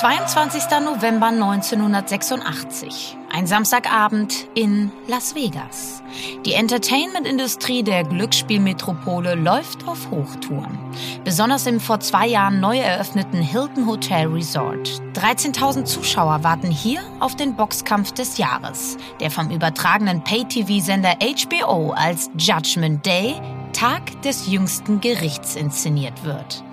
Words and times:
22. 0.00 0.62
November 0.82 1.26
1986. 1.26 3.18
Ein 3.30 3.46
Samstagabend 3.46 4.48
in 4.54 4.90
Las 5.06 5.34
Vegas. 5.34 6.02
Die 6.46 6.54
Entertainment-Industrie 6.54 7.82
der 7.82 8.04
Glücksspielmetropole 8.04 9.34
läuft 9.34 9.86
auf 9.86 10.10
Hochtouren. 10.10 10.78
Besonders 11.22 11.66
im 11.66 11.80
vor 11.80 12.00
zwei 12.00 12.26
Jahren 12.28 12.60
neu 12.60 12.78
eröffneten 12.78 13.42
Hilton 13.42 13.86
Hotel 13.86 14.26
Resort. 14.28 15.02
13.000 15.12 15.84
Zuschauer 15.84 16.42
warten 16.44 16.70
hier 16.70 17.02
auf 17.20 17.36
den 17.36 17.54
Boxkampf 17.54 18.12
des 18.12 18.38
Jahres, 18.38 18.96
der 19.20 19.30
vom 19.30 19.50
übertragenen 19.50 20.24
Pay-TV-Sender 20.24 21.16
HBO 21.20 21.90
als 21.90 22.30
Judgment 22.38 23.04
Day, 23.04 23.34
Tag 23.74 24.22
des 24.22 24.46
jüngsten 24.46 25.02
Gerichts 25.02 25.56
inszeniert 25.56 26.24
wird. 26.24 26.64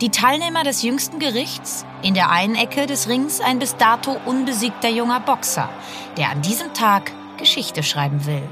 Die 0.00 0.10
Teilnehmer 0.10 0.64
des 0.64 0.82
jüngsten 0.82 1.18
Gerichts, 1.18 1.84
in 2.02 2.14
der 2.14 2.30
einen 2.30 2.54
Ecke 2.54 2.86
des 2.86 3.08
Rings 3.08 3.40
ein 3.40 3.58
bis 3.58 3.76
dato 3.76 4.18
unbesiegter 4.24 4.88
junger 4.88 5.20
Boxer, 5.20 5.68
der 6.16 6.30
an 6.30 6.42
diesem 6.42 6.74
Tag 6.74 7.12
Geschichte 7.36 7.82
schreiben 7.82 8.26
will. 8.26 8.42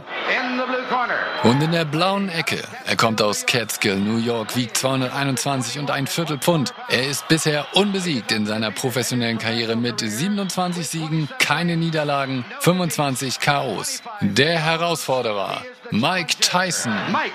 Und 1.42 1.62
in 1.62 1.72
der 1.72 1.84
blauen 1.84 2.28
Ecke, 2.28 2.62
er 2.86 2.96
kommt 2.96 3.20
aus 3.20 3.46
Catskill, 3.46 3.96
New 3.96 4.18
York, 4.18 4.56
wiegt 4.56 4.76
221 4.76 5.78
und 5.78 5.90
ein 5.90 6.06
Viertel 6.06 6.38
Pfund. 6.38 6.72
Er 6.88 7.08
ist 7.08 7.26
bisher 7.28 7.66
unbesiegt 7.74 8.32
in 8.32 8.46
seiner 8.46 8.70
professionellen 8.70 9.38
Karriere 9.38 9.76
mit 9.76 10.00
27 10.00 10.86
Siegen, 10.86 11.28
keine 11.38 11.76
Niederlagen, 11.76 12.44
25 12.60 13.40
KOs. 13.40 14.02
Der 14.20 14.58
Herausforderer, 14.58 15.62
Mike 15.90 16.36
Tyson. 16.40 16.94
Mike 17.10 17.32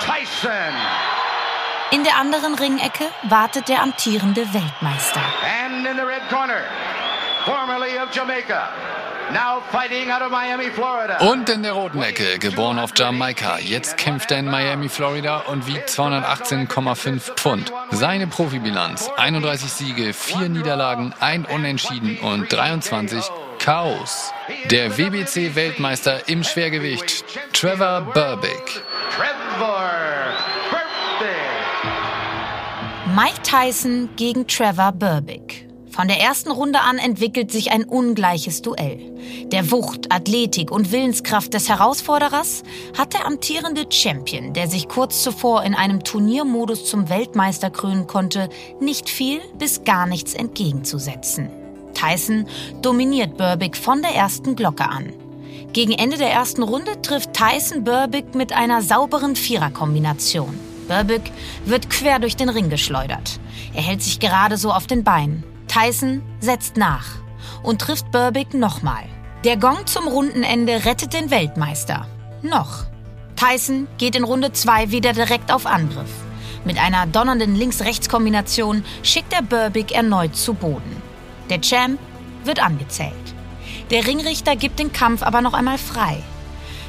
Tyson. 0.00 0.74
In 1.94 2.02
der 2.02 2.16
anderen 2.16 2.54
Ringecke 2.54 3.04
wartet 3.22 3.68
der 3.68 3.80
amtierende 3.80 4.52
Weltmeister. 4.52 5.20
And 5.64 5.86
in 5.86 5.96
the 5.96 6.02
red 6.02 6.28
corner, 6.28 6.62
formerly 7.44 7.96
of 8.00 8.12
Jamaica. 8.12 8.68
Now 9.32 9.62
fighting 9.70 10.10
out 10.10 10.20
of 10.20 10.32
Miami, 10.32 10.70
Florida. 10.72 11.18
Und 11.18 11.48
in 11.48 11.62
der 11.62 11.72
roten 11.72 12.02
Ecke, 12.02 12.40
geboren 12.40 12.80
auf 12.80 12.90
Jamaika. 12.96 13.58
Jetzt 13.60 13.96
kämpft 13.96 14.32
er 14.32 14.40
in 14.40 14.46
Miami, 14.46 14.88
Florida 14.88 15.44
und 15.46 15.68
wiegt 15.68 15.88
218,5 15.88 17.20
Pfund. 17.36 17.72
Seine 17.92 18.26
Profibilanz: 18.26 19.08
31 19.16 19.72
Siege, 19.72 20.12
4 20.12 20.48
Niederlagen, 20.48 21.14
1 21.20 21.48
Unentschieden 21.48 22.18
und 22.18 22.52
23 22.52 23.24
Chaos. 23.60 24.32
Der 24.64 24.98
WBC-Weltmeister 24.98 26.28
im 26.28 26.42
Schwergewicht, 26.42 27.24
Trevor 27.52 28.00
Burbick. 28.00 28.82
Trevor 29.16 29.93
Mike 33.14 33.42
Tyson 33.44 34.08
gegen 34.16 34.48
Trevor 34.48 34.90
Burbick. 34.90 35.68
Von 35.88 36.08
der 36.08 36.20
ersten 36.20 36.50
Runde 36.50 36.80
an 36.80 36.98
entwickelt 36.98 37.52
sich 37.52 37.70
ein 37.70 37.84
ungleiches 37.84 38.60
Duell. 38.60 38.98
Der 39.52 39.70
Wucht, 39.70 40.10
Athletik 40.10 40.72
und 40.72 40.90
Willenskraft 40.90 41.54
des 41.54 41.68
Herausforderers 41.68 42.64
hat 42.98 43.14
der 43.14 43.24
amtierende 43.24 43.86
Champion, 43.88 44.52
der 44.52 44.66
sich 44.66 44.88
kurz 44.88 45.22
zuvor 45.22 45.62
in 45.62 45.76
einem 45.76 46.02
Turniermodus 46.02 46.86
zum 46.86 47.08
Weltmeister 47.08 47.70
krönen 47.70 48.08
konnte, 48.08 48.48
nicht 48.80 49.08
viel 49.08 49.40
bis 49.60 49.84
gar 49.84 50.06
nichts 50.06 50.34
entgegenzusetzen. 50.34 51.50
Tyson 51.94 52.48
dominiert 52.82 53.36
Burbick 53.36 53.76
von 53.76 54.02
der 54.02 54.16
ersten 54.16 54.56
Glocke 54.56 54.88
an. 54.88 55.12
Gegen 55.72 55.92
Ende 55.92 56.16
der 56.16 56.32
ersten 56.32 56.64
Runde 56.64 57.00
trifft 57.00 57.32
Tyson 57.32 57.84
Burbick 57.84 58.34
mit 58.34 58.52
einer 58.52 58.82
sauberen 58.82 59.36
Viererkombination. 59.36 60.58
Burbick 60.84 61.32
wird 61.64 61.90
quer 61.90 62.18
durch 62.18 62.36
den 62.36 62.48
Ring 62.48 62.70
geschleudert. 62.70 63.40
Er 63.74 63.82
hält 63.82 64.02
sich 64.02 64.20
gerade 64.20 64.56
so 64.56 64.72
auf 64.72 64.86
den 64.86 65.04
Beinen. 65.04 65.44
Tyson 65.66 66.22
setzt 66.40 66.76
nach 66.76 67.06
und 67.62 67.80
trifft 67.80 68.10
Burbick 68.10 68.54
nochmal. 68.54 69.04
Der 69.44 69.56
Gong 69.56 69.86
zum 69.86 70.06
Rundenende 70.06 70.84
rettet 70.84 71.12
den 71.12 71.30
Weltmeister. 71.30 72.06
Noch. 72.42 72.84
Tyson 73.36 73.88
geht 73.98 74.16
in 74.16 74.24
Runde 74.24 74.52
2 74.52 74.90
wieder 74.90 75.12
direkt 75.12 75.52
auf 75.52 75.66
Angriff. 75.66 76.10
Mit 76.64 76.78
einer 76.78 77.06
donnernden 77.06 77.54
Links-Rechts-Kombination 77.54 78.84
schickt 79.02 79.32
er 79.32 79.42
Burbick 79.42 79.92
erneut 79.92 80.34
zu 80.36 80.54
Boden. 80.54 81.02
Der 81.50 81.60
Champ 81.60 81.98
wird 82.44 82.62
angezählt. 82.62 83.12
Der 83.90 84.06
Ringrichter 84.06 84.56
gibt 84.56 84.78
den 84.78 84.92
Kampf 84.92 85.22
aber 85.22 85.42
noch 85.42 85.52
einmal 85.52 85.78
frei. 85.78 86.22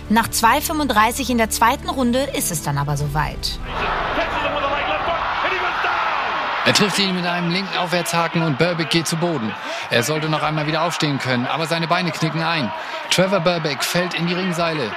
Nach 0.10 0.28
2,35 0.28 1.32
in 1.32 1.40
der 1.40 1.50
zweiten 1.50 1.90
Runde 1.90 2.20
ist 2.36 2.52
es 2.52 2.62
dann 2.62 2.78
aber 2.78 2.96
soweit. 2.96 3.58
Er 6.66 6.74
trifft 6.74 7.00
ihn 7.00 7.16
mit 7.16 7.26
einem 7.26 7.52
linken 7.52 7.78
Aufwärtshaken 7.78 8.44
und 8.44 8.58
Burbick 8.58 8.90
geht 8.90 9.08
zu 9.08 9.18
Boden. 9.18 9.54
Er 9.90 10.04
sollte 10.04 10.30
noch 10.30 10.44
einmal 10.44 10.68
wieder 10.68 10.84
aufstehen 10.84 11.18
können, 11.20 11.48
aber 11.48 11.66
seine 11.66 11.88
Beine 11.88 12.12
knicken 12.12 12.44
ein. 12.44 12.72
Trevor 13.10 13.40
Burbick 13.40 13.84
fällt 13.84 14.14
in 14.14 14.28
die 14.28 14.34
Ringseile. 14.34 14.92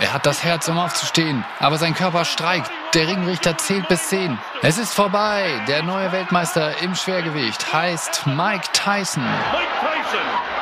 Er 0.00 0.12
hat 0.12 0.26
das 0.26 0.42
Herz, 0.42 0.66
um 0.68 0.78
aufzustehen, 0.78 1.44
aber 1.60 1.78
sein 1.78 1.94
Körper 1.94 2.24
streikt. 2.24 2.70
Der 2.94 3.06
Ringrichter 3.06 3.56
zählt 3.58 3.86
bis 3.88 4.08
10. 4.08 4.38
Es 4.62 4.78
ist 4.78 4.92
vorbei. 4.94 5.62
Der 5.68 5.82
neue 5.82 6.10
Weltmeister 6.10 6.80
im 6.82 6.94
Schwergewicht 6.94 7.72
heißt 7.72 8.26
Mike 8.26 8.68
Tyson. 8.72 9.22
Mike 9.22 9.68
Tyson. 9.80 10.53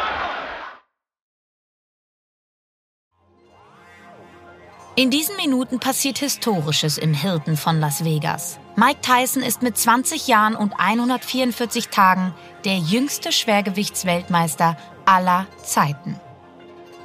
In 4.94 5.08
diesen 5.08 5.36
Minuten 5.36 5.80
passiert 5.80 6.18
Historisches 6.18 6.98
im 6.98 7.14
Hilton 7.14 7.56
von 7.56 7.80
Las 7.80 8.04
Vegas. 8.04 8.58
Mike 8.76 9.00
Tyson 9.00 9.42
ist 9.42 9.62
mit 9.62 9.78
20 9.78 10.28
Jahren 10.28 10.54
und 10.54 10.74
144 10.76 11.88
Tagen 11.88 12.34
der 12.66 12.76
jüngste 12.76 13.32
Schwergewichtsweltmeister 13.32 14.76
aller 15.06 15.46
Zeiten. 15.62 16.20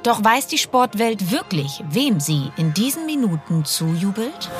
Doch 0.02 0.22
weiß 0.22 0.48
die 0.48 0.58
Sportwelt 0.58 1.30
wirklich, 1.30 1.82
wem 1.88 2.20
sie 2.20 2.52
in 2.58 2.74
diesen 2.74 3.06
Minuten 3.06 3.64
zujubelt? 3.64 4.50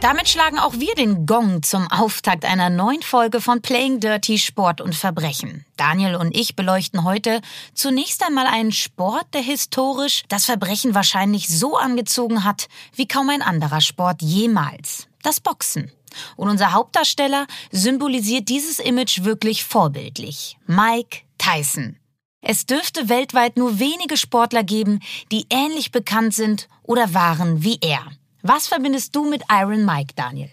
Damit 0.00 0.28
schlagen 0.28 0.60
auch 0.60 0.74
wir 0.74 0.94
den 0.94 1.26
Gong 1.26 1.64
zum 1.64 1.90
Auftakt 1.90 2.44
einer 2.44 2.70
neuen 2.70 3.02
Folge 3.02 3.40
von 3.40 3.60
Playing 3.62 3.98
Dirty 3.98 4.38
Sport 4.38 4.80
und 4.80 4.94
Verbrechen. 4.94 5.64
Daniel 5.76 6.14
und 6.14 6.36
ich 6.36 6.54
beleuchten 6.54 7.02
heute 7.02 7.40
zunächst 7.74 8.24
einmal 8.24 8.46
einen 8.46 8.70
Sport, 8.70 9.26
der 9.34 9.40
historisch 9.40 10.22
das 10.28 10.44
Verbrechen 10.44 10.94
wahrscheinlich 10.94 11.48
so 11.48 11.76
angezogen 11.76 12.44
hat 12.44 12.68
wie 12.94 13.08
kaum 13.08 13.28
ein 13.28 13.42
anderer 13.42 13.80
Sport 13.80 14.22
jemals. 14.22 15.08
Das 15.24 15.40
Boxen. 15.40 15.90
Und 16.36 16.48
unser 16.48 16.72
Hauptdarsteller 16.72 17.48
symbolisiert 17.72 18.48
dieses 18.48 18.78
Image 18.78 19.24
wirklich 19.24 19.64
vorbildlich. 19.64 20.58
Mike 20.66 21.22
Tyson. 21.38 21.96
Es 22.40 22.66
dürfte 22.66 23.08
weltweit 23.08 23.56
nur 23.56 23.80
wenige 23.80 24.16
Sportler 24.16 24.62
geben, 24.62 25.00
die 25.32 25.46
ähnlich 25.50 25.90
bekannt 25.90 26.34
sind 26.34 26.68
oder 26.84 27.14
waren 27.14 27.64
wie 27.64 27.78
er. 27.80 28.06
Was 28.48 28.66
verbindest 28.66 29.14
du 29.14 29.28
mit 29.28 29.42
Iron 29.50 29.84
Mike, 29.84 30.14
Daniel? 30.16 30.50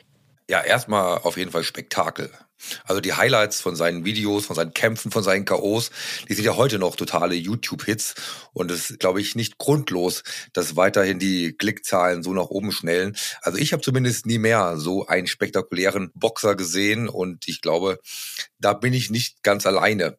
Ja, 0.49 0.61
erstmal 0.61 1.19
auf 1.19 1.37
jeden 1.37 1.51
Fall 1.51 1.63
Spektakel. 1.63 2.29
Also 2.83 2.99
die 2.99 3.13
Highlights 3.13 3.61
von 3.61 3.77
seinen 3.77 4.03
Videos, 4.03 4.47
von 4.47 4.55
seinen 4.57 4.73
Kämpfen, 4.73 5.11
von 5.11 5.23
seinen 5.23 5.45
KOs, 5.45 5.91
die 6.27 6.33
sind 6.33 6.43
ja 6.43 6.57
heute 6.57 6.77
noch 6.77 6.97
totale 6.97 7.35
YouTube-Hits. 7.35 8.15
Und 8.51 8.69
es 8.69 8.89
ist, 8.89 8.99
glaube 8.99 9.21
ich, 9.21 9.35
nicht 9.35 9.57
grundlos, 9.59 10.23
dass 10.51 10.75
weiterhin 10.75 11.19
die 11.19 11.53
Klickzahlen 11.53 12.21
so 12.21 12.33
nach 12.33 12.47
oben 12.47 12.73
schnellen. 12.73 13.15
Also 13.41 13.59
ich 13.59 13.71
habe 13.71 13.81
zumindest 13.81 14.25
nie 14.25 14.39
mehr 14.39 14.75
so 14.75 15.07
einen 15.07 15.27
spektakulären 15.27 16.11
Boxer 16.15 16.55
gesehen 16.55 17.07
und 17.07 17.47
ich 17.47 17.61
glaube, 17.61 17.99
da 18.59 18.73
bin 18.73 18.91
ich 18.91 19.09
nicht 19.09 19.41
ganz 19.41 19.65
alleine. 19.65 20.17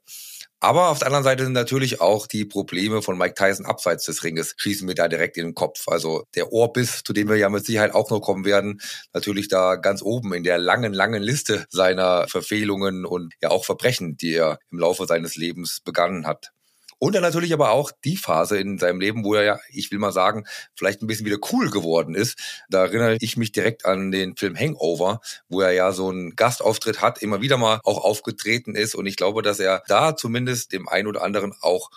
Aber 0.60 0.88
auf 0.88 0.98
der 0.98 1.08
anderen 1.08 1.24
Seite 1.24 1.44
sind 1.44 1.52
natürlich 1.52 2.00
auch 2.00 2.26
die 2.26 2.44
Probleme 2.46 3.02
von 3.02 3.18
Mike 3.18 3.34
Tyson 3.34 3.66
abseits 3.66 4.06
des 4.06 4.24
Ringes, 4.24 4.54
schießen 4.56 4.86
mir 4.86 4.94
da 4.94 5.06
direkt 5.06 5.36
in 5.36 5.48
den 5.48 5.54
Kopf. 5.54 5.86
Also 5.86 6.24
der 6.34 6.52
Ohrbiss, 6.52 7.02
zu 7.04 7.12
dem 7.12 7.28
wir 7.28 7.36
ja 7.36 7.50
mit 7.50 7.66
Sicherheit 7.66 7.94
auch 7.94 8.10
noch 8.10 8.20
kommen 8.20 8.44
werden, 8.46 8.80
natürlich 9.12 9.48
da 9.48 9.76
ganz 9.76 10.02
oben 10.02 10.32
in 10.32 10.44
der 10.44 10.58
langen, 10.58 10.94
langen 10.94 11.22
Liste 11.22 11.66
seiner 11.68 12.26
Verfehlungen 12.28 13.04
und 13.04 13.34
ja 13.42 13.50
auch 13.50 13.64
Verbrechen, 13.66 14.16
die 14.16 14.34
er 14.34 14.58
im 14.70 14.78
Laufe 14.78 15.06
seines 15.06 15.36
Lebens 15.36 15.80
begangen 15.84 16.26
hat. 16.26 16.52
Und 16.98 17.14
dann 17.14 17.22
natürlich 17.22 17.52
aber 17.52 17.70
auch 17.70 17.90
die 18.04 18.16
Phase 18.16 18.58
in 18.58 18.78
seinem 18.78 19.00
Leben, 19.00 19.24
wo 19.24 19.34
er 19.34 19.44
ja, 19.44 19.58
ich 19.70 19.90
will 19.90 19.98
mal 19.98 20.12
sagen, 20.12 20.46
vielleicht 20.74 21.02
ein 21.02 21.06
bisschen 21.06 21.26
wieder 21.26 21.38
cool 21.52 21.70
geworden 21.70 22.14
ist. 22.14 22.64
Da 22.70 22.84
erinnere 22.84 23.16
ich 23.20 23.36
mich 23.36 23.52
direkt 23.52 23.84
an 23.84 24.10
den 24.10 24.36
Film 24.36 24.56
Hangover, 24.56 25.20
wo 25.48 25.60
er 25.60 25.72
ja 25.72 25.92
so 25.92 26.08
einen 26.08 26.36
Gastauftritt 26.36 27.02
hat, 27.02 27.22
immer 27.22 27.42
wieder 27.42 27.58
mal 27.58 27.80
auch 27.84 28.02
aufgetreten 28.02 28.74
ist. 28.74 28.94
Und 28.94 29.06
ich 29.06 29.16
glaube, 29.16 29.42
dass 29.42 29.60
er 29.60 29.82
da 29.88 30.16
zumindest 30.16 30.72
dem 30.72 30.88
einen 30.88 31.06
oder 31.08 31.22
anderen 31.22 31.54
auch 31.60 31.90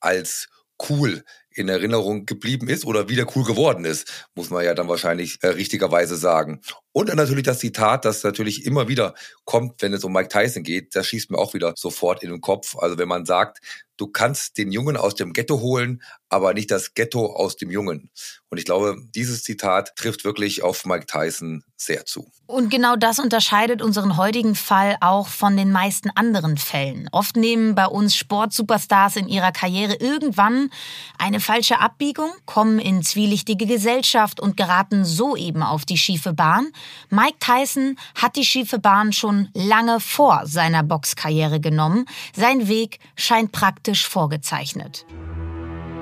als 0.00 0.48
cool 0.88 1.24
in 1.54 1.68
Erinnerung 1.68 2.26
geblieben 2.26 2.68
ist 2.68 2.84
oder 2.84 3.08
wieder 3.08 3.26
cool 3.34 3.44
geworden 3.44 3.84
ist, 3.84 4.28
muss 4.34 4.50
man 4.50 4.64
ja 4.64 4.74
dann 4.74 4.88
wahrscheinlich 4.88 5.38
äh, 5.42 5.48
richtigerweise 5.48 6.16
sagen. 6.16 6.60
Und 6.92 7.14
natürlich 7.14 7.44
das 7.44 7.60
Zitat, 7.60 8.04
das 8.04 8.22
natürlich 8.22 8.66
immer 8.66 8.88
wieder 8.88 9.14
kommt, 9.44 9.80
wenn 9.80 9.94
es 9.94 10.04
um 10.04 10.12
Mike 10.12 10.28
Tyson 10.28 10.62
geht, 10.62 10.94
das 10.94 11.06
schießt 11.06 11.30
mir 11.30 11.38
auch 11.38 11.54
wieder 11.54 11.72
sofort 11.76 12.22
in 12.22 12.30
den 12.30 12.40
Kopf. 12.40 12.76
Also 12.76 12.98
wenn 12.98 13.08
man 13.08 13.24
sagt, 13.24 13.60
du 13.96 14.08
kannst 14.08 14.58
den 14.58 14.72
Jungen 14.72 14.96
aus 14.96 15.14
dem 15.14 15.32
Ghetto 15.32 15.60
holen, 15.60 16.02
aber 16.28 16.54
nicht 16.54 16.70
das 16.70 16.94
Ghetto 16.94 17.26
aus 17.26 17.56
dem 17.56 17.70
Jungen. 17.70 18.10
Und 18.48 18.58
ich 18.58 18.64
glaube, 18.64 18.96
dieses 19.14 19.42
Zitat 19.42 19.94
trifft 19.96 20.24
wirklich 20.24 20.62
auf 20.62 20.84
Mike 20.84 21.06
Tyson 21.06 21.62
sehr 21.76 22.04
zu. 22.04 22.30
Und 22.46 22.70
genau 22.70 22.96
das 22.96 23.18
unterscheidet 23.18 23.80
unseren 23.80 24.16
heutigen 24.16 24.54
Fall 24.54 24.96
auch 25.00 25.28
von 25.28 25.56
den 25.56 25.70
meisten 25.70 26.10
anderen 26.10 26.56
Fällen. 26.56 27.08
Oft 27.12 27.36
nehmen 27.36 27.74
bei 27.74 27.86
uns 27.86 28.16
Sportsuperstars 28.16 29.16
in 29.16 29.28
ihrer 29.28 29.52
Karriere 29.52 29.94
irgendwann 29.94 30.70
eine 31.18 31.40
falsche 31.42 31.80
Abbiegung, 31.80 32.30
kommen 32.46 32.78
in 32.78 33.02
zwielichtige 33.02 33.66
Gesellschaft 33.66 34.40
und 34.40 34.56
geraten 34.56 35.04
so 35.04 35.36
eben 35.36 35.62
auf 35.62 35.84
die 35.84 35.98
schiefe 35.98 36.32
Bahn. 36.32 36.68
Mike 37.10 37.38
Tyson 37.40 37.96
hat 38.14 38.36
die 38.36 38.44
schiefe 38.44 38.78
Bahn 38.78 39.12
schon 39.12 39.48
lange 39.52 40.00
vor 40.00 40.46
seiner 40.46 40.82
Boxkarriere 40.82 41.60
genommen. 41.60 42.06
Sein 42.34 42.68
Weg 42.68 43.00
scheint 43.16 43.52
praktisch 43.52 44.08
vorgezeichnet. 44.08 45.04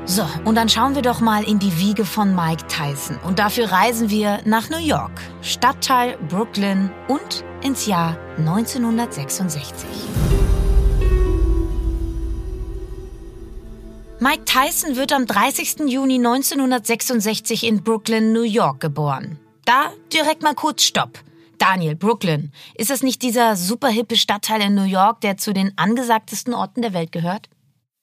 So, 0.04 0.26
und 0.44 0.54
dann 0.54 0.69
schauen 0.69 0.94
wir 0.94 1.02
doch 1.02 1.20
mal 1.20 1.44
in 1.44 1.58
die 1.58 1.78
Wiege 1.78 2.04
von 2.04 2.34
Mike 2.34 2.66
Tyson. 2.66 3.19
Und 3.22 3.38
dafür 3.38 3.70
reisen 3.70 4.10
wir 4.10 4.40
nach 4.44 4.70
New 4.70 4.78
York, 4.78 5.20
Stadtteil 5.42 6.16
Brooklyn 6.28 6.90
und 7.06 7.44
ins 7.62 7.87
Jahr 7.87 8.16
1966. 8.38 10.39
Mike 14.22 14.44
Tyson 14.44 14.96
wird 14.96 15.14
am 15.14 15.25
30. 15.25 15.88
Juni 15.88 16.17
1966 16.17 17.64
in 17.64 17.82
Brooklyn, 17.82 18.34
New 18.34 18.43
York 18.43 18.78
geboren. 18.78 19.38
Da 19.64 19.93
direkt 20.12 20.43
mal 20.43 20.55
kurz 20.55 20.82
Stopp. 20.82 21.20
Daniel, 21.56 21.96
Brooklyn. 21.96 22.52
Ist 22.75 22.90
das 22.90 23.02
nicht 23.02 23.22
dieser 23.22 23.56
super 23.56 23.88
hippe 23.88 24.17
Stadtteil 24.17 24.61
in 24.61 24.75
New 24.75 24.84
York, 24.84 25.22
der 25.22 25.38
zu 25.38 25.55
den 25.55 25.72
angesagtesten 25.78 26.52
Orten 26.52 26.82
der 26.82 26.93
Welt 26.93 27.12
gehört? 27.12 27.49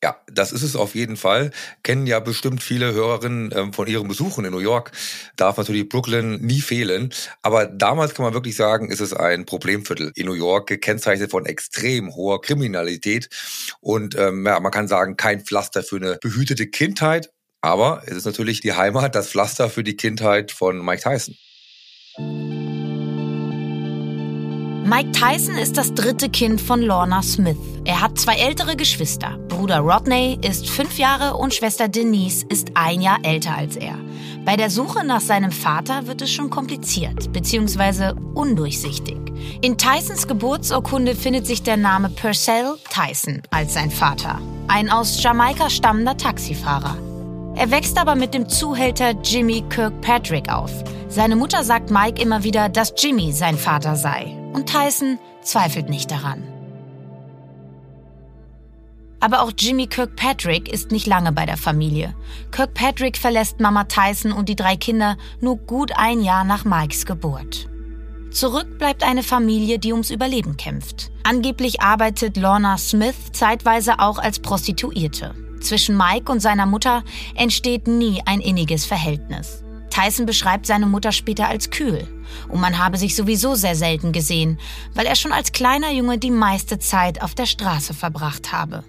Ja, 0.03 0.21
das 0.31 0.51
ist 0.51 0.61
es 0.61 0.75
auf 0.75 0.93
jeden 0.93 1.17
Fall. 1.17 1.49
Kennen 1.81 2.05
ja 2.05 2.19
bestimmt 2.19 2.61
viele 2.61 2.93
Hörerinnen 2.93 3.51
ähm, 3.55 3.73
von 3.73 3.87
ihren 3.87 4.07
Besuchen 4.07 4.45
in 4.45 4.51
New 4.51 4.59
York. 4.59 4.91
Darf 5.37 5.57
natürlich 5.57 5.89
Brooklyn 5.89 6.39
nie 6.39 6.61
fehlen. 6.61 7.11
Aber 7.41 7.65
damals 7.65 8.13
kann 8.13 8.23
man 8.23 8.35
wirklich 8.35 8.55
sagen, 8.55 8.91
ist 8.91 8.99
es 8.99 9.13
ein 9.13 9.45
Problemviertel 9.45 10.11
in 10.13 10.27
New 10.27 10.33
York, 10.33 10.67
gekennzeichnet 10.67 11.31
von 11.31 11.47
extrem 11.47 12.15
hoher 12.15 12.41
Kriminalität. 12.41 13.29
Und 13.79 14.15
ähm, 14.15 14.45
ja, 14.45 14.59
man 14.59 14.71
kann 14.71 14.87
sagen, 14.87 15.17
kein 15.17 15.43
Pflaster 15.43 15.81
für 15.81 15.95
eine 15.95 16.19
behütete 16.21 16.67
Kindheit. 16.67 17.31
Aber 17.61 18.03
es 18.05 18.17
ist 18.17 18.25
natürlich 18.25 18.61
die 18.61 18.73
Heimat, 18.73 19.15
das 19.15 19.29
Pflaster 19.29 19.67
für 19.67 19.83
die 19.83 19.97
Kindheit 19.97 20.51
von 20.51 20.85
Mike 20.85 21.01
Tyson. 21.01 21.35
Mike 24.89 25.11
Tyson 25.11 25.55
ist 25.55 25.75
das 25.75 25.93
dritte 25.93 26.29
Kind 26.29 26.61
von 26.61 26.81
Lorna 26.81 27.21
Smith. 27.21 27.57
Er 27.83 27.99
hat 27.99 28.17
zwei 28.17 28.35
ältere 28.35 28.77
Geschwister. 28.77 29.37
Bruder 29.49 29.79
Rodney 29.79 30.39
ist 30.41 30.69
fünf 30.69 30.97
Jahre 30.97 31.35
und 31.35 31.53
Schwester 31.53 31.89
Denise 31.89 32.45
ist 32.47 32.69
ein 32.75 33.01
Jahr 33.01 33.17
älter 33.23 33.53
als 33.53 33.75
er. 33.75 33.95
Bei 34.45 34.55
der 34.55 34.69
Suche 34.69 35.03
nach 35.03 35.19
seinem 35.19 35.51
Vater 35.51 36.07
wird 36.07 36.21
es 36.21 36.31
schon 36.31 36.49
kompliziert 36.49 37.33
bzw. 37.33 38.13
undurchsichtig. 38.33 39.17
In 39.59 39.77
Tysons 39.77 40.25
Geburtsurkunde 40.25 41.15
findet 41.15 41.47
sich 41.47 41.63
der 41.63 41.75
Name 41.75 42.09
Purcell 42.09 42.75
Tyson 42.89 43.41
als 43.49 43.73
sein 43.73 43.91
Vater, 43.91 44.39
ein 44.69 44.89
aus 44.89 45.21
Jamaika 45.21 45.69
stammender 45.69 46.15
Taxifahrer. 46.15 46.97
Er 47.55 47.71
wächst 47.71 47.97
aber 47.97 48.15
mit 48.15 48.33
dem 48.33 48.47
Zuhälter 48.47 49.11
Jimmy 49.21 49.65
Kirkpatrick 49.67 50.47
auf. 50.49 50.71
Seine 51.09 51.35
Mutter 51.35 51.65
sagt 51.65 51.91
Mike 51.91 52.21
immer 52.21 52.45
wieder, 52.45 52.69
dass 52.69 52.93
Jimmy 52.97 53.33
sein 53.33 53.57
Vater 53.57 53.97
sei. 53.97 54.36
Und 54.57 54.67
Tyson 54.67 55.19
zweifelt 55.43 55.87
nicht 55.87 56.09
daran. 56.09 56.41
Aber 59.19 59.43
auch 59.43 59.51
Jimmy 59.55 59.85
Kirkpatrick 59.85 60.67
ist 60.67 60.89
nicht 60.89 61.05
lange 61.05 61.31
bei 61.31 61.45
der 61.45 61.57
Familie. 61.57 62.15
Kirkpatrick 62.49 63.17
verlässt 63.17 63.59
Mama 63.59 63.83
Tyson 63.83 64.31
und 64.31 64.49
die 64.49 64.55
drei 64.55 64.75
Kinder 64.75 65.15
nur 65.41 65.57
gut 65.57 65.91
ein 65.95 66.21
Jahr 66.21 66.43
nach 66.43 66.65
Mikes 66.65 67.05
Geburt. 67.05 67.69
Zurück 68.31 68.79
bleibt 68.79 69.03
eine 69.03 69.21
Familie, 69.21 69.77
die 69.77 69.91
ums 69.91 70.09
Überleben 70.09 70.57
kämpft. 70.57 71.11
Angeblich 71.23 71.81
arbeitet 71.81 72.35
Lorna 72.35 72.79
Smith 72.79 73.31
zeitweise 73.33 73.99
auch 73.99 74.17
als 74.17 74.39
Prostituierte. 74.39 75.35
Zwischen 75.61 75.95
Mike 75.95 76.31
und 76.31 76.39
seiner 76.39 76.65
Mutter 76.65 77.03
entsteht 77.35 77.85
nie 77.85 78.23
ein 78.25 78.39
inniges 78.39 78.87
Verhältnis. 78.87 79.63
Tyson 79.89 80.25
beschreibt 80.25 80.65
seine 80.65 80.85
Mutter 80.85 81.11
später 81.11 81.47
als 81.47 81.69
kühl. 81.69 82.07
Und 82.49 82.59
man 82.59 82.77
habe 82.77 82.97
sich 82.97 83.15
sowieso 83.15 83.55
sehr 83.55 83.75
selten 83.75 84.11
gesehen, 84.11 84.59
weil 84.93 85.05
er 85.05 85.15
schon 85.15 85.31
als 85.31 85.51
kleiner 85.51 85.91
Junge 85.91 86.17
die 86.17 86.31
meiste 86.31 86.79
Zeit 86.79 87.21
auf 87.21 87.35
der 87.35 87.45
Straße 87.45 87.93
verbracht 87.93 88.51
habe. 88.51 88.83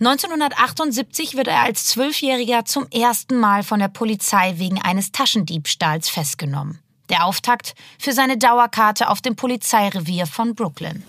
1978 0.00 1.36
wird 1.36 1.48
er 1.48 1.62
als 1.62 1.86
Zwölfjähriger 1.86 2.64
zum 2.64 2.86
ersten 2.90 3.38
Mal 3.38 3.62
von 3.62 3.78
der 3.78 3.88
Polizei 3.88 4.54
wegen 4.56 4.82
eines 4.82 5.12
Taschendiebstahls 5.12 6.08
festgenommen. 6.08 6.80
Der 7.10 7.24
Auftakt 7.26 7.74
für 7.98 8.12
seine 8.12 8.36
Dauerkarte 8.36 9.08
auf 9.08 9.20
dem 9.20 9.36
Polizeirevier 9.36 10.26
von 10.26 10.54
Brooklyn. 10.54 11.02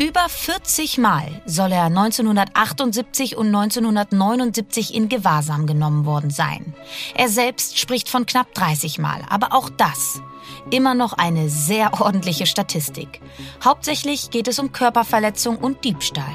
Über 0.00 0.30
40 0.30 0.96
Mal 0.96 1.42
soll 1.44 1.72
er 1.72 1.84
1978 1.84 3.36
und 3.36 3.48
1979 3.48 4.94
in 4.94 5.10
Gewahrsam 5.10 5.66
genommen 5.66 6.06
worden 6.06 6.30
sein. 6.30 6.74
Er 7.14 7.28
selbst 7.28 7.78
spricht 7.78 8.08
von 8.08 8.24
knapp 8.24 8.54
30 8.54 8.98
Mal, 8.98 9.20
aber 9.28 9.52
auch 9.52 9.68
das 9.68 10.22
immer 10.70 10.94
noch 10.94 11.12
eine 11.12 11.50
sehr 11.50 12.00
ordentliche 12.00 12.46
Statistik. 12.46 13.20
Hauptsächlich 13.62 14.30
geht 14.30 14.48
es 14.48 14.58
um 14.58 14.72
Körperverletzung 14.72 15.58
und 15.58 15.84
Diebstahl. 15.84 16.34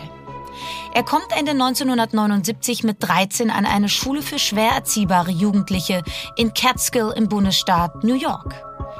Er 0.93 1.01
kommt 1.01 1.35
Ende 1.35 1.53
1979 1.53 2.83
mit 2.83 2.97
13 2.99 3.49
an 3.49 3.65
eine 3.65 3.89
Schule 3.89 4.21
für 4.21 4.37
schwer 4.37 4.73
erziehbare 4.73 5.31
Jugendliche 5.31 6.03
in 6.35 6.53
Catskill 6.53 7.15
im 7.15 7.29
Bundesstaat 7.29 8.03
New 8.03 8.13
York. 8.13 8.53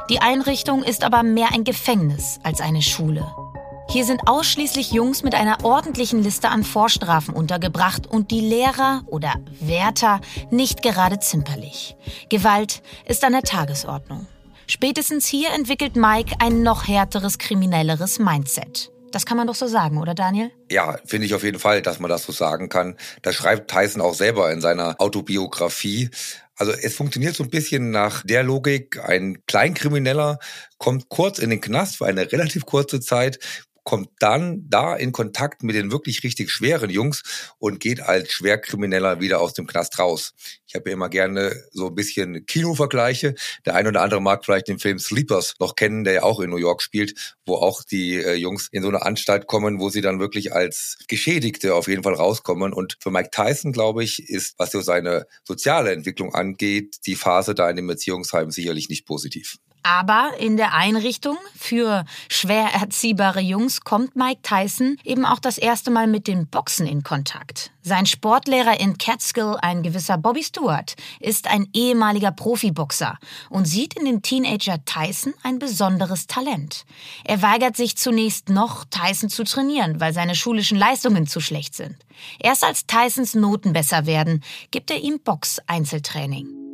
Die 0.09 0.21
Einrichtung 0.21 0.81
ist 0.81 1.03
aber 1.03 1.21
mehr 1.21 1.49
ein 1.53 1.65
Gefängnis 1.65 2.39
als 2.41 2.61
eine 2.61 2.81
Schule. 2.81 3.44
Hier 3.87 4.03
sind 4.03 4.27
ausschließlich 4.27 4.91
Jungs 4.91 5.23
mit 5.23 5.35
einer 5.35 5.63
ordentlichen 5.63 6.21
Liste 6.21 6.49
an 6.49 6.63
Vorstrafen 6.63 7.33
untergebracht 7.33 8.07
und 8.07 8.31
die 8.31 8.41
Lehrer 8.41 9.03
oder 9.05 9.35
Wärter 9.61 10.19
nicht 10.51 10.81
gerade 10.81 11.19
zimperlich. 11.19 11.95
Gewalt 12.29 12.81
ist 13.05 13.23
an 13.23 13.33
der 13.33 13.43
Tagesordnung. 13.43 14.27
Spätestens 14.67 15.27
hier 15.27 15.53
entwickelt 15.53 15.95
Mike 15.95 16.35
ein 16.39 16.63
noch 16.63 16.87
härteres 16.87 17.37
kriminelleres 17.37 18.19
Mindset. 18.19 18.91
Das 19.11 19.25
kann 19.25 19.37
man 19.37 19.47
doch 19.47 19.55
so 19.55 19.67
sagen, 19.67 19.99
oder 19.99 20.13
Daniel? 20.13 20.51
Ja, 20.69 20.97
finde 21.05 21.27
ich 21.27 21.33
auf 21.33 21.43
jeden 21.43 21.59
Fall, 21.59 21.81
dass 21.81 21.99
man 21.99 22.09
das 22.09 22.23
so 22.23 22.33
sagen 22.33 22.67
kann. 22.67 22.97
Das 23.21 23.35
schreibt 23.35 23.71
Tyson 23.71 24.01
auch 24.01 24.13
selber 24.13 24.51
in 24.51 24.59
seiner 24.59 24.99
Autobiografie. 24.99 26.09
Also 26.57 26.73
es 26.73 26.95
funktioniert 26.95 27.35
so 27.35 27.43
ein 27.43 27.49
bisschen 27.49 27.91
nach 27.91 28.23
der 28.25 28.43
Logik, 28.43 28.99
ein 29.01 29.37
Kleinkrimineller 29.45 30.39
kommt 30.79 31.07
kurz 31.07 31.39
in 31.39 31.49
den 31.49 31.61
Knast 31.61 31.97
für 31.97 32.07
eine 32.07 32.29
relativ 32.29 32.65
kurze 32.65 32.99
Zeit, 32.99 33.39
kommt 33.85 34.09
dann 34.19 34.65
da 34.67 34.95
in 34.95 35.11
Kontakt 35.11 35.63
mit 35.63 35.75
den 35.75 35.91
wirklich 35.91 36.23
richtig 36.23 36.51
schweren 36.51 36.89
Jungs 36.89 37.23
und 37.59 37.79
geht 37.79 38.01
als 38.01 38.31
Schwerkrimineller 38.31 39.21
wieder 39.21 39.39
aus 39.39 39.53
dem 39.53 39.67
Knast 39.67 39.99
raus. 39.99 40.33
Ich 40.67 40.73
habe 40.73 40.89
ja 40.89 40.95
immer 40.95 41.07
gerne 41.07 41.55
so 41.71 41.87
ein 41.87 41.95
bisschen 41.95 42.45
Kinovergleiche. 42.47 43.35
Der 43.65 43.75
eine 43.75 43.89
oder 43.89 44.01
andere 44.01 44.21
mag 44.21 44.43
vielleicht 44.43 44.67
den 44.67 44.79
Film 44.79 44.97
Sleepers 44.99 45.53
noch 45.59 45.75
kennen, 45.75 46.03
der 46.03 46.13
ja 46.13 46.23
auch 46.23 46.39
in 46.39 46.49
New 46.49 46.57
York 46.57 46.81
spielt, 46.81 47.35
wo 47.45 47.55
auch 47.55 47.83
die 47.83 48.15
äh, 48.15 48.33
Jungs 48.33 48.67
in 48.71 48.81
so 48.81 48.89
eine 48.89 49.03
Anstalt 49.03 49.45
kommen, 49.45 49.79
wo 49.79 49.89
sie 49.89 50.01
dann 50.01 50.19
wirklich 50.19 50.51
als 50.51 50.97
Geschädigte 51.07 51.75
auf 51.75 51.87
jeden 51.87 52.03
Fall 52.03 52.15
rauskommen. 52.15 52.73
Und 52.73 52.97
für 52.99 53.11
Mike 53.11 53.29
Tyson, 53.31 53.71
glaube 53.71 54.03
ich, 54.03 54.27
ist, 54.27 54.55
was 54.57 54.71
so 54.71 54.81
seine 54.81 55.27
soziale 55.43 55.91
Entwicklung 55.91 56.33
angeht, 56.33 56.97
die 57.05 57.15
Phase 57.15 57.53
da 57.53 57.69
in 57.69 57.75
dem 57.75 57.89
Erziehungsheim 57.89 58.49
sicherlich 58.49 58.89
nicht 58.89 59.05
positiv. 59.05 59.59
Aber 59.85 60.31
in 60.39 60.57
der 60.57 60.73
Einrichtung 60.73 61.37
für 61.55 62.05
schwer 62.27 62.69
erziehbare 62.73 63.39
Jungs 63.39 63.81
kommt 63.81 64.15
Mike 64.15 64.41
Tyson 64.41 64.97
eben 65.03 65.25
auch 65.25 65.37
das 65.37 65.59
erste 65.59 65.91
Mal 65.91 66.07
mit 66.07 66.25
den 66.25 66.47
Boxen 66.47 66.87
in 66.87 67.03
Kontakt. 67.03 67.69
Sein 67.83 68.07
Sportlehrer 68.07 68.79
in 68.79 68.97
Catskill, 68.97 69.57
ein 69.61 69.83
gewisser 69.83 70.17
Bobby 70.17 70.41
Stewart, 70.41 70.95
ist 71.19 71.47
ein 71.47 71.67
ehemaliger 71.73 72.31
Profiboxer 72.31 73.19
und 73.51 73.65
sieht 73.65 73.93
in 73.93 74.05
dem 74.05 74.23
Teenager 74.23 74.83
Tyson 74.85 75.35
ein 75.43 75.59
besonderes 75.59 76.25
Talent. 76.25 76.83
Er 77.23 77.43
weigert 77.43 77.77
sich 77.77 77.95
zunächst 77.95 78.49
noch, 78.49 78.85
Tyson 78.85 79.29
zu 79.29 79.43
trainieren, 79.43 79.99
weil 79.99 80.13
seine 80.13 80.33
schulischen 80.33 80.79
Leistungen 80.79 81.27
zu 81.27 81.39
schlecht 81.39 81.75
sind. 81.75 81.95
Erst 82.39 82.63
als 82.63 82.87
Tysons 82.87 83.35
Noten 83.35 83.73
besser 83.73 84.07
werden, 84.07 84.43
gibt 84.71 84.89
er 84.89 84.97
ihm 84.97 85.19
Box-Einzeltraining. 85.19 86.64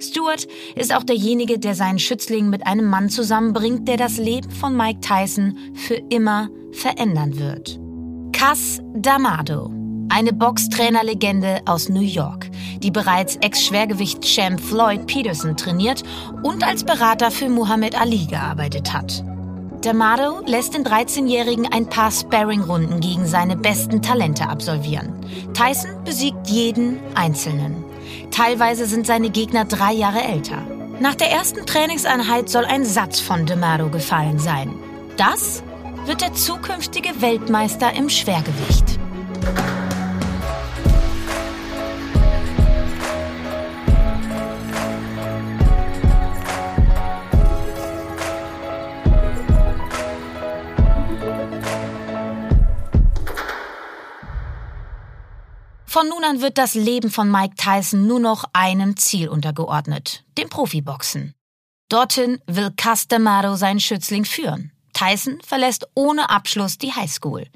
Stewart 0.00 0.46
ist 0.76 0.94
auch 0.94 1.02
derjenige, 1.02 1.58
der 1.58 1.74
seinen 1.74 1.98
Schützling 1.98 2.48
mit 2.50 2.66
einem 2.66 2.86
Mann 2.86 3.10
zusammenbringt, 3.10 3.88
der 3.88 3.96
das 3.96 4.16
Leben 4.16 4.50
von 4.50 4.76
Mike 4.76 5.00
Tyson 5.00 5.56
für 5.74 6.00
immer 6.10 6.48
verändern 6.72 7.38
wird. 7.38 7.80
Cass 8.32 8.80
D'Amato. 8.94 9.74
eine 10.10 10.32
Boxtrainerlegende 10.32 11.60
aus 11.66 11.90
New 11.90 12.00
York, 12.00 12.48
die 12.82 12.90
bereits 12.90 13.36
Ex-Schwergewicht-Champ 13.36 14.58
Floyd 14.58 15.06
Peterson 15.06 15.56
trainiert 15.56 16.02
und 16.42 16.64
als 16.66 16.82
Berater 16.82 17.30
für 17.30 17.50
Muhammad 17.50 18.00
Ali 18.00 18.24
gearbeitet 18.24 18.92
hat. 18.94 19.22
D'Amato 19.82 20.48
lässt 20.48 20.74
den 20.74 20.84
13-Jährigen 20.84 21.66
ein 21.70 21.88
paar 21.88 22.10
Sparring-Runden 22.10 23.00
gegen 23.00 23.26
seine 23.26 23.56
besten 23.56 24.00
Talente 24.00 24.48
absolvieren. 24.48 25.12
Tyson 25.52 26.02
besiegt 26.04 26.48
jeden 26.48 26.98
Einzelnen. 27.14 27.87
Teilweise 28.30 28.86
sind 28.86 29.06
seine 29.06 29.30
Gegner 29.30 29.64
drei 29.64 29.92
Jahre 29.92 30.22
älter. 30.22 30.66
Nach 31.00 31.14
der 31.14 31.30
ersten 31.30 31.64
Trainingseinheit 31.64 32.48
soll 32.48 32.64
ein 32.64 32.84
Satz 32.84 33.20
von 33.20 33.46
D'Amato 33.46 33.88
gefallen 33.88 34.38
sein. 34.38 34.74
Das 35.16 35.62
wird 36.06 36.20
der 36.20 36.34
zukünftige 36.34 37.20
Weltmeister 37.20 37.94
im 37.94 38.08
Schwergewicht. 38.08 38.98
Von 55.88 56.06
nun 56.10 56.22
an 56.22 56.42
wird 56.42 56.58
das 56.58 56.74
Leben 56.74 57.10
von 57.10 57.30
Mike 57.30 57.54
Tyson 57.56 58.06
nur 58.06 58.20
noch 58.20 58.44
einem 58.52 58.98
Ziel 58.98 59.30
untergeordnet, 59.30 60.22
dem 60.36 60.50
Profiboxen. 60.50 61.32
Dorthin 61.88 62.42
will 62.46 62.70
Castamaro 62.76 63.56
seinen 63.56 63.80
Schützling 63.80 64.26
führen. 64.26 64.70
Tyson 64.92 65.38
verlässt 65.42 65.88
ohne 65.94 66.28
Abschluss 66.28 66.76
die 66.76 66.92
Highschool. 66.92 67.46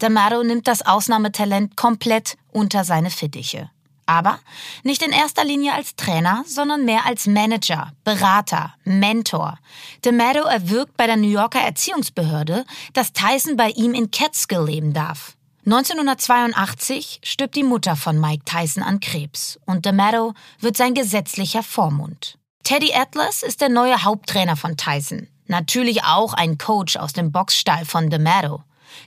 D'Amato 0.00 0.42
nimmt 0.42 0.66
das 0.66 0.84
Ausnahmetalent 0.84 1.76
komplett 1.76 2.36
unter 2.50 2.82
seine 2.82 3.10
Fittiche. 3.10 3.70
Aber 4.04 4.40
nicht 4.82 5.02
in 5.02 5.12
erster 5.12 5.44
Linie 5.44 5.72
als 5.72 5.94
Trainer, 5.94 6.42
sondern 6.44 6.84
mehr 6.84 7.06
als 7.06 7.28
Manager, 7.28 7.92
Berater, 8.02 8.74
Mentor. 8.82 9.60
D'Amato 10.04 10.44
erwirkt 10.44 10.96
bei 10.96 11.06
der 11.06 11.16
New 11.16 11.30
Yorker 11.30 11.60
Erziehungsbehörde, 11.60 12.66
dass 12.94 13.12
Tyson 13.12 13.56
bei 13.56 13.70
ihm 13.70 13.94
in 13.94 14.10
Catskill 14.10 14.64
leben 14.64 14.92
darf. 14.92 15.35
1982 15.66 17.18
stirbt 17.24 17.56
die 17.56 17.64
Mutter 17.64 17.96
von 17.96 18.20
Mike 18.20 18.44
Tyson 18.44 18.84
an 18.84 19.00
Krebs 19.00 19.58
und 19.66 19.84
D'Amato 19.84 20.32
wird 20.60 20.76
sein 20.76 20.94
gesetzlicher 20.94 21.64
Vormund. 21.64 22.38
Teddy 22.62 22.94
Atlas 22.94 23.42
ist 23.42 23.60
der 23.60 23.68
neue 23.68 24.04
Haupttrainer 24.04 24.54
von 24.54 24.76
Tyson. 24.76 25.26
Natürlich 25.48 26.04
auch 26.04 26.34
ein 26.34 26.56
Coach 26.56 26.94
aus 26.94 27.14
dem 27.14 27.32
Boxstall 27.32 27.84
von 27.84 28.08
D'Amato. 28.10 28.60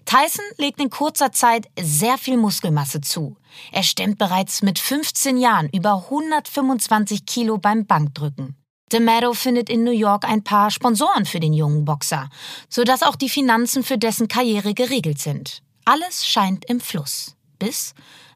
Tyson 0.04 0.44
legt 0.58 0.82
in 0.82 0.90
kurzer 0.90 1.32
Zeit 1.32 1.70
sehr 1.80 2.18
viel 2.18 2.36
Muskelmasse 2.36 3.00
zu. 3.00 3.38
Er 3.72 3.84
stemmt 3.84 4.18
bereits 4.18 4.62
mit 4.62 4.80
15 4.80 5.38
Jahren 5.38 5.70
über 5.70 6.10
125 6.10 7.26
Kilo 7.26 7.58
beim 7.58 7.86
Bankdrücken. 7.86 8.58
D'Amato 8.92 9.34
findet 9.34 9.70
in 9.70 9.86
New 9.86 9.92
York 9.92 10.26
ein 10.26 10.44
paar 10.44 10.72
Sponsoren 10.72 11.26
für 11.26 11.40
den 11.40 11.54
jungen 11.54 11.86
Boxer, 11.86 12.30
sodass 12.68 13.02
auch 13.02 13.16
die 13.16 13.30
Finanzen 13.30 13.82
für 13.82 13.98
dessen 13.98 14.28
Karriere 14.28 14.74
geregelt 14.74 15.20
sind. 15.20 15.62
Alles 15.92 16.28
scheint 16.28 16.66
im 16.70 16.80
Fluss, 16.80 17.36
bis 17.58 17.96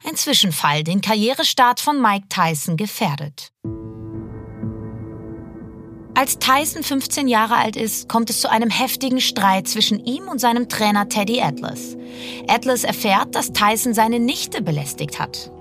ein 0.10 0.16
Zwischenfall 0.16 0.84
den 0.84 1.02
Karrierestart 1.02 1.80
von 1.80 2.02
Mike 2.02 2.26
Tyson 2.28 2.78
gefährdet. 2.78 3.52
Als 6.16 6.40
Tyson 6.40 6.82
15 6.82 7.28
Jahre 7.28 7.58
alt 7.58 7.76
ist, 7.76 8.10
kommt 8.10 8.32
es 8.32 8.42
zu 8.42 8.50
einem 8.50 8.72
heftigen 8.72 9.22
Streit 9.22 9.68
zwischen 9.68 10.04
ihm 10.04 10.30
und 10.30 10.42
seinem 10.42 10.68
Trainer 10.68 11.08
Teddy 11.10 11.42
Atlas. 11.42 11.96
Atlas 12.48 12.84
erfährt, 12.84 13.36
dass 13.36 13.54
Tyson 13.54 13.94
seine 13.94 14.20
Nichte 14.20 14.64
belästigt 14.64 15.20
hat. 15.20 15.52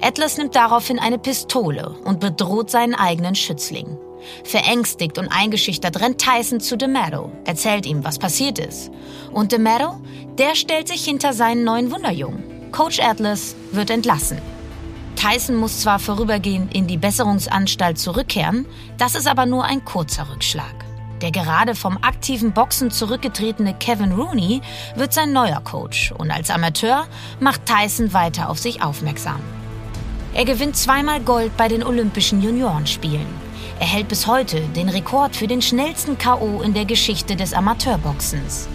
Atlas 0.00 0.38
nimmt 0.38 0.54
daraufhin 0.54 1.00
eine 1.00 1.18
Pistole 1.18 1.90
und 2.04 2.20
bedroht 2.20 2.70
seinen 2.70 2.94
eigenen 2.94 3.34
Schützling. 3.34 3.98
Verängstigt 4.44 5.18
und 5.18 5.28
eingeschüchtert 5.28 6.00
rennt 6.00 6.18
Tyson 6.18 6.60
zu 6.60 6.76
D'Amato, 6.76 7.30
erzählt 7.44 7.86
ihm, 7.86 8.04
was 8.04 8.18
passiert 8.18 8.58
ist. 8.58 8.90
Und 9.32 9.52
D'Amato, 9.52 10.00
der 10.38 10.54
stellt 10.54 10.88
sich 10.88 11.04
hinter 11.04 11.32
seinen 11.32 11.64
neuen 11.64 11.90
Wunderjungen. 11.90 12.70
Coach 12.72 13.00
Atlas 13.00 13.54
wird 13.72 13.90
entlassen. 13.90 14.38
Tyson 15.16 15.56
muss 15.56 15.80
zwar 15.80 15.98
vorübergehend 15.98 16.74
in 16.74 16.86
die 16.86 16.96
Besserungsanstalt 16.96 17.98
zurückkehren, 17.98 18.66
das 18.98 19.14
ist 19.14 19.28
aber 19.28 19.46
nur 19.46 19.64
ein 19.64 19.84
kurzer 19.84 20.28
Rückschlag. 20.30 20.74
Der 21.20 21.30
gerade 21.30 21.76
vom 21.76 21.98
aktiven 22.02 22.52
Boxen 22.52 22.90
zurückgetretene 22.90 23.74
Kevin 23.74 24.12
Rooney 24.12 24.60
wird 24.96 25.12
sein 25.12 25.32
neuer 25.32 25.60
Coach 25.60 26.12
und 26.18 26.32
als 26.32 26.50
Amateur 26.50 27.06
macht 27.38 27.66
Tyson 27.66 28.12
weiter 28.12 28.50
auf 28.50 28.58
sich 28.58 28.82
aufmerksam. 28.82 29.40
Er 30.34 30.44
gewinnt 30.44 30.76
zweimal 30.76 31.20
Gold 31.20 31.56
bei 31.56 31.68
den 31.68 31.84
Olympischen 31.84 32.42
Juniorenspielen. 32.42 33.26
Er 33.82 33.88
hält 33.88 34.06
bis 34.06 34.28
heute 34.28 34.60
den 34.60 34.88
Rekord 34.88 35.34
für 35.34 35.48
den 35.48 35.60
schnellsten 35.60 36.16
KO 36.16 36.62
in 36.62 36.72
der 36.72 36.84
Geschichte 36.84 37.34
des 37.34 37.52
Amateurboxens. 37.52 38.68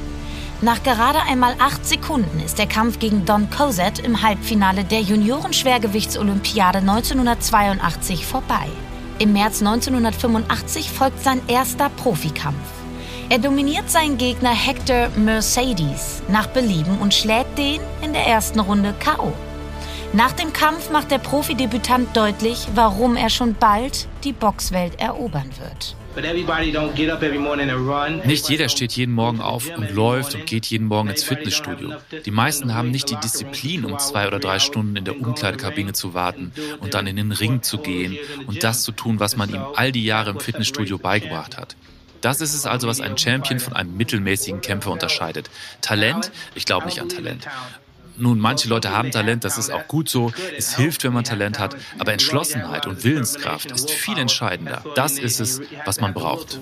Nach 0.60 0.84
gerade 0.84 1.22
einmal 1.22 1.56
acht 1.60 1.86
Sekunden 1.86 2.42
ist 2.42 2.60
der 2.60 2.68
Kampf 2.68 3.00
gegen 3.00 3.24
Don 3.24 3.50
Cosette 3.50 4.02
im 4.02 4.22
Halbfinale 4.22 4.84
der 4.84 5.00
Juniorenschwergewichtsolympiade 5.00 6.80
1982 6.80 8.26
vorbei. 8.26 8.68
Im 9.18 9.32
März 9.32 9.62
1985 9.62 10.92
folgt 10.92 11.24
sein 11.24 11.40
erster 11.48 11.88
Profikampf. 11.88 12.58
Er 13.30 13.40
dominiert 13.40 13.90
seinen 13.90 14.18
Gegner 14.18 14.54
Hector 14.54 15.08
Mercedes 15.16 16.22
nach 16.28 16.48
Belieben 16.48 16.98
und 16.98 17.14
schlägt 17.14 17.58
den 17.58 17.80
in 18.02 18.12
der 18.12 18.28
ersten 18.28 18.60
Runde 18.60 18.94
KO. 19.02 19.32
Nach 20.14 20.32
dem 20.32 20.54
Kampf 20.54 20.90
macht 20.90 21.12
der 21.12 21.20
Profidebütant 21.20 22.16
deutlich, 22.16 22.68
warum 22.74 23.16
er 23.16 23.30
schon 23.30 23.56
bald 23.56 24.08
die 24.24 24.34
Boxwelt 24.34 25.00
erobern 25.00 25.50
wird. 25.60 25.96
Nicht 28.26 28.50
jeder 28.50 28.70
steht 28.70 28.94
jeden 28.94 29.14
Morgen 29.14 29.40
auf 29.40 29.70
und 29.78 29.92
läuft 29.92 30.34
und 30.34 30.48
geht 30.48 30.66
jeden 30.66 30.88
Morgen 30.88 31.10
ins 31.10 31.24
Fitnessstudio. 31.24 31.94
Die 32.26 32.32
meisten 32.32 32.74
haben 32.74 32.90
nicht 32.90 33.12
die 33.12 33.18
Disziplin, 33.18 33.86
um 33.86 34.00
zwei 34.00 34.28
oder 34.28 34.40
drei 34.40 34.58
Stunden 34.58 34.96
in 34.96 35.06
der 35.06 35.20
Umkleidekabine 35.20 35.94
zu 35.94 36.16
warten 36.16 36.54
und 36.80 36.96
dann 36.96 37.06
in 37.06 37.18
den 37.18 37.32
Ring 37.32 37.62
zu 37.62 37.78
gehen 37.78 38.18
und 38.48 38.64
das 38.64 38.82
zu 38.82 38.94
tun, 38.94 39.20
was 39.20 39.38
man 39.38 39.54
ihm 39.54 39.64
all 39.76 39.92
die 39.92 40.06
Jahre 40.06 40.32
im 40.32 40.40
Fitnessstudio 40.40 40.98
beigebracht 40.98 41.58
hat. 41.58 41.76
Das 42.22 42.42
ist 42.42 42.56
es 42.56 42.66
also, 42.66 42.88
was 42.88 43.00
einen 43.00 43.18
Champion 43.18 43.60
von 43.60 43.74
einem 43.74 43.96
mittelmäßigen 43.96 44.62
Kämpfer 44.62 44.92
unterscheidet. 44.92 45.52
Talent? 45.82 46.32
Ich 46.56 46.66
glaube 46.66 46.88
nicht 46.88 47.00
an 47.00 47.10
Talent. 47.10 47.48
Nun, 48.18 48.40
manche 48.40 48.68
Leute 48.68 48.92
haben 48.92 49.12
Talent, 49.12 49.44
das 49.44 49.58
ist 49.58 49.72
auch 49.72 49.88
gut 49.88 50.10
so. 50.10 50.32
Es 50.58 50.76
hilft, 50.76 51.04
wenn 51.04 51.14
man 51.14 51.24
Talent 51.24 51.60
hat. 51.60 51.76
Aber 52.00 52.14
Entschlossenheit 52.14 52.88
und 52.88 53.04
Willenskraft 53.04 53.72
ist 53.72 53.92
viel 53.92 54.18
entscheidender. 54.18 54.84
Das 54.96 55.20
ist 55.20 55.40
es, 55.40 55.62
was 55.86 56.02
man 56.02 56.14
braucht. 56.14 56.60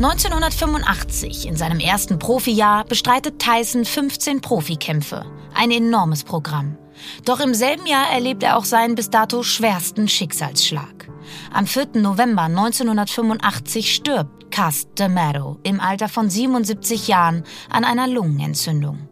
1985, 0.00 1.48
in 1.48 1.56
seinem 1.56 1.80
ersten 1.80 2.20
Profijahr, 2.20 2.84
bestreitet 2.84 3.40
Tyson 3.40 3.84
15 3.84 4.40
Profikämpfe. 4.40 5.26
Ein 5.54 5.72
enormes 5.72 6.22
Programm. 6.22 6.76
Doch 7.24 7.40
im 7.40 7.54
selben 7.54 7.86
Jahr 7.86 8.10
erlebt 8.12 8.42
er 8.44 8.56
auch 8.56 8.64
seinen 8.64 8.94
bis 8.94 9.10
dato 9.10 9.42
schwersten 9.42 10.06
Schicksalsschlag. 10.06 11.08
Am 11.52 11.66
4. 11.66 11.88
November 11.94 12.42
1985 12.42 13.94
stirbt 13.94 14.50
Cast 14.50 14.90
D'Amato 14.96 15.58
im 15.62 15.80
Alter 15.80 16.08
von 16.08 16.30
77 16.30 17.08
Jahren 17.08 17.42
an 17.68 17.84
einer 17.84 18.06
Lungenentzündung. 18.06 19.08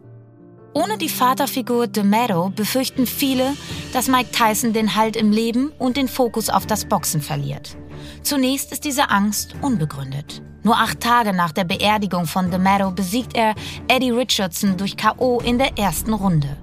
Ohne 0.77 0.99
die 0.99 1.09
Vaterfigur 1.09 1.87
De 1.87 2.03
Mero 2.03 2.49
befürchten 2.49 3.07
viele, 3.07 3.53
dass 3.93 4.07
Mike 4.07 4.29
Tyson 4.31 4.73
den 4.73 4.95
Halt 4.95 5.15
im 5.15 5.31
Leben 5.31 5.71
und 5.79 5.97
den 5.97 6.07
Fokus 6.07 6.49
auf 6.49 6.67
das 6.67 6.85
Boxen 6.85 7.19
verliert. 7.19 7.75
Zunächst 8.21 8.71
ist 8.71 8.85
diese 8.85 9.09
Angst 9.09 9.55
unbegründet. 9.63 10.43
Nur 10.61 10.77
acht 10.77 10.99
Tage 10.99 11.33
nach 11.33 11.51
der 11.51 11.63
Beerdigung 11.63 12.27
von 12.27 12.51
De 12.51 12.59
Mero 12.59 12.91
besiegt 12.91 13.35
er 13.35 13.55
Eddie 13.87 14.11
Richardson 14.11 14.77
durch 14.77 14.95
K.O. 14.97 15.39
in 15.39 15.57
der 15.57 15.79
ersten 15.79 16.13
Runde. 16.13 16.57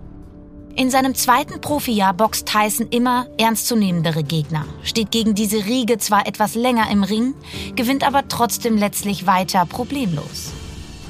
In 0.76 0.90
seinem 0.90 1.16
zweiten 1.16 1.60
Profijahr 1.60 2.14
boxt 2.14 2.46
Tyson 2.46 2.86
immer 2.90 3.26
ernstzunehmendere 3.36 4.22
Gegner, 4.22 4.64
steht 4.84 5.10
gegen 5.10 5.34
diese 5.34 5.64
Riege 5.64 5.98
zwar 5.98 6.28
etwas 6.28 6.54
länger 6.54 6.88
im 6.88 7.02
Ring, 7.02 7.34
gewinnt 7.74 8.06
aber 8.06 8.28
trotzdem 8.28 8.76
letztlich 8.78 9.26
weiter 9.26 9.66
problemlos. 9.66 10.52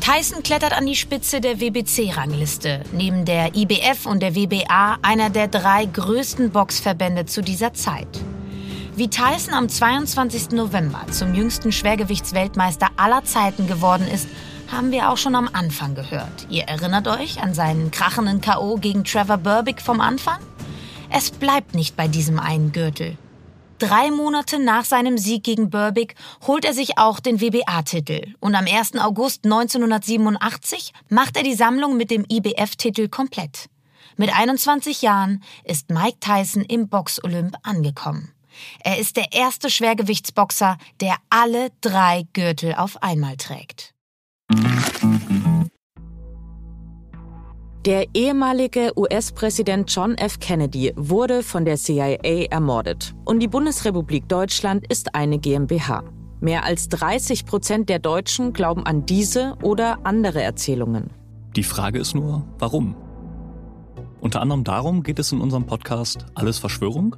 Tyson 0.04 0.42
klettert 0.42 0.74
an 0.74 0.84
die 0.84 0.96
Spitze 0.96 1.40
der 1.40 1.60
WBC-Rangliste, 1.60 2.82
neben 2.92 3.24
der 3.24 3.56
IBF 3.56 4.04
und 4.04 4.20
der 4.20 4.34
WBA 4.34 4.98
einer 5.00 5.30
der 5.30 5.48
drei 5.48 5.86
größten 5.86 6.50
Boxverbände 6.50 7.24
zu 7.24 7.40
dieser 7.40 7.72
Zeit. 7.72 8.20
Wie 8.96 9.08
Tyson 9.08 9.54
am 9.54 9.66
22. 9.66 10.50
November 10.50 11.06
zum 11.10 11.34
jüngsten 11.34 11.72
Schwergewichtsweltmeister 11.72 12.88
aller 12.98 13.24
Zeiten 13.24 13.66
geworden 13.66 14.06
ist, 14.06 14.28
haben 14.70 14.92
wir 14.92 15.08
auch 15.08 15.16
schon 15.16 15.36
am 15.36 15.48
Anfang 15.50 15.94
gehört. 15.94 16.48
Ihr 16.50 16.64
erinnert 16.64 17.08
euch 17.08 17.42
an 17.42 17.54
seinen 17.54 17.90
krachenden 17.90 18.42
KO 18.42 18.76
gegen 18.76 19.04
Trevor 19.04 19.38
Burbick 19.38 19.80
vom 19.80 20.02
Anfang? 20.02 20.40
Es 21.10 21.30
bleibt 21.30 21.74
nicht 21.74 21.96
bei 21.96 22.08
diesem 22.08 22.38
einen 22.38 22.72
Gürtel. 22.72 23.16
Drei 23.78 24.12
Monate 24.12 24.60
nach 24.60 24.84
seinem 24.84 25.18
Sieg 25.18 25.42
gegen 25.42 25.68
Burbick 25.68 26.14
holt 26.46 26.64
er 26.64 26.74
sich 26.74 26.96
auch 26.96 27.18
den 27.18 27.40
WBA-Titel 27.40 28.34
und 28.38 28.54
am 28.54 28.66
1. 28.66 28.96
August 28.96 29.44
1987 29.44 30.92
macht 31.08 31.36
er 31.36 31.42
die 31.42 31.54
Sammlung 31.54 31.96
mit 31.96 32.10
dem 32.10 32.24
IBF-Titel 32.30 33.08
komplett. 33.08 33.68
Mit 34.16 34.32
21 34.32 35.02
Jahren 35.02 35.42
ist 35.64 35.90
Mike 35.90 36.18
Tyson 36.20 36.62
im 36.62 36.88
Box-Olymp 36.88 37.56
angekommen. 37.64 38.32
Er 38.78 38.98
ist 38.98 39.16
der 39.16 39.32
erste 39.32 39.68
Schwergewichtsboxer, 39.68 40.78
der 41.00 41.16
alle 41.28 41.70
drei 41.80 42.26
Gürtel 42.32 42.74
auf 42.74 43.02
einmal 43.02 43.36
trägt. 43.36 43.93
Der 47.84 48.06
ehemalige 48.14 48.92
US-Präsident 48.96 49.94
John 49.94 50.14
F. 50.14 50.40
Kennedy 50.40 50.94
wurde 50.96 51.42
von 51.42 51.66
der 51.66 51.76
CIA 51.76 52.46
ermordet 52.50 53.14
und 53.26 53.40
die 53.40 53.46
Bundesrepublik 53.46 54.26
Deutschland 54.26 54.86
ist 54.90 55.14
eine 55.14 55.38
GmbH. 55.38 56.02
Mehr 56.40 56.64
als 56.64 56.88
30 56.88 57.44
Prozent 57.44 57.90
der 57.90 57.98
Deutschen 57.98 58.54
glauben 58.54 58.86
an 58.86 59.04
diese 59.04 59.56
oder 59.60 59.98
andere 60.04 60.42
Erzählungen. 60.42 61.10
Die 61.56 61.62
Frage 61.62 61.98
ist 61.98 62.14
nur, 62.14 62.48
warum? 62.58 62.96
Unter 64.18 64.40
anderem 64.40 64.64
darum 64.64 65.02
geht 65.02 65.18
es 65.18 65.32
in 65.32 65.42
unserem 65.42 65.66
Podcast 65.66 66.24
Alles 66.34 66.58
Verschwörung. 66.58 67.16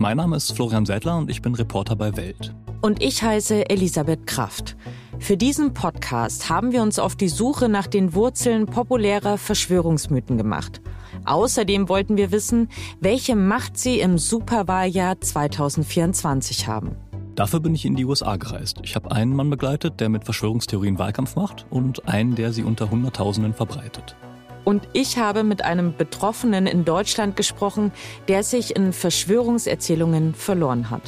Mein 0.00 0.16
Name 0.16 0.34
ist 0.34 0.52
Florian 0.52 0.86
Seidler 0.86 1.18
und 1.18 1.28
ich 1.28 1.42
bin 1.42 1.54
Reporter 1.54 1.94
bei 1.94 2.16
Welt. 2.16 2.54
Und 2.80 3.02
ich 3.02 3.22
heiße 3.22 3.68
Elisabeth 3.68 4.26
Kraft. 4.26 4.74
Für 5.18 5.36
diesen 5.36 5.74
Podcast 5.74 6.48
haben 6.48 6.72
wir 6.72 6.80
uns 6.80 6.98
auf 6.98 7.16
die 7.16 7.28
Suche 7.28 7.68
nach 7.68 7.86
den 7.86 8.14
Wurzeln 8.14 8.64
populärer 8.64 9.36
Verschwörungsmythen 9.36 10.38
gemacht. 10.38 10.80
Außerdem 11.26 11.90
wollten 11.90 12.16
wir 12.16 12.32
wissen, 12.32 12.70
welche 12.98 13.36
Macht 13.36 13.76
sie 13.76 14.00
im 14.00 14.16
Superwahljahr 14.16 15.20
2024 15.20 16.66
haben. 16.66 16.96
Dafür 17.34 17.60
bin 17.60 17.74
ich 17.74 17.84
in 17.84 17.94
die 17.94 18.06
USA 18.06 18.36
gereist. 18.36 18.78
Ich 18.82 18.96
habe 18.96 19.12
einen 19.12 19.36
Mann 19.36 19.50
begleitet, 19.50 20.00
der 20.00 20.08
mit 20.08 20.24
Verschwörungstheorien 20.24 20.98
Wahlkampf 20.98 21.36
macht 21.36 21.66
und 21.68 22.08
einen, 22.08 22.36
der 22.36 22.54
sie 22.54 22.64
unter 22.64 22.90
Hunderttausenden 22.90 23.52
verbreitet. 23.52 24.16
Und 24.64 24.86
ich 24.92 25.18
habe 25.18 25.42
mit 25.42 25.64
einem 25.64 25.96
Betroffenen 25.96 26.66
in 26.66 26.84
Deutschland 26.84 27.36
gesprochen, 27.36 27.92
der 28.28 28.42
sich 28.42 28.76
in 28.76 28.92
Verschwörungserzählungen 28.92 30.34
verloren 30.34 30.90
hat. 30.90 31.02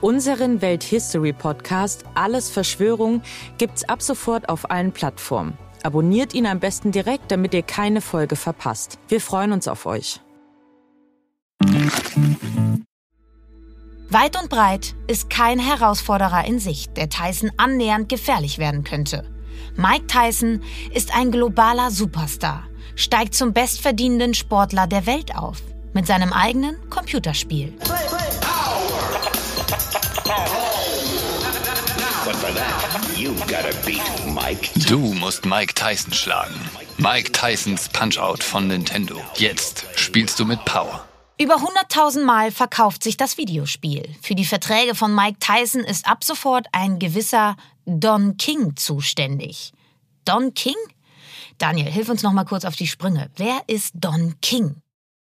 Unseren 0.00 0.62
Welthistory 0.62 1.32
Podcast 1.32 2.04
Alles 2.14 2.50
Verschwörung 2.50 3.20
gibt's 3.58 3.88
ab 3.88 4.00
sofort 4.00 4.48
auf 4.48 4.70
allen 4.70 4.92
Plattformen. 4.92 5.58
Abonniert 5.82 6.34
ihn 6.34 6.46
am 6.46 6.60
besten 6.60 6.92
direkt, 6.92 7.30
damit 7.32 7.52
ihr 7.52 7.62
keine 7.62 8.00
Folge 8.00 8.36
verpasst. 8.36 8.98
Wir 9.08 9.20
freuen 9.20 9.52
uns 9.52 9.66
auf 9.66 9.86
euch. 9.86 10.20
Weit 14.10 14.40
und 14.40 14.48
breit 14.48 14.94
ist 15.06 15.28
kein 15.30 15.58
Herausforderer 15.58 16.46
in 16.46 16.58
Sicht, 16.60 16.96
der 16.96 17.08
Tyson 17.08 17.50
annähernd 17.56 18.08
gefährlich 18.08 18.58
werden 18.58 18.84
könnte. 18.84 19.28
Mike 19.76 20.06
Tyson 20.06 20.62
ist 20.94 21.14
ein 21.14 21.30
globaler 21.30 21.90
Superstar 21.90 22.67
steigt 22.98 23.34
zum 23.34 23.52
bestverdienenden 23.54 24.34
Sportler 24.34 24.86
der 24.86 25.06
Welt 25.06 25.34
auf. 25.34 25.62
Mit 25.94 26.06
seinem 26.06 26.32
eigenen 26.32 26.76
Computerspiel. 26.90 27.72
Du 34.88 34.98
musst 35.14 35.46
Mike 35.46 35.74
Tyson 35.74 36.12
schlagen. 36.12 36.54
Mike 36.98 37.32
Tysons 37.32 37.88
Punch-Out 37.88 38.42
von 38.42 38.66
Nintendo. 38.66 39.16
Jetzt 39.36 39.86
spielst 39.94 40.38
du 40.38 40.44
mit 40.44 40.64
Power. 40.64 41.04
Über 41.40 41.54
100.000 41.54 42.24
Mal 42.24 42.50
verkauft 42.50 43.04
sich 43.04 43.16
das 43.16 43.38
Videospiel. 43.38 44.02
Für 44.20 44.34
die 44.34 44.44
Verträge 44.44 44.96
von 44.96 45.14
Mike 45.14 45.38
Tyson 45.38 45.84
ist 45.84 46.06
ab 46.08 46.24
sofort 46.24 46.66
ein 46.72 46.98
gewisser 46.98 47.56
Don 47.86 48.36
King 48.36 48.74
zuständig. 48.74 49.72
Don 50.24 50.52
King? 50.54 50.74
Daniel, 51.58 51.90
hilf 51.90 52.08
uns 52.08 52.22
noch 52.22 52.32
mal 52.32 52.44
kurz 52.44 52.64
auf 52.64 52.76
die 52.76 52.86
Sprünge. 52.86 53.30
Wer 53.36 53.60
ist 53.66 53.92
Don 53.94 54.34
King? 54.40 54.76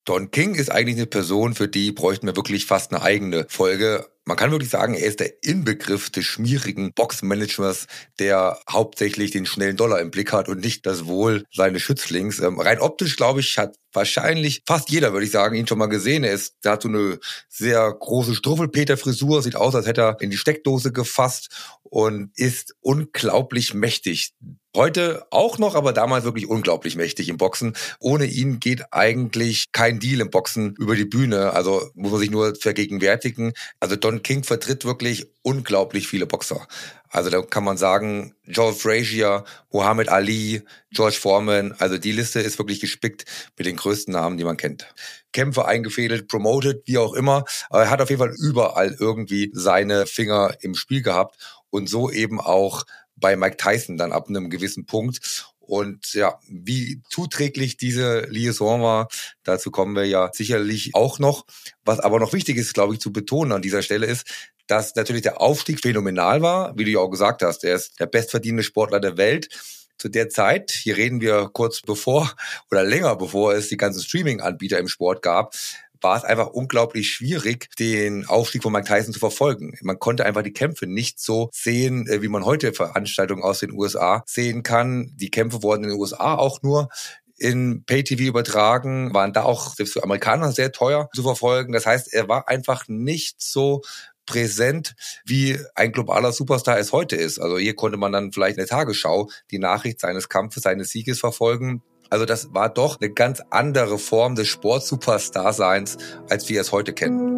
Don 0.04 0.32
King 0.32 0.56
ist 0.56 0.72
eigentlich 0.72 0.96
eine 0.96 1.06
Person, 1.06 1.54
für 1.54 1.68
die 1.68 1.92
bräuchten 1.92 2.28
wir 2.28 2.36
wirklich 2.38 2.66
fast 2.66 2.94
eine 2.94 3.02
eigene 3.02 3.46
Folge. 3.50 4.08
Man 4.24 4.38
kann 4.38 4.52
wirklich 4.52 4.70
sagen, 4.70 4.94
er 4.94 5.06
ist 5.06 5.20
der 5.20 5.44
Inbegriff 5.44 6.10
des 6.10 6.26
schmierigen 6.26 6.94
Boxmanagers, 6.94 7.88
der 8.20 8.58
hauptsächlich 8.70 9.32
den 9.32 9.46
schnellen 9.46 9.76
Dollar 9.76 10.00
im 10.00 10.12
Blick 10.12 10.32
hat 10.32 10.48
und 10.48 10.62
nicht 10.62 10.86
das 10.86 11.08
Wohl 11.08 11.44
seines 11.54 11.82
Schützlings. 11.82 12.40
Ähm, 12.40 12.60
rein 12.60 12.80
optisch, 12.80 13.16
glaube 13.18 13.42
ich, 13.42 13.58
hat 13.58 13.76
wahrscheinlich 13.98 14.62
fast 14.66 14.90
jeder, 14.90 15.12
würde 15.12 15.26
ich 15.26 15.32
sagen, 15.32 15.56
ihn 15.56 15.68
schon 15.68 15.80
mal 15.80 15.88
gesehen. 15.88 16.24
Er 16.24 16.34
ist, 16.34 16.56
er 16.64 16.74
hat 16.74 16.84
so 16.84 16.88
eine 16.88 17.20
sehr 17.50 17.92
große 17.92 18.36
Struffelpeter-Frisur, 18.36 19.42
sieht 19.42 19.56
aus, 19.56 19.76
als 19.76 19.88
hätte 19.88 20.02
er 20.02 20.22
in 20.22 20.30
die 20.30 20.38
Steckdose 20.38 20.94
gefasst 20.94 21.50
und 21.84 22.32
ist 22.36 22.76
unglaublich 22.82 23.74
mächtig. 23.74 24.34
Heute 24.76 25.26
auch 25.32 25.58
noch, 25.58 25.74
aber 25.74 25.92
damals 25.92 26.24
wirklich 26.24 26.48
unglaublich 26.48 26.96
mächtig 26.96 27.30
im 27.30 27.38
Boxen. 27.38 27.74
Ohne 28.00 28.26
ihn 28.26 28.60
geht 28.60 28.94
eigentlich 28.94 29.72
kein 29.72 30.00
Deal 30.00 30.22
im 30.22 30.30
Boxen 30.30 30.76
über 30.76 30.96
die 30.96 31.06
Bühne. 31.06 31.54
Also 31.54 31.90
muss 31.96 32.12
man 32.12 32.20
sich 32.20 32.30
nur 32.30 32.54
vergegenwärtigen. 32.56 33.54
Also 33.80 33.96
Don 33.96 34.22
King 34.22 34.44
vertritt 34.44 34.86
wirklich 34.86 35.26
unglaublich 35.42 36.08
viele 36.08 36.28
Boxer. 36.28 36.68
Also 37.10 37.30
da 37.30 37.42
kann 37.42 37.64
man 37.64 37.78
sagen, 37.78 38.36
Joe 38.44 38.74
Frazier, 38.74 39.44
Muhammad 39.72 40.10
Ali, 40.10 40.62
George 40.92 41.18
Foreman, 41.20 41.74
also 41.80 41.98
die 41.98 42.12
Liste 42.12 42.40
ist 42.40 42.58
wirklich 42.58 42.80
gespickt 42.80 43.26
mit 43.58 43.68
den 43.68 43.76
größten 43.76 44.14
Namen, 44.14 44.38
die 44.38 44.44
man 44.44 44.58
kennt. 44.58 44.94
Kämpfe 45.32 45.66
eingefädelt, 45.66 46.28
promoted, 46.28 46.82
wie 46.86 46.98
auch 46.98 47.14
immer. 47.14 47.46
Aber 47.70 47.84
er 47.84 47.90
hat 47.90 48.02
auf 48.02 48.10
jeden 48.10 48.20
Fall 48.20 48.36
überall 48.38 48.96
irgendwie 49.00 49.52
seine 49.54 50.06
Finger 50.06 50.56
im 50.62 50.76
Spiel 50.76 51.02
gehabt 51.02 51.38
und 51.70 51.90
so 51.90 52.10
eben 52.12 52.40
auch 52.40 52.86
bei 53.16 53.36
Mike 53.36 53.58
Tyson 53.58 53.98
dann 53.98 54.12
ab 54.12 54.28
einem 54.28 54.50
gewissen 54.50 54.86
Punkt. 54.86 55.46
Und 55.60 56.14
ja, 56.14 56.40
wie 56.48 57.02
zuträglich 57.10 57.76
diese 57.76 58.22
Liaison 58.30 58.82
war, 58.82 59.10
dazu 59.44 59.70
kommen 59.70 59.96
wir 59.96 60.06
ja 60.06 60.30
sicherlich 60.32 60.96
auch 60.96 61.20
noch. 61.20 61.46
Was 61.84 62.00
aber 62.00 62.20
noch 62.20 62.32
wichtig 62.32 62.56
ist, 62.56 62.74
glaube 62.74 62.94
ich, 62.94 63.02
zu 63.02 63.12
betonen 63.12 63.52
an 63.52 63.62
dieser 63.62 63.82
Stelle 63.82 64.06
ist, 64.06 64.26
dass 64.68 64.96
natürlich 64.96 65.24
der 65.24 65.42
Aufstieg 65.42 65.82
phänomenal 65.82 66.42
war, 66.42 66.78
wie 66.78 66.86
du 66.86 66.92
ja 66.92 67.00
auch 67.00 67.10
gesagt 67.10 67.42
hast. 67.42 67.64
Er 67.64 67.76
ist 67.76 68.00
der 68.00 68.06
bestverdienende 68.06 68.64
Sportler 68.64 69.00
der 69.00 69.18
Welt 69.18 69.50
zu 69.98 70.10
der 70.10 70.30
Zeit, 70.30 70.72
hier 70.72 70.98
reden 70.98 71.22
wir 71.22 71.50
kurz 71.52 71.82
bevor 71.82 72.32
oder 72.70 72.84
länger 72.84 73.16
bevor 73.16 73.54
es 73.54 73.70
die 73.70 73.78
ganzen 73.78 74.04
Streaming-Anbieter 74.04 74.78
im 74.78 74.88
Sport 74.88 75.24
gab, 75.24 75.56
war 76.02 76.18
es 76.18 76.24
einfach 76.24 76.48
unglaublich 76.48 77.10
schwierig, 77.10 77.70
den 77.80 78.28
Aufstieg 78.28 78.64
von 78.64 78.72
Mike 78.72 78.88
Tyson 78.88 79.14
zu 79.14 79.20
verfolgen. 79.20 79.78
Man 79.82 80.00
konnte 80.00 80.26
einfach 80.26 80.44
die 80.44 80.54
Kämpfe 80.54 80.86
nicht 80.86 81.20
so 81.20 81.50
sehen, 81.52 82.08
äh, 82.08 82.22
wie 82.22 82.28
man 82.28 82.46
heute 82.46 82.74
Veranstaltungen 82.74 83.44
aus 83.44 83.60
den 83.60 83.72
USA 83.72 84.24
sehen 84.26 84.64
kann. 84.64 85.12
Die 85.16 85.32
Kämpfe 85.32 85.64
wurden 85.64 85.84
in 85.84 85.90
den 85.90 86.00
USA 86.00 86.36
auch 86.36 86.62
nur 86.62 86.90
in 87.38 87.84
Pay-TV 87.86 88.24
übertragen, 88.24 89.14
waren 89.14 89.34
da 89.34 89.44
auch 89.44 89.76
selbst 89.76 89.94
für 89.94 90.04
Amerikaner 90.04 90.52
sehr 90.52 90.72
teuer 90.72 91.10
zu 91.14 91.22
verfolgen. 91.24 91.72
Das 91.74 91.86
heißt, 91.86 92.12
er 92.14 92.28
war 92.28 92.48
einfach 92.48 92.88
nicht 92.88 93.42
so 93.42 93.82
präsent, 94.28 94.96
wie 95.26 95.58
ein 95.74 95.92
globaler 95.92 96.32
Superstar 96.32 96.78
es 96.78 96.92
heute 96.92 97.16
ist. 97.16 97.40
Also 97.40 97.58
hier 97.58 97.76
konnte 97.76 97.98
man 97.98 98.12
dann 98.12 98.32
vielleicht 98.32 98.58
in 98.58 98.62
der 98.62 98.68
Tagesschau 98.68 99.30
die 99.50 99.58
Nachricht 99.58 100.00
seines 100.00 100.30
Kampfes, 100.30 100.62
seines 100.62 100.92
Sieges 100.92 101.20
verfolgen. 101.20 101.82
Also 102.10 102.26
das 102.26 102.54
war 102.54 102.70
doch 102.70 103.02
eine 103.02 103.12
ganz 103.12 103.42
andere 103.50 103.98
Form 103.98 104.36
des 104.36 104.48
Sportsuperstar-Seins, 104.48 105.98
als 106.30 106.48
wir 106.48 106.62
es 106.62 106.72
heute 106.72 106.94
kennen. 106.94 107.37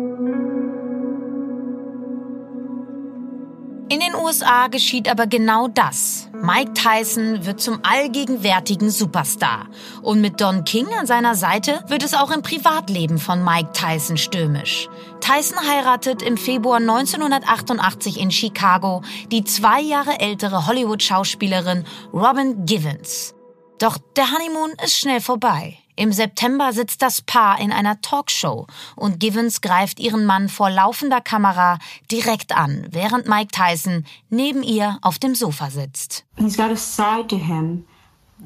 USA 4.29 4.67
geschieht 4.67 5.09
aber 5.09 5.25
genau 5.25 5.67
das. 5.67 6.29
Mike 6.33 6.73
Tyson 6.73 7.47
wird 7.47 7.59
zum 7.59 7.79
allgegenwärtigen 7.81 8.91
Superstar. 8.91 9.67
Und 10.03 10.21
mit 10.21 10.39
Don 10.39 10.65
King 10.65 10.85
an 10.99 11.07
seiner 11.07 11.33
Seite 11.33 11.83
wird 11.87 12.03
es 12.03 12.13
auch 12.13 12.29
im 12.29 12.43
Privatleben 12.43 13.17
von 13.17 13.43
Mike 13.43 13.71
Tyson 13.73 14.17
stürmisch. 14.17 14.87
Tyson 15.19 15.57
heiratet 15.67 16.21
im 16.21 16.37
Februar 16.37 16.77
1988 16.77 18.19
in 18.19 18.29
Chicago 18.29 19.01
die 19.31 19.43
zwei 19.45 19.81
Jahre 19.81 20.19
ältere 20.19 20.67
Hollywood-Schauspielerin 20.67 21.83
Robin 22.13 22.65
Givens. 22.65 23.33
Doch 23.79 23.97
der 24.15 24.31
Honeymoon 24.31 24.73
ist 24.83 24.95
schnell 24.95 25.21
vorbei. 25.21 25.79
Im 25.99 26.13
September 26.13 26.71
sitzt 26.71 27.01
das 27.01 27.21
Paar 27.21 27.59
in 27.59 27.73
einer 27.73 27.99
Talkshow 27.99 28.67
und 28.95 29.19
Givens 29.19 29.59
greift 29.59 29.99
ihren 29.99 30.23
Mann 30.23 30.47
vor 30.47 30.69
laufender 30.69 31.19
Kamera 31.19 31.77
direkt 32.09 32.55
an, 32.55 32.87
während 32.89 33.27
Mike 33.27 33.51
Tyson 33.51 34.05
neben 34.29 34.63
ihr 34.63 34.97
auf 35.01 35.19
dem 35.19 35.35
Sofa 35.35 35.69
sitzt. 35.69 36.23
He's 36.37 36.55
got 36.55 36.71
a 36.71 36.77
side 36.77 37.27
to 37.27 37.35
him 37.35 37.83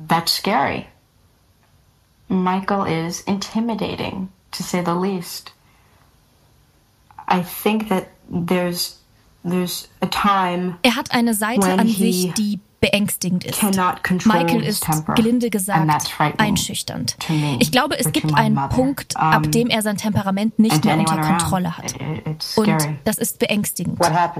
that's 0.08 0.36
scary. 0.36 0.88
Michael 2.28 2.88
is 2.88 3.22
intimidating, 3.22 4.30
to 4.52 4.64
say 4.64 4.84
the 4.84 4.96
least. 4.96 5.54
I 7.28 7.44
think 7.44 7.88
that 7.90 8.08
there's 8.28 8.98
there's 9.44 9.90
a 10.02 10.08
time 10.08 10.80
er 10.82 10.96
hat 10.96 11.12
eine 11.12 11.36
Seite 11.36 11.72
an 11.72 11.88
sich, 11.88 12.34
die 12.34 12.60
beängstigend 12.84 13.46
ist. 13.46 13.64
Michael 13.64 14.62
ist, 14.62 14.86
gelinde 15.16 15.50
gesagt, 15.50 15.90
einschüchternd. 16.38 17.16
Ich 17.60 17.72
glaube, 17.72 17.98
es 17.98 18.12
gibt 18.12 18.34
einen 18.36 18.60
Punkt, 18.70 19.16
ab 19.16 19.50
dem 19.54 19.70
er 19.70 19.82
sein 19.82 19.96
Temperament 19.96 20.60
nicht 20.60 20.84
mehr 20.84 21.00
unter 21.00 21.18
Kontrolle 21.22 21.78
hat. 21.78 21.96
Und 22.58 22.78
das 23.06 23.18
ist 23.18 23.40
beängstigend. 23.40 23.98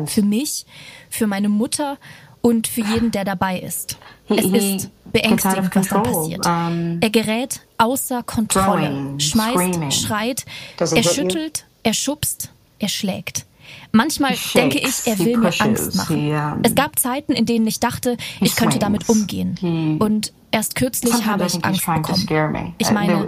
Für 0.08 0.22
mich, 0.24 0.66
für 1.10 1.26
meine 1.26 1.48
Mutter 1.48 1.98
und 2.42 2.68
für 2.68 2.82
jeden, 2.82 3.12
der 3.12 3.24
dabei 3.24 3.60
ist. 3.60 3.98
Es 4.28 4.44
ist 4.44 4.90
beängstigend, 5.14 5.74
was 5.74 5.88
da 5.88 6.00
passiert. 6.00 6.46
Er 6.46 7.10
gerät 7.10 7.62
außer 7.78 8.24
Kontrolle. 8.24 9.18
Schmeißt, 9.20 9.94
schreit, 9.94 10.46
er 10.78 11.04
schüttelt, 11.04 11.66
er 11.84 11.94
schubst, 11.94 12.50
er 12.80 12.90
schlägt. 12.90 13.46
Manchmal 13.92 14.36
denke 14.56 14.80
ich, 14.80 15.06
er 15.06 15.20
will 15.20 15.38
mir 15.38 15.54
Angst 15.60 15.96
machen. 15.96 16.60
Es 16.64 16.74
gab 16.76 16.98
Zeiten, 17.00 17.34
in 17.34 17.46
denen 17.46 17.68
ich 17.68 17.80
dachte, 17.80 18.18
ich 18.42 18.56
könnte 18.56 18.80
damit 18.80 19.08
umgehen. 19.10 19.98
Und 20.00 20.34
erst 20.52 20.76
kürzlich 20.76 21.26
habe 21.26 21.46
ich 21.46 21.64
Angst 21.64 21.86
bekommen. 21.86 22.74
Ich 22.78 22.92
meine, 22.92 23.28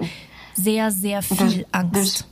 sehr, 0.54 0.90
sehr 0.92 1.22
viel 1.22 1.66
Angst. 1.72 2.26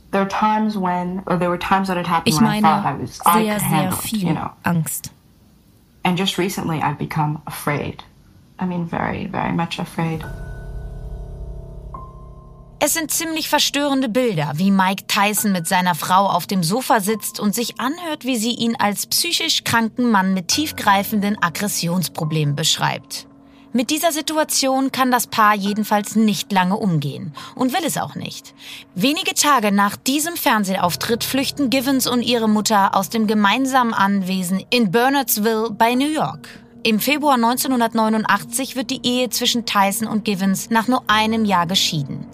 Ich 2.24 2.40
meine, 2.40 3.06
sehr, 3.06 3.60
sehr 3.60 3.92
viel 3.92 4.38
Angst. 4.62 5.10
And 6.06 6.18
just 6.18 6.38
recently 6.38 6.80
I've 6.82 6.96
become 6.98 7.40
afraid. 7.46 8.04
I 8.60 8.66
mean, 8.66 8.86
very, 8.86 9.26
very 9.26 9.52
much 9.52 9.78
afraid. 9.80 10.24
Es 12.86 12.92
sind 12.92 13.10
ziemlich 13.10 13.48
verstörende 13.48 14.10
Bilder, 14.10 14.52
wie 14.56 14.70
Mike 14.70 15.04
Tyson 15.06 15.52
mit 15.52 15.66
seiner 15.66 15.94
Frau 15.94 16.26
auf 16.26 16.46
dem 16.46 16.62
Sofa 16.62 17.00
sitzt 17.00 17.40
und 17.40 17.54
sich 17.54 17.80
anhört, 17.80 18.26
wie 18.26 18.36
sie 18.36 18.50
ihn 18.50 18.76
als 18.76 19.06
psychisch 19.06 19.64
kranken 19.64 20.10
Mann 20.10 20.34
mit 20.34 20.48
tiefgreifenden 20.48 21.42
Aggressionsproblemen 21.42 22.54
beschreibt. 22.54 23.26
Mit 23.72 23.88
dieser 23.88 24.12
Situation 24.12 24.92
kann 24.92 25.10
das 25.10 25.26
Paar 25.26 25.54
jedenfalls 25.54 26.14
nicht 26.14 26.52
lange 26.52 26.76
umgehen 26.76 27.32
und 27.54 27.72
will 27.72 27.86
es 27.86 27.96
auch 27.96 28.16
nicht. 28.16 28.52
Wenige 28.94 29.32
Tage 29.32 29.72
nach 29.72 29.96
diesem 29.96 30.36
Fernsehauftritt 30.36 31.24
flüchten 31.24 31.70
Givens 31.70 32.06
und 32.06 32.20
ihre 32.20 32.50
Mutter 32.50 32.94
aus 32.94 33.08
dem 33.08 33.26
gemeinsamen 33.26 33.94
Anwesen 33.94 34.62
in 34.68 34.90
Bernardsville 34.90 35.70
bei 35.70 35.94
New 35.94 36.12
York. 36.12 36.63
Im 36.86 37.00
Februar 37.00 37.36
1989 37.36 38.76
wird 38.76 38.90
die 38.90 39.00
Ehe 39.04 39.30
zwischen 39.30 39.64
Tyson 39.64 40.06
und 40.06 40.22
Givens 40.26 40.68
nach 40.68 40.86
nur 40.86 41.02
einem 41.06 41.46
Jahr 41.46 41.66
geschieden. 41.66 42.26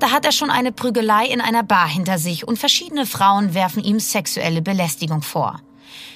Da 0.00 0.10
hat 0.10 0.24
er 0.24 0.32
schon 0.32 0.50
eine 0.50 0.72
Prügelei 0.72 1.26
in 1.26 1.40
einer 1.40 1.62
Bar 1.62 1.86
hinter 1.86 2.18
sich 2.18 2.48
und 2.48 2.58
verschiedene 2.58 3.06
Frauen 3.06 3.54
werfen 3.54 3.84
ihm 3.84 4.00
sexuelle 4.00 4.60
Belästigung 4.60 5.22
vor. 5.22 5.60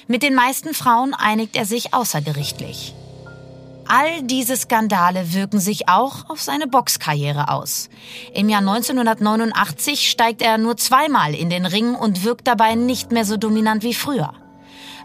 Mit 0.05 0.21
den 0.21 0.35
meisten 0.35 0.73
Frauen 0.73 1.13
einigt 1.13 1.55
er 1.55 1.65
sich 1.65 1.93
außergerichtlich. 1.93 2.93
All 3.87 4.21
diese 4.21 4.57
Skandale 4.57 5.33
wirken 5.33 5.61
sich 5.61 5.87
auch 5.87 6.29
auf 6.29 6.41
seine 6.41 6.67
Boxkarriere 6.67 7.47
aus. 7.47 7.87
Im 8.33 8.49
Jahr 8.49 8.59
1989 8.59 10.09
steigt 10.09 10.41
er 10.41 10.57
nur 10.57 10.75
zweimal 10.75 11.33
in 11.33 11.49
den 11.49 11.65
Ring 11.65 11.95
und 11.95 12.25
wirkt 12.25 12.47
dabei 12.47 12.75
nicht 12.75 13.13
mehr 13.13 13.23
so 13.23 13.37
dominant 13.37 13.83
wie 13.83 13.93
früher. 13.93 14.33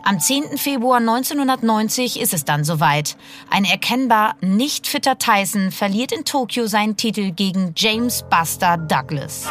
Am 0.04 0.18
10. 0.18 0.58
Februar 0.58 0.98
1990 0.98 2.20
ist 2.20 2.34
es 2.34 2.44
dann 2.44 2.64
soweit. 2.64 3.16
Ein 3.50 3.64
erkennbar 3.64 4.34
nicht 4.40 4.88
fitter 4.88 5.16
Tyson 5.16 5.70
verliert 5.70 6.10
in 6.10 6.24
Tokio 6.24 6.66
seinen 6.66 6.96
Titel 6.96 7.30
gegen 7.30 7.72
James 7.76 8.24
Buster 8.28 8.78
Douglas. 8.78 9.48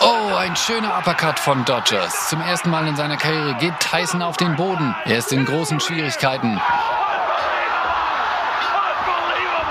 Oh, 0.00 0.34
ein 0.34 0.56
schöner 0.56 0.96
Uppercut 0.98 1.38
von 1.38 1.64
Dodgers. 1.66 2.30
Zum 2.30 2.40
ersten 2.40 2.70
Mal 2.70 2.88
in 2.88 2.96
seiner 2.96 3.18
Karriere 3.18 3.54
geht 3.56 3.78
Tyson 3.78 4.22
auf 4.22 4.38
den 4.38 4.56
Boden. 4.56 4.96
Er 5.04 5.18
ist 5.18 5.32
in 5.32 5.44
großen 5.44 5.78
Schwierigkeiten. 5.78 6.58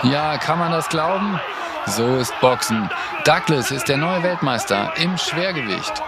Ja, 0.04 0.38
kann 0.38 0.60
man 0.60 0.72
das 0.72 0.88
glauben? 0.90 1.40
So 1.88 2.18
ist 2.18 2.40
Boxen. 2.40 2.88
Douglas 3.26 3.72
ist 3.72 3.90
der 3.90 3.98
neue 3.98 4.22
Weltmeister 4.22 4.94
im 4.98 5.18
Schwergewicht. 5.18 6.04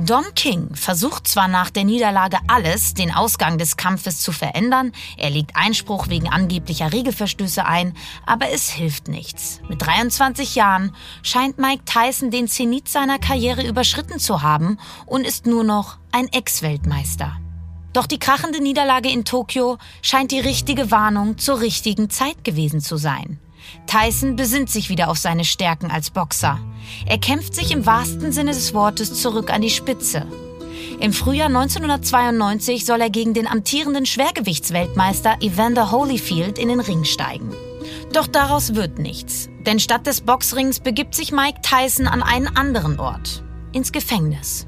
Don 0.00 0.22
King 0.36 0.76
versucht 0.76 1.26
zwar 1.26 1.48
nach 1.48 1.70
der 1.70 1.82
Niederlage 1.82 2.38
alles, 2.46 2.94
den 2.94 3.12
Ausgang 3.12 3.58
des 3.58 3.76
Kampfes 3.76 4.20
zu 4.20 4.30
verändern, 4.30 4.92
er 5.16 5.28
legt 5.28 5.56
Einspruch 5.56 6.08
wegen 6.08 6.28
angeblicher 6.28 6.92
Regelverstöße 6.92 7.66
ein, 7.66 7.96
aber 8.24 8.48
es 8.50 8.70
hilft 8.70 9.08
nichts. 9.08 9.60
Mit 9.68 9.84
23 9.84 10.54
Jahren 10.54 10.94
scheint 11.24 11.58
Mike 11.58 11.82
Tyson 11.84 12.30
den 12.30 12.46
Zenit 12.46 12.88
seiner 12.88 13.18
Karriere 13.18 13.66
überschritten 13.66 14.20
zu 14.20 14.40
haben 14.40 14.78
und 15.04 15.26
ist 15.26 15.46
nur 15.46 15.64
noch 15.64 15.98
ein 16.12 16.28
Ex-Weltmeister. 16.28 17.36
Doch 17.92 18.06
die 18.06 18.20
krachende 18.20 18.62
Niederlage 18.62 19.10
in 19.10 19.24
Tokio 19.24 19.78
scheint 20.00 20.30
die 20.30 20.38
richtige 20.38 20.92
Warnung 20.92 21.38
zur 21.38 21.60
richtigen 21.60 22.08
Zeit 22.08 22.44
gewesen 22.44 22.80
zu 22.80 22.98
sein. 22.98 23.40
Tyson 23.88 24.36
besinnt 24.36 24.70
sich 24.70 24.90
wieder 24.90 25.08
auf 25.08 25.18
seine 25.18 25.44
Stärken 25.44 25.90
als 25.90 26.10
Boxer. 26.10 26.60
Er 27.06 27.18
kämpft 27.18 27.54
sich 27.54 27.70
im 27.72 27.86
wahrsten 27.86 28.32
Sinne 28.32 28.52
des 28.52 28.74
Wortes 28.74 29.14
zurück 29.20 29.52
an 29.52 29.62
die 29.62 29.70
Spitze. 29.70 30.26
Im 31.00 31.12
Frühjahr 31.12 31.48
1992 31.48 32.84
soll 32.84 33.00
er 33.00 33.10
gegen 33.10 33.34
den 33.34 33.46
amtierenden 33.46 34.06
Schwergewichtsweltmeister 34.06 35.36
Evander 35.40 35.90
Holyfield 35.90 36.58
in 36.58 36.68
den 36.68 36.80
Ring 36.80 37.04
steigen. 37.04 37.52
Doch 38.12 38.26
daraus 38.26 38.74
wird 38.74 38.98
nichts, 38.98 39.48
denn 39.66 39.80
statt 39.80 40.06
des 40.06 40.20
Boxrings 40.20 40.80
begibt 40.80 41.14
sich 41.14 41.32
Mike 41.32 41.60
Tyson 41.62 42.06
an 42.06 42.22
einen 42.22 42.48
anderen 42.48 42.98
Ort, 43.00 43.42
ins 43.72 43.92
Gefängnis. 43.92 44.67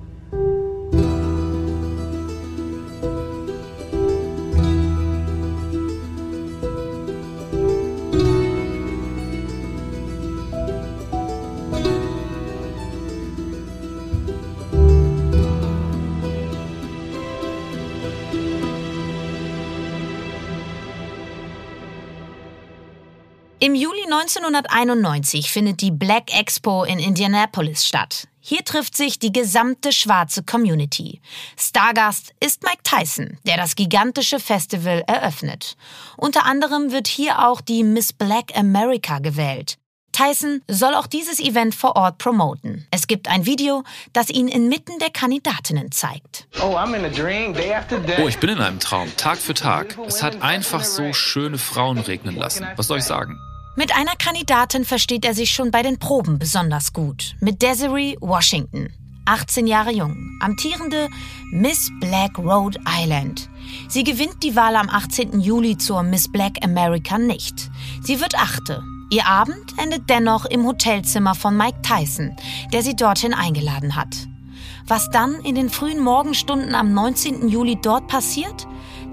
Im 23.63 23.75
Juli 23.75 24.05
1991 24.05 25.51
findet 25.51 25.83
die 25.83 25.91
Black 25.91 26.35
Expo 26.35 26.85
in 26.85 26.99
Indianapolis 26.99 27.87
statt. 27.87 28.27
Hier 28.41 28.65
trifft 28.65 28.97
sich 28.97 29.19
die 29.19 29.35
gesamte 29.35 29.93
schwarze 29.93 30.43
Community. 30.43 31.21
Stargast 31.59 32.33
ist 32.41 32.63
Mike 32.63 32.83
Tyson, 32.85 33.37
der 33.45 33.59
das 33.59 33.77
gigantische 33.77 34.41
Festival 34.41 35.05
eröffnet. 35.07 35.77
Unter 36.17 36.47
anderem 36.47 36.91
wird 36.91 37.07
hier 37.07 37.47
auch 37.47 37.61
die 37.61 37.85
Miss 37.85 38.15
Black 38.15 38.57
America 38.57 39.19
gewählt. 39.19 39.77
Tyson 40.13 40.63
soll 40.67 40.95
auch 40.95 41.07
dieses 41.07 41.39
Event 41.39 41.75
vor 41.75 41.97
Ort 41.97 42.17
promoten. 42.17 42.87
Es 42.91 43.07
gibt 43.07 43.29
ein 43.29 43.45
Video, 43.45 43.85
das 44.15 44.31
ihn 44.31 44.49
inmitten 44.49 44.99
der 45.01 45.11
Kandidatinnen 45.11 45.93
zeigt. 45.93 46.49
Oh, 46.63 46.79
oh, 46.79 48.29
ich 48.29 48.39
bin 48.39 48.51
in 48.51 48.59
einem 48.59 48.81
Traum, 48.81 49.15
Tag 49.19 49.37
für 49.37 49.55
Tag. 49.55 49.99
Es 50.07 50.23
hat 50.23 50.41
einfach 50.41 50.83
so 50.83 51.13
schöne 51.13 51.59
Frauen 51.59 51.99
regnen 51.99 52.37
lassen. 52.37 52.67
Was 52.77 52.87
soll 52.87 52.99
ich 52.99 53.05
sagen? 53.05 53.39
Mit 53.77 53.95
einer 53.95 54.17
Kandidatin 54.17 54.85
versteht 54.85 55.25
er 55.25 55.33
sich 55.33 55.53
schon 55.53 55.71
bei 55.71 55.83
den 55.83 55.99
Proben 55.99 56.41
besonders 56.41 56.93
gut. 56.93 57.37
Mit 57.41 57.63
Desiree 57.63 58.17
Washington, 58.21 58.93
18 59.27 59.69
Jahre 59.69 59.93
jung, 59.93 60.17
amtierende 60.41 61.09
Miss 61.53 61.89
Black 62.01 62.37
Rhode 62.37 62.81
Island. 62.85 63.49
Sie 63.89 64.03
gewinnt 64.03 64.43
die 64.43 64.57
Wahl 64.57 64.75
am 64.75 64.89
18. 64.89 65.41
Juli 65.41 65.79
zur 65.79 66.03
Miss 66.03 66.31
Black 66.31 66.65
America 66.65 67.17
nicht. 67.17 67.71
Sie 68.03 68.21
wird 68.21 68.35
achte. 68.35 68.83
Ihr 69.13 69.27
Abend 69.27 69.79
endet 69.79 70.11
dennoch 70.11 70.47
im 70.47 70.67
Hotelzimmer 70.67 71.37
von 71.37 71.57
Mike 71.57 71.81
Tyson, 71.83 72.35
der 72.73 72.83
sie 72.83 72.97
dorthin 72.97 73.35
eingeladen 73.35 73.95
hat. 73.95 74.27
Was 74.89 75.11
dann 75.11 75.35
in 75.45 75.55
den 75.55 75.71
frühen 75.71 76.01
Morgenstunden 76.01 76.75
am 76.75 76.93
19. 76.93 77.49
Juli 77.49 77.79
dort 77.81 78.09
passiert, 78.09 78.67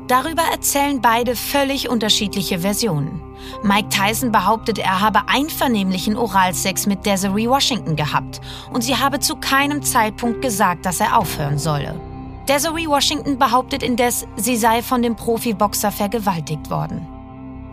darüber 0.07 0.43
erzählen 0.51 1.01
beide 1.01 1.35
völlig 1.35 1.89
unterschiedliche 1.89 2.59
Versionen. 2.59 3.21
Mike 3.63 3.89
Tyson 3.89 4.31
behauptet, 4.31 4.79
er 4.79 5.01
habe 5.01 5.27
einvernehmlichen 5.27 6.17
Oralsex 6.17 6.85
mit 6.85 7.05
Desiree 7.05 7.47
Washington 7.47 7.95
gehabt 7.95 8.41
und 8.73 8.83
sie 8.83 8.97
habe 8.97 9.19
zu 9.19 9.35
keinem 9.35 9.83
Zeitpunkt 9.83 10.41
gesagt, 10.41 10.85
dass 10.85 10.99
er 10.99 11.17
aufhören 11.17 11.57
solle. 11.57 11.99
Desiree 12.47 12.87
Washington 12.87 13.37
behauptet 13.37 13.83
indes, 13.83 14.25
sie 14.37 14.55
sei 14.55 14.81
von 14.81 15.01
dem 15.01 15.15
Profiboxer 15.15 15.91
vergewaltigt 15.91 16.69
worden. 16.69 17.16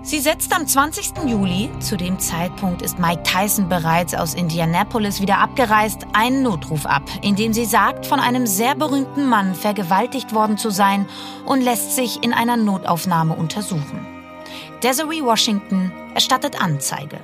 Sie 0.07 0.21
setzt 0.21 0.55
am 0.55 0.67
20. 0.67 1.25
Juli, 1.25 1.71
zu 1.81 1.97
dem 1.97 2.19
Zeitpunkt 2.19 2.83
ist 2.83 2.99
Mike 2.99 3.23
Tyson 3.23 3.71
bereits 3.71 4.14
aus 4.14 4.35
Indianapolis 4.35 5.23
wieder 5.23 5.38
abgereist, 5.38 6.07
einen 6.12 6.43
Notruf 6.43 6.85
ab, 6.85 7.05
in 7.23 7.37
dem 7.37 7.55
sie 7.55 7.64
sagt, 7.64 8.05
von 8.05 8.21
einem 8.21 8.47
sehr 8.47 8.75
berühmten 8.75 9.27
Mann 9.27 9.55
vergewaltigt 9.55 10.35
worden 10.35 10.59
zu 10.59 10.69
sein 10.69 11.09
und 11.47 11.62
lässt 11.62 11.97
sich 11.97 12.23
in 12.23 12.35
einer 12.35 12.59
Notaufnahme 12.59 13.35
untersuchen. 13.35 14.07
Desiree 14.83 15.23
Washington 15.23 15.90
erstattet 16.12 16.61
Anzeige. 16.61 17.19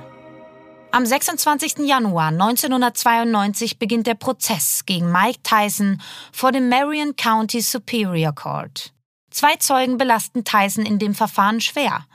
Am 0.89 1.05
26. 1.05 1.85
Januar 1.85 2.29
1992 2.29 3.77
beginnt 3.77 4.07
der 4.07 4.15
Prozess 4.15 4.87
gegen 4.87 5.11
Mike 5.11 5.41
Tyson 5.43 6.01
vor 6.31 6.51
dem 6.51 6.67
Marion 6.67 7.15
County 7.15 7.61
Superior 7.61 8.33
Court. 8.33 8.91
Zwei 9.31 9.55
Zeugen 9.55 9.97
belasten 9.97 10.43
Tyson 10.43 10.85
in 10.85 10.99
dem 10.99 11.15
Verfahren 11.15 11.61
schwer. 11.61 12.05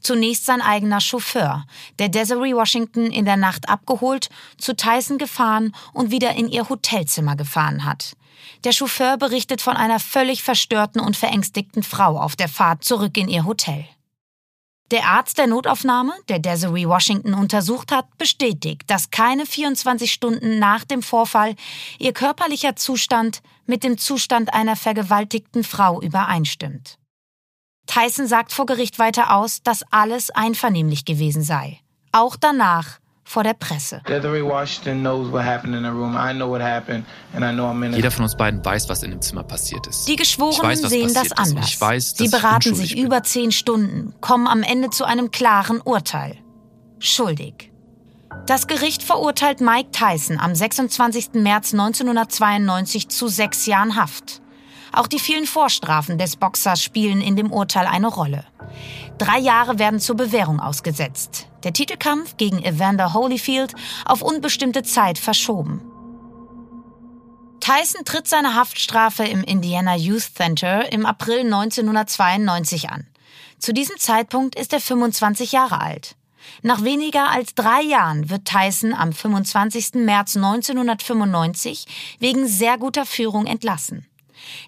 Zunächst 0.00 0.46
sein 0.46 0.62
eigener 0.62 1.00
Chauffeur, 1.00 1.64
der 1.98 2.08
Desiree 2.08 2.54
Washington 2.54 3.06
in 3.06 3.24
der 3.24 3.36
Nacht 3.36 3.68
abgeholt, 3.68 4.30
zu 4.58 4.74
Tyson 4.74 5.18
gefahren 5.18 5.74
und 5.92 6.10
wieder 6.10 6.34
in 6.34 6.48
ihr 6.48 6.68
Hotelzimmer 6.68 7.36
gefahren 7.36 7.84
hat. 7.84 8.16
Der 8.64 8.72
Chauffeur 8.72 9.18
berichtet 9.18 9.60
von 9.60 9.76
einer 9.76 10.00
völlig 10.00 10.42
verstörten 10.42 11.00
und 11.00 11.16
verängstigten 11.16 11.82
Frau 11.82 12.18
auf 12.18 12.36
der 12.36 12.48
Fahrt 12.48 12.84
zurück 12.84 13.16
in 13.16 13.28
ihr 13.28 13.44
Hotel. 13.44 13.86
Der 14.90 15.06
Arzt 15.06 15.38
der 15.38 15.46
Notaufnahme, 15.46 16.12
der 16.28 16.38
Desiree 16.38 16.86
Washington 16.86 17.34
untersucht 17.34 17.92
hat, 17.92 18.06
bestätigt, 18.18 18.82
dass 18.88 19.10
keine 19.10 19.46
24 19.46 20.12
Stunden 20.12 20.58
nach 20.58 20.84
dem 20.84 21.02
Vorfall 21.02 21.54
ihr 21.98 22.12
körperlicher 22.12 22.76
Zustand 22.76 23.40
mit 23.66 23.84
dem 23.84 23.98
Zustand 23.98 24.54
einer 24.54 24.76
vergewaltigten 24.76 25.64
Frau 25.64 26.00
übereinstimmt. 26.00 26.98
Tyson 27.86 28.26
sagt 28.26 28.52
vor 28.52 28.66
Gericht 28.66 28.98
weiter 28.98 29.34
aus, 29.34 29.62
dass 29.62 29.84
alles 29.90 30.30
einvernehmlich 30.30 31.04
gewesen 31.04 31.42
sei. 31.42 31.80
Auch 32.12 32.36
danach 32.36 33.00
vor 33.24 33.42
der 33.44 33.54
Presse. 33.54 34.02
Jeder 37.94 38.10
von 38.10 38.24
uns 38.24 38.36
beiden 38.36 38.64
weiß, 38.64 38.88
was 38.88 39.02
in 39.02 39.10
dem 39.10 39.22
Zimmer 39.22 39.42
passiert 39.42 39.86
ist. 39.86 40.06
Die 40.06 40.16
Geschworenen 40.16 40.62
weiß, 40.62 40.80
sehen 40.82 41.14
das 41.14 41.32
anders. 41.32 41.80
Weiß, 41.80 42.14
Sie 42.16 42.28
beraten 42.28 42.74
sich 42.74 42.94
bin. 42.94 43.06
über 43.06 43.22
zehn 43.22 43.52
Stunden, 43.52 44.14
kommen 44.20 44.46
am 44.46 44.62
Ende 44.62 44.90
zu 44.90 45.04
einem 45.04 45.30
klaren 45.30 45.80
Urteil. 45.80 46.36
Schuldig. 46.98 47.71
Das 48.46 48.66
Gericht 48.66 49.04
verurteilt 49.04 49.60
Mike 49.60 49.92
Tyson 49.92 50.40
am 50.40 50.54
26. 50.54 51.34
März 51.34 51.72
1992 51.74 53.08
zu 53.08 53.28
sechs 53.28 53.66
Jahren 53.66 53.94
Haft. 53.94 54.42
Auch 54.92 55.06
die 55.06 55.20
vielen 55.20 55.46
Vorstrafen 55.46 56.18
des 56.18 56.36
Boxers 56.36 56.82
spielen 56.82 57.20
in 57.20 57.36
dem 57.36 57.52
Urteil 57.52 57.86
eine 57.86 58.08
Rolle. 58.08 58.44
Drei 59.16 59.38
Jahre 59.38 59.78
werden 59.78 60.00
zur 60.00 60.16
Bewährung 60.16 60.58
ausgesetzt. 60.58 61.46
Der 61.62 61.72
Titelkampf 61.72 62.36
gegen 62.36 62.62
Evander 62.64 63.14
Holyfield 63.14 63.74
auf 64.04 64.22
unbestimmte 64.22 64.82
Zeit 64.82 65.18
verschoben. 65.18 65.80
Tyson 67.60 68.04
tritt 68.04 68.26
seine 68.26 68.56
Haftstrafe 68.56 69.22
im 69.22 69.44
Indiana 69.44 69.94
Youth 69.94 70.34
Center 70.34 70.92
im 70.92 71.06
April 71.06 71.40
1992 71.44 72.90
an. 72.90 73.06
Zu 73.60 73.72
diesem 73.72 73.98
Zeitpunkt 73.98 74.56
ist 74.56 74.72
er 74.72 74.80
25 74.80 75.52
Jahre 75.52 75.80
alt. 75.80 76.16
Nach 76.62 76.82
weniger 76.82 77.30
als 77.30 77.54
drei 77.54 77.82
Jahren 77.82 78.30
wird 78.30 78.44
Tyson 78.44 78.94
am 78.94 79.12
25. 79.12 79.94
März 79.94 80.36
1995 80.36 81.86
wegen 82.18 82.46
sehr 82.46 82.78
guter 82.78 83.06
Führung 83.06 83.46
entlassen. 83.46 84.06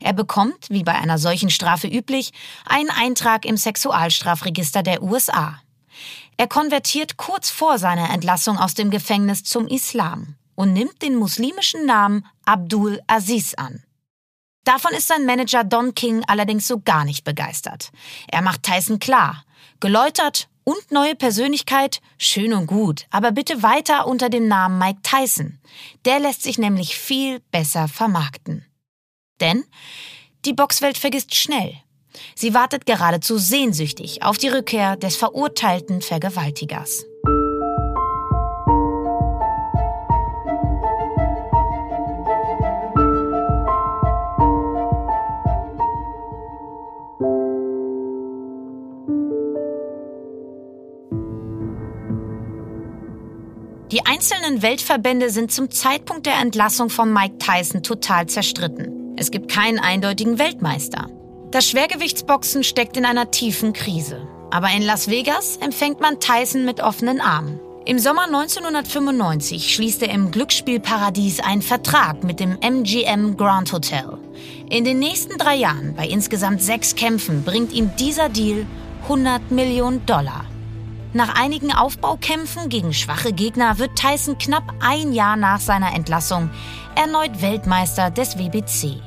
Er 0.01 0.13
bekommt, 0.13 0.71
wie 0.71 0.85
bei 0.85 0.95
einer 0.95 1.19
solchen 1.19 1.51
Strafe 1.51 1.89
üblich, 1.89 2.33
einen 2.67 2.91
Eintrag 2.91 3.45
im 3.45 3.57
Sexualstrafregister 3.57 4.83
der 4.83 5.03
USA. 5.03 5.61
Er 6.37 6.49
konvertiert 6.49 7.17
kurz 7.17 7.51
vor 7.51 7.79
seiner 7.79 8.11
Entlassung 8.11 8.59
aus 8.59 8.75
dem 8.75 8.91
Gefängnis 8.91 9.45
zum 9.45 9.67
Islam 9.67 10.37
und 10.55 10.73
nimmt 10.73 11.03
den 11.03 11.17
muslimischen 11.17 11.87
Namen 11.87 12.27
Abdul 12.45 13.01
Aziz 13.07 13.55
an. 13.55 13.83
Davon 14.65 14.93
ist 14.93 15.09
sein 15.09 15.27
Manager 15.27 15.63
Don 15.63 15.95
King 15.95 16.25
allerdings 16.27 16.67
so 16.67 16.81
gar 16.81 17.05
nicht 17.05 17.25
begeistert. 17.25 17.91
Er 18.29 18.43
macht 18.43 18.63
Tyson 18.63 18.99
klar, 18.99 19.45
geläutert 19.79 20.49
und 20.65 20.91
neue 20.91 21.15
Persönlichkeit, 21.15 22.01
schön 22.19 22.53
und 22.53 22.67
gut, 22.67 23.07
aber 23.11 23.33
bitte 23.33 23.63
weiter 23.63 24.07
unter 24.07 24.29
dem 24.29 24.49
Namen 24.49 24.79
Mike 24.79 25.01
Tyson. 25.03 25.61
Der 26.05 26.19
lässt 26.19 26.43
sich 26.43 26.59
nämlich 26.59 26.97
viel 26.97 27.41
besser 27.51 27.89
vermarkten. 27.89 28.65
Denn 29.41 29.65
die 30.45 30.53
Boxwelt 30.53 30.99
vergisst 30.99 31.35
schnell. 31.35 31.75
Sie 32.35 32.55
wartet 32.55 32.87
geradezu 32.87 33.39
sehnsüchtig 33.39 34.23
auf 34.23 34.39
die 34.39 34.49
Rückkehr 34.49 34.97
des 34.97 35.17
verurteilten 35.17 36.01
Vergewaltigers. 36.01 37.05
Die 53.95 54.05
einzelnen 54.05 54.61
Weltverbände 54.61 55.31
sind 55.31 55.53
zum 55.53 55.71
Zeitpunkt 55.71 56.27
der 56.27 56.41
Entlassung 56.41 56.91
von 56.91 57.13
Mike 57.13 57.39
Tyson 57.39 57.85
total 57.85 58.27
zerstritten. 58.27 59.15
Es 59.17 59.31
gibt 59.31 59.49
keinen 59.49 59.79
eindeutigen 59.79 60.41
Weltmeister. 60.41 61.07
Das 61.53 61.69
Schwergewichtsboxen 61.71 62.65
steckt 62.65 62.97
in 62.97 63.05
einer 63.05 63.31
tiefen 63.31 63.73
Krise. 63.73 64.27
Aber 64.51 64.69
in 64.71 64.83
Las 64.83 65.07
Vegas 65.07 65.59
empfängt 65.59 66.01
man 66.01 66.19
Tyson 66.19 66.65
mit 66.65 66.81
offenen 66.81 67.21
Armen. 67.21 67.61
Im 67.87 68.01
Sommer 68.01 68.25
1995 68.25 69.73
schließt 69.73 70.03
er 70.03 70.11
im 70.11 70.33
Glücksspielparadies 70.33 71.39
einen 71.39 71.63
Vertrag 71.63 72.25
mit 72.25 72.41
dem 72.41 72.59
MGM 72.61 73.37
Grand 73.37 73.73
Hotel. 73.73 74.19
In 74.71 74.85
den 74.85 74.99
nächsten 74.99 75.39
drei 75.39 75.55
Jahren, 75.55 75.95
bei 75.95 76.09
insgesamt 76.09 76.63
sechs 76.63 76.97
Kämpfen, 76.97 77.45
bringt 77.45 77.73
ihm 77.73 77.93
dieser 77.97 78.29
Deal 78.29 78.67
100 79.05 79.53
Millionen 79.53 80.05
Dollar. 80.05 80.47
Nach 81.17 81.41
einigen 81.41 81.73
Aufbaukämpfen 81.73 82.69
gegen 82.69 82.93
schwache 82.93 83.33
Gegner 83.33 83.79
wird 83.79 83.95
Tyson 83.95 84.37
knapp 84.37 84.75
ein 84.81 85.13
Jahr 85.13 85.37
nach 85.37 85.61
seiner 85.61 85.95
Entlassung 85.95 86.51
erneut 86.97 87.41
Weltmeister 87.41 88.11
des 88.11 88.37
WBC. 88.37 89.01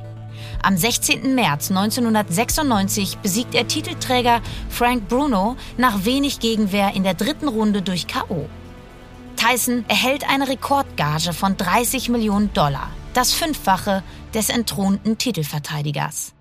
Am 0.63 0.77
16. 0.77 1.35
März 1.35 1.69
1996 1.69 3.17
besiegt 3.17 3.53
er 3.53 3.67
Titelträger 3.67 4.39
Frank 4.69 5.09
Bruno 5.09 5.57
nach 5.77 6.05
wenig 6.05 6.39
Gegenwehr 6.39 6.93
in 6.95 7.03
der 7.03 7.13
dritten 7.13 7.49
Runde 7.49 7.81
durch 7.81 8.07
KO. 8.07 8.47
Tyson 9.35 9.83
erhält 9.89 10.29
eine 10.29 10.47
Rekordgage 10.47 11.33
von 11.33 11.57
30 11.57 12.07
Millionen 12.07 12.53
Dollar, 12.53 12.89
das 13.13 13.33
Fünffache 13.33 14.01
des 14.33 14.47
entthronten 14.47 15.17
Titelverteidigers. 15.17 16.36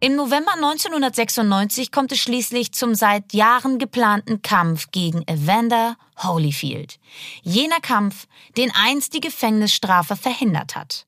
Im 0.00 0.16
November 0.16 0.52
1996 0.54 1.90
kommt 1.90 2.12
es 2.12 2.18
schließlich 2.18 2.72
zum 2.72 2.94
seit 2.94 3.32
Jahren 3.32 3.78
geplanten 3.78 4.42
Kampf 4.42 4.90
gegen 4.90 5.26
Evander 5.26 5.96
Holyfield. 6.22 6.98
Jener 7.42 7.80
Kampf, 7.80 8.26
den 8.56 8.70
einst 8.74 9.14
die 9.14 9.20
Gefängnisstrafe 9.20 10.16
verhindert 10.16 10.76
hat. 10.76 11.06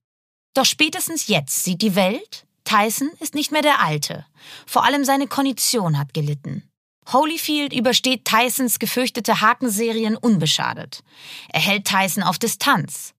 Doch 0.55 0.65
spätestens 0.65 1.27
jetzt 1.27 1.65
sieht 1.65 1.83
die 1.83 1.95
Welt, 1.95 2.47
Tyson 2.65 3.11
ist 3.21 3.35
nicht 3.35 3.53
mehr 3.53 3.63
der 3.63 3.81
Alte. 3.81 4.25
Vor 4.67 4.85
allem 4.85 5.05
seine 5.05 5.27
Kondition 5.27 5.99
hat 5.99 6.15
gelitten. 6.15 6.63
Holyfield 7.13 7.73
übersteht 7.73 8.25
Tysons 8.25 8.79
gefürchtete 8.79 9.41
Hakenserien 9.41 10.17
unbeschadet. 10.17 11.03
Er 11.53 11.61
hält 11.61 11.87
Tyson 11.87 12.23
auf 12.23 12.39
Distanz. 12.39 13.15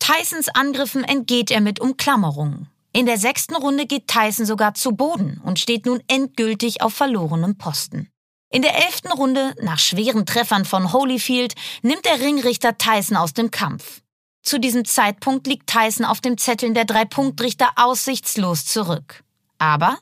Tysons 0.00 0.48
Angriffen 0.48 1.04
entgeht 1.04 1.50
er 1.50 1.60
mit 1.60 1.80
Umklammerungen. 1.80 2.68
In 2.98 3.06
der 3.06 3.16
sechsten 3.16 3.54
Runde 3.54 3.86
geht 3.86 4.08
Tyson 4.08 4.44
sogar 4.44 4.74
zu 4.74 4.90
Boden 4.90 5.40
und 5.44 5.60
steht 5.60 5.86
nun 5.86 6.02
endgültig 6.08 6.82
auf 6.82 6.94
verlorenem 6.94 7.56
Posten. 7.56 8.10
In 8.50 8.60
der 8.60 8.74
elften 8.74 9.12
Runde, 9.12 9.54
nach 9.62 9.78
schweren 9.78 10.26
Treffern 10.26 10.64
von 10.64 10.92
Holyfield, 10.92 11.54
nimmt 11.82 12.04
der 12.04 12.18
Ringrichter 12.18 12.76
Tyson 12.76 13.16
aus 13.16 13.34
dem 13.34 13.52
Kampf. 13.52 14.00
Zu 14.42 14.58
diesem 14.58 14.84
Zeitpunkt 14.84 15.46
liegt 15.46 15.68
Tyson 15.68 16.04
auf 16.04 16.20
dem 16.20 16.38
Zetteln 16.38 16.74
der 16.74 16.86
drei 16.86 17.04
Punktrichter 17.04 17.68
aussichtslos 17.76 18.66
zurück. 18.66 19.22
Aber 19.58 19.96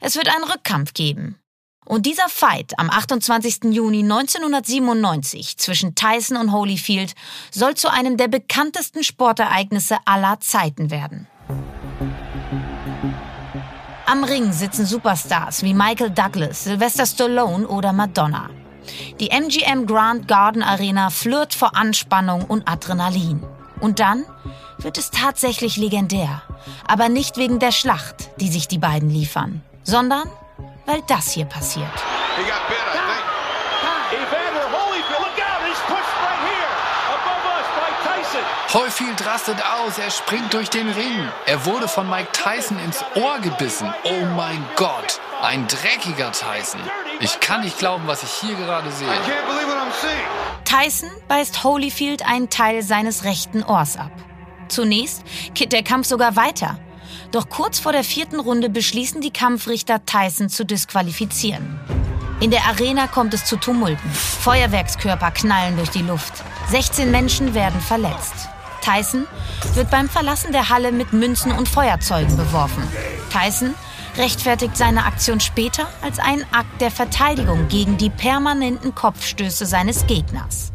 es 0.00 0.16
wird 0.16 0.28
einen 0.28 0.44
Rückkampf 0.44 0.92
geben. 0.92 1.40
Und 1.86 2.04
dieser 2.04 2.28
Fight 2.28 2.78
am 2.78 2.90
28. 2.90 3.72
Juni 3.72 4.02
1997 4.02 5.56
zwischen 5.56 5.94
Tyson 5.94 6.36
und 6.36 6.52
Holyfield 6.52 7.14
soll 7.50 7.74
zu 7.74 7.90
einem 7.90 8.18
der 8.18 8.28
bekanntesten 8.28 9.02
Sportereignisse 9.02 9.96
aller 10.04 10.40
Zeiten 10.40 10.90
werden. 10.90 11.26
Am 14.06 14.24
Ring 14.24 14.52
sitzen 14.52 14.86
Superstars 14.86 15.62
wie 15.62 15.74
Michael 15.74 16.10
Douglas, 16.10 16.64
Sylvester 16.64 17.04
Stallone 17.04 17.68
oder 17.68 17.92
Madonna. 17.92 18.48
Die 19.20 19.30
MGM 19.30 19.86
Grand 19.86 20.26
Garden 20.28 20.62
Arena 20.62 21.10
flirt 21.10 21.54
vor 21.54 21.76
Anspannung 21.76 22.44
und 22.44 22.68
Adrenalin. 22.68 23.42
Und 23.80 24.00
dann 24.00 24.24
wird 24.78 24.96
es 24.96 25.10
tatsächlich 25.10 25.76
legendär. 25.76 26.42
Aber 26.86 27.08
nicht 27.08 27.36
wegen 27.36 27.58
der 27.58 27.72
Schlacht, 27.72 28.30
die 28.40 28.48
sich 28.48 28.66
die 28.66 28.78
beiden 28.78 29.10
liefern, 29.10 29.62
sondern 29.82 30.28
weil 30.86 31.02
das 31.06 31.30
hier 31.32 31.44
passiert. 31.44 31.86
Holyfield 38.74 39.24
rastet 39.24 39.56
aus, 39.64 39.96
er 39.96 40.10
springt 40.10 40.52
durch 40.52 40.68
den 40.68 40.90
Ring. 40.90 41.26
Er 41.46 41.64
wurde 41.64 41.88
von 41.88 42.08
Mike 42.10 42.28
Tyson 42.32 42.78
ins 42.80 43.02
Ohr 43.14 43.38
gebissen. 43.38 43.90
Oh 44.04 44.26
mein 44.36 44.62
Gott, 44.76 45.20
ein 45.40 45.66
dreckiger 45.66 46.30
Tyson. 46.32 46.80
Ich 47.20 47.40
kann 47.40 47.62
nicht 47.62 47.78
glauben, 47.78 48.06
was 48.06 48.22
ich 48.22 48.30
hier 48.30 48.54
gerade 48.56 48.90
sehe. 48.90 49.08
Tyson 50.66 51.08
beißt 51.28 51.64
Holyfield 51.64 52.26
einen 52.26 52.50
Teil 52.50 52.82
seines 52.82 53.24
rechten 53.24 53.62
Ohrs 53.62 53.96
ab. 53.96 54.12
Zunächst 54.68 55.22
geht 55.54 55.72
der 55.72 55.82
Kampf 55.82 56.06
sogar 56.06 56.36
weiter. 56.36 56.78
Doch 57.32 57.48
kurz 57.48 57.78
vor 57.78 57.92
der 57.92 58.04
vierten 58.04 58.38
Runde 58.38 58.68
beschließen 58.68 59.22
die 59.22 59.32
Kampfrichter, 59.32 60.04
Tyson 60.04 60.50
zu 60.50 60.66
disqualifizieren. 60.66 61.80
In 62.40 62.50
der 62.50 62.66
Arena 62.66 63.06
kommt 63.06 63.32
es 63.32 63.46
zu 63.46 63.56
Tumulten. 63.56 64.10
Feuerwerkskörper 64.10 65.30
knallen 65.30 65.78
durch 65.78 65.90
die 65.90 66.02
Luft. 66.02 66.34
16 66.68 67.10
Menschen 67.10 67.54
werden 67.54 67.80
verletzt. 67.80 68.50
Tyson 68.88 69.26
wird 69.74 69.90
beim 69.90 70.08
Verlassen 70.08 70.52
der 70.52 70.70
Halle 70.70 70.92
mit 70.92 71.12
Münzen 71.12 71.52
und 71.52 71.68
Feuerzeugen 71.68 72.36
beworfen. 72.38 72.82
Tyson 73.30 73.74
rechtfertigt 74.16 74.76
seine 74.78 75.04
Aktion 75.04 75.40
später 75.40 75.88
als 76.00 76.18
einen 76.18 76.44
Akt 76.52 76.80
der 76.80 76.90
Verteidigung 76.90 77.68
gegen 77.68 77.98
die 77.98 78.08
permanenten 78.08 78.94
Kopfstöße 78.94 79.66
seines 79.66 80.06
Gegners. 80.06 80.72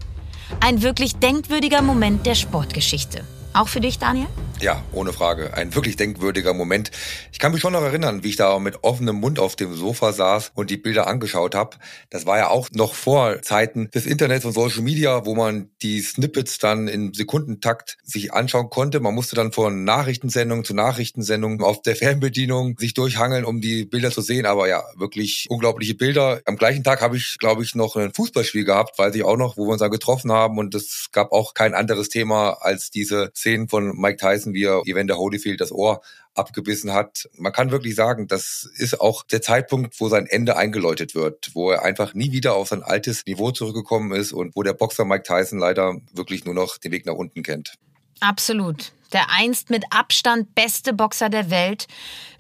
Ein 0.59 0.83
wirklich 0.83 1.15
denkwürdiger 1.15 1.81
Moment 1.81 2.27
der 2.27 2.35
Sportgeschichte. 2.35 3.23
Auch 3.53 3.67
für 3.67 3.81
dich, 3.81 3.97
Daniel? 3.97 4.27
Ja, 4.63 4.81
ohne 4.93 5.11
Frage. 5.11 5.53
Ein 5.53 5.75
wirklich 5.75 5.97
denkwürdiger 5.97 6.53
Moment. 6.53 6.89
Ich 7.33 7.39
kann 7.39 7.51
mich 7.51 7.59
schon 7.59 7.73
noch 7.73 7.81
erinnern, 7.81 8.23
wie 8.23 8.29
ich 8.29 8.37
da 8.37 8.57
mit 8.59 8.85
offenem 8.85 9.17
Mund 9.17 9.37
auf 9.37 9.57
dem 9.57 9.75
Sofa 9.75 10.13
saß 10.13 10.53
und 10.55 10.69
die 10.69 10.77
Bilder 10.77 11.05
angeschaut 11.05 11.53
habe. 11.53 11.75
Das 12.09 12.25
war 12.25 12.37
ja 12.37 12.47
auch 12.47 12.69
noch 12.71 12.93
vor 12.93 13.41
Zeiten 13.41 13.89
des 13.93 14.05
Internets 14.05 14.45
und 14.45 14.53
Social 14.53 14.81
Media, 14.81 15.25
wo 15.25 15.35
man 15.35 15.69
die 15.81 15.99
Snippets 15.99 16.59
dann 16.59 16.87
in 16.87 17.13
Sekundentakt 17.13 17.97
sich 18.03 18.31
anschauen 18.31 18.69
konnte. 18.69 19.01
Man 19.01 19.13
musste 19.13 19.35
dann 19.35 19.51
von 19.51 19.83
Nachrichtensendung 19.83 20.63
zu 20.63 20.73
Nachrichtensendung 20.73 21.61
auf 21.61 21.81
der 21.81 21.97
Fernbedienung 21.97 22.77
sich 22.79 22.93
durchhangeln, 22.93 23.43
um 23.43 23.59
die 23.59 23.83
Bilder 23.83 24.11
zu 24.11 24.21
sehen. 24.21 24.45
Aber 24.45 24.69
ja, 24.69 24.81
wirklich 24.95 25.47
unglaubliche 25.49 25.95
Bilder. 25.95 26.39
Am 26.45 26.55
gleichen 26.55 26.85
Tag 26.85 27.01
habe 27.01 27.17
ich, 27.17 27.35
glaube 27.37 27.63
ich, 27.63 27.75
noch 27.75 27.97
ein 27.97 28.13
Fußballspiel 28.13 28.63
gehabt, 28.63 28.97
weiß 28.97 29.13
ich 29.15 29.25
auch 29.25 29.35
noch, 29.35 29.57
wo 29.57 29.65
wir 29.65 29.73
uns 29.73 29.81
da 29.81 29.89
getroffen 29.89 30.31
haben. 30.31 30.57
Und 30.57 30.73
es 30.73 31.09
gab 31.11 31.33
auch 31.33 31.53
kein 31.53 31.73
anderes 31.73 32.07
Thema 32.07 32.59
als 32.61 32.91
diese 32.91 33.29
Szenen 33.35 33.67
von 33.67 33.91
Mike 33.99 34.15
Tyson 34.15 34.52
wie 34.53 34.65
er 34.65 34.81
Evander 34.85 35.17
Holyfield 35.17 35.61
das 35.61 35.71
Ohr 35.71 36.01
abgebissen 36.35 36.93
hat. 36.93 37.29
Man 37.37 37.51
kann 37.51 37.71
wirklich 37.71 37.95
sagen, 37.95 38.27
das 38.27 38.69
ist 38.75 38.99
auch 38.99 39.23
der 39.23 39.41
Zeitpunkt, 39.41 39.99
wo 39.99 40.09
sein 40.09 40.25
Ende 40.25 40.57
eingeläutet 40.57 41.15
wird, 41.15 41.51
wo 41.53 41.71
er 41.71 41.83
einfach 41.83 42.13
nie 42.13 42.31
wieder 42.31 42.55
auf 42.55 42.69
sein 42.69 42.83
altes 42.83 43.25
Niveau 43.25 43.51
zurückgekommen 43.51 44.13
ist 44.13 44.31
und 44.33 44.55
wo 44.55 44.63
der 44.63 44.73
Boxer 44.73 45.05
Mike 45.05 45.23
Tyson 45.23 45.59
leider 45.59 45.95
wirklich 46.13 46.45
nur 46.45 46.53
noch 46.53 46.77
den 46.77 46.91
Weg 46.91 47.05
nach 47.05 47.15
unten 47.15 47.43
kennt. 47.43 47.75
Absolut. 48.19 48.93
Der 49.11 49.29
einst 49.29 49.69
mit 49.69 49.85
Abstand 49.91 50.55
beste 50.55 50.93
Boxer 50.93 51.29
der 51.29 51.51
Welt 51.51 51.87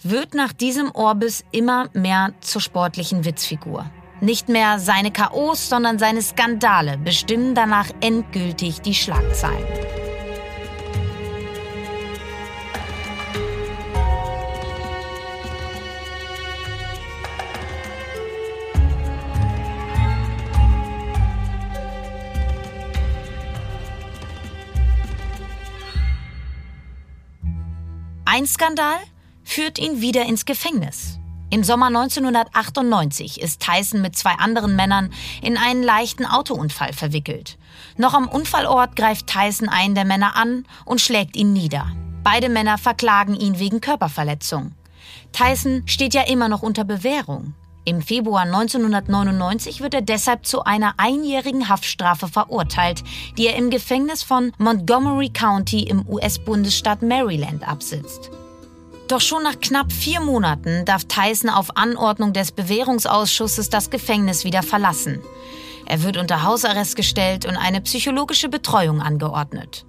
wird 0.01 0.33
nach 0.33 0.53
diesem 0.53 0.89
Orbis 0.91 1.43
immer 1.51 1.89
mehr 1.93 2.33
zur 2.41 2.61
sportlichen 2.61 3.25
Witzfigur. 3.25 3.89
Nicht 4.21 4.49
mehr 4.49 4.79
seine 4.79 5.11
KOs, 5.11 5.69
sondern 5.69 5.99
seine 5.99 6.21
Skandale 6.21 6.97
bestimmen 6.97 7.55
danach 7.55 7.89
endgültig 7.99 8.81
die 8.81 8.95
Schlagzeilen. 8.95 10.02
Ein 28.35 28.47
Skandal 28.47 28.97
führt 29.43 29.77
ihn 29.77 30.01
wieder 30.01 30.25
ins 30.25 30.45
Gefängnis. 30.45 31.19
Im 31.51 31.63
Sommer 31.63 31.85
1998 31.85 33.39
ist 33.39 33.61
Tyson 33.61 34.01
mit 34.01 34.17
zwei 34.17 34.31
anderen 34.31 34.75
Männern 34.75 35.13
in 35.43 35.55
einen 35.55 35.83
leichten 35.83 36.25
Autounfall 36.25 36.93
verwickelt. 36.93 37.59
Noch 37.95 38.15
am 38.15 38.27
Unfallort 38.27 38.95
greift 38.95 39.27
Tyson 39.27 39.69
einen 39.69 39.93
der 39.93 40.05
Männer 40.05 40.35
an 40.35 40.65
und 40.83 40.99
schlägt 40.99 41.35
ihn 41.35 41.53
nieder. 41.53 41.91
Beide 42.23 42.49
Männer 42.49 42.79
verklagen 42.79 43.35
ihn 43.35 43.59
wegen 43.59 43.81
Körperverletzung. 43.81 44.71
Tyson 45.31 45.83
steht 45.85 46.15
ja 46.15 46.23
immer 46.23 46.49
noch 46.49 46.63
unter 46.63 46.85
Bewährung. 46.85 47.53
Im 47.85 48.01
Februar 48.01 48.43
1999 48.43 49.81
wird 49.81 49.93
er 49.93 50.01
deshalb 50.01 50.45
zu 50.45 50.63
einer 50.63 50.93
einjährigen 50.95 51.67
Haftstrafe 51.67 52.29
verurteilt, 52.29 53.03
die 53.37 53.47
er 53.47 53.57
im 53.57 53.69
Gefängnis 53.69 54.23
von 54.23 54.53
Montgomery 54.57 55.29
County 55.29 55.83
im 55.83 56.07
US-Bundesstaat 56.07 57.01
Maryland 57.01 57.67
absitzt. 57.67 58.31
Doch 59.09 59.19
schon 59.19 59.43
nach 59.43 59.59
knapp 59.59 59.91
vier 59.91 60.21
Monaten 60.21 60.85
darf 60.85 61.03
Tyson 61.05 61.49
auf 61.49 61.75
Anordnung 61.75 62.31
des 62.31 62.53
Bewährungsausschusses 62.53 63.69
das 63.69 63.89
Gefängnis 63.89 64.45
wieder 64.45 64.63
verlassen. 64.63 65.19
Er 65.85 66.03
wird 66.03 66.15
unter 66.15 66.43
Hausarrest 66.43 66.95
gestellt 66.95 67.45
und 67.45 67.57
eine 67.57 67.81
psychologische 67.81 68.47
Betreuung 68.47 69.01
angeordnet. 69.01 69.85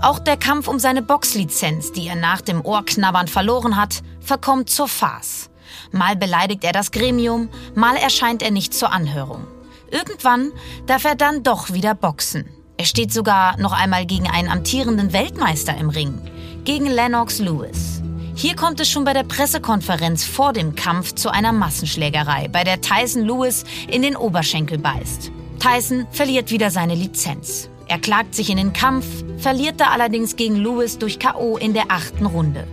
Auch 0.00 0.20
der 0.20 0.36
Kampf 0.36 0.68
um 0.68 0.78
seine 0.78 1.02
Boxlizenz, 1.02 1.90
die 1.90 2.06
er 2.06 2.14
nach 2.14 2.40
dem 2.40 2.64
Ohrknabbern 2.64 3.26
verloren 3.26 3.76
hat, 3.76 4.02
verkommt 4.20 4.70
zur 4.70 4.86
Farce. 4.86 5.50
Mal 5.92 6.16
beleidigt 6.16 6.64
er 6.64 6.72
das 6.72 6.90
Gremium, 6.90 7.48
mal 7.74 7.96
erscheint 7.96 8.42
er 8.42 8.50
nicht 8.50 8.74
zur 8.74 8.92
Anhörung. 8.92 9.46
Irgendwann 9.90 10.52
darf 10.86 11.04
er 11.04 11.14
dann 11.14 11.42
doch 11.42 11.72
wieder 11.72 11.94
boxen. 11.94 12.46
Er 12.76 12.86
steht 12.86 13.12
sogar 13.12 13.56
noch 13.60 13.72
einmal 13.72 14.06
gegen 14.06 14.28
einen 14.28 14.48
amtierenden 14.48 15.12
Weltmeister 15.12 15.76
im 15.76 15.90
Ring, 15.90 16.20
gegen 16.64 16.86
Lennox 16.86 17.38
Lewis. 17.38 18.02
Hier 18.34 18.56
kommt 18.56 18.80
es 18.80 18.90
schon 18.90 19.04
bei 19.04 19.12
der 19.12 19.22
Pressekonferenz 19.22 20.24
vor 20.24 20.52
dem 20.52 20.74
Kampf 20.74 21.14
zu 21.14 21.30
einer 21.30 21.52
Massenschlägerei, 21.52 22.48
bei 22.48 22.64
der 22.64 22.80
Tyson 22.80 23.24
Lewis 23.24 23.64
in 23.86 24.02
den 24.02 24.16
Oberschenkel 24.16 24.78
beißt. 24.78 25.30
Tyson 25.60 26.06
verliert 26.10 26.50
wieder 26.50 26.72
seine 26.72 26.96
Lizenz. 26.96 27.70
Er 27.86 28.00
klagt 28.00 28.34
sich 28.34 28.50
in 28.50 28.56
den 28.56 28.72
Kampf, 28.72 29.06
verliert 29.38 29.80
da 29.80 29.90
allerdings 29.90 30.34
gegen 30.34 30.56
Lewis 30.56 30.98
durch 30.98 31.20
KO 31.20 31.56
in 31.56 31.74
der 31.74 31.84
achten 31.90 32.26
Runde. 32.26 32.66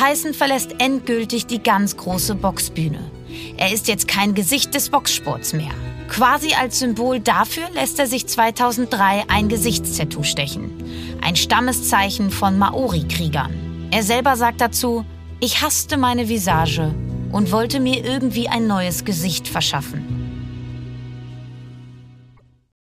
Tyson 0.00 0.32
verlässt 0.32 0.76
endgültig 0.78 1.44
die 1.44 1.62
ganz 1.62 1.94
große 1.94 2.34
Boxbühne. 2.34 3.10
Er 3.58 3.70
ist 3.70 3.86
jetzt 3.86 4.08
kein 4.08 4.34
Gesicht 4.34 4.74
des 4.74 4.88
Boxsports 4.88 5.52
mehr. 5.52 5.74
Quasi 6.08 6.54
als 6.54 6.78
Symbol 6.78 7.20
dafür 7.20 7.68
lässt 7.74 7.98
er 7.98 8.06
sich 8.06 8.26
2003 8.26 9.24
ein 9.28 9.50
Gesichtstattoo 9.50 10.22
stechen. 10.22 11.18
Ein 11.20 11.36
Stammeszeichen 11.36 12.30
von 12.30 12.56
Maori-Kriegern. 12.56 13.88
Er 13.90 14.02
selber 14.02 14.36
sagt 14.36 14.62
dazu, 14.62 15.04
ich 15.38 15.60
hasste 15.60 15.98
meine 15.98 16.30
Visage 16.30 16.94
und 17.30 17.52
wollte 17.52 17.78
mir 17.78 18.02
irgendwie 18.02 18.48
ein 18.48 18.66
neues 18.66 19.04
Gesicht 19.04 19.48
verschaffen. 19.48 20.16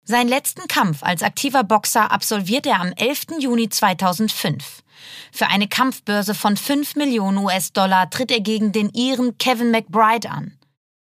Seinen 0.04 0.28
letzten 0.28 0.68
Kampf 0.68 1.02
als 1.02 1.24
aktiver 1.24 1.64
Boxer 1.64 2.12
absolviert 2.12 2.68
er 2.68 2.82
am 2.82 2.92
11. 2.92 3.40
Juni 3.40 3.70
2005. 3.70 4.84
Für 5.32 5.48
eine 5.48 5.68
Kampfbörse 5.68 6.34
von 6.34 6.58
5 6.58 6.96
Millionen 6.96 7.38
US-Dollar 7.40 8.10
tritt 8.10 8.32
er 8.32 8.42
gegen 8.42 8.72
den 8.72 8.90
Iren 8.90 9.38
Kevin 9.38 9.72
McBride 9.72 10.30
an. 10.30 10.58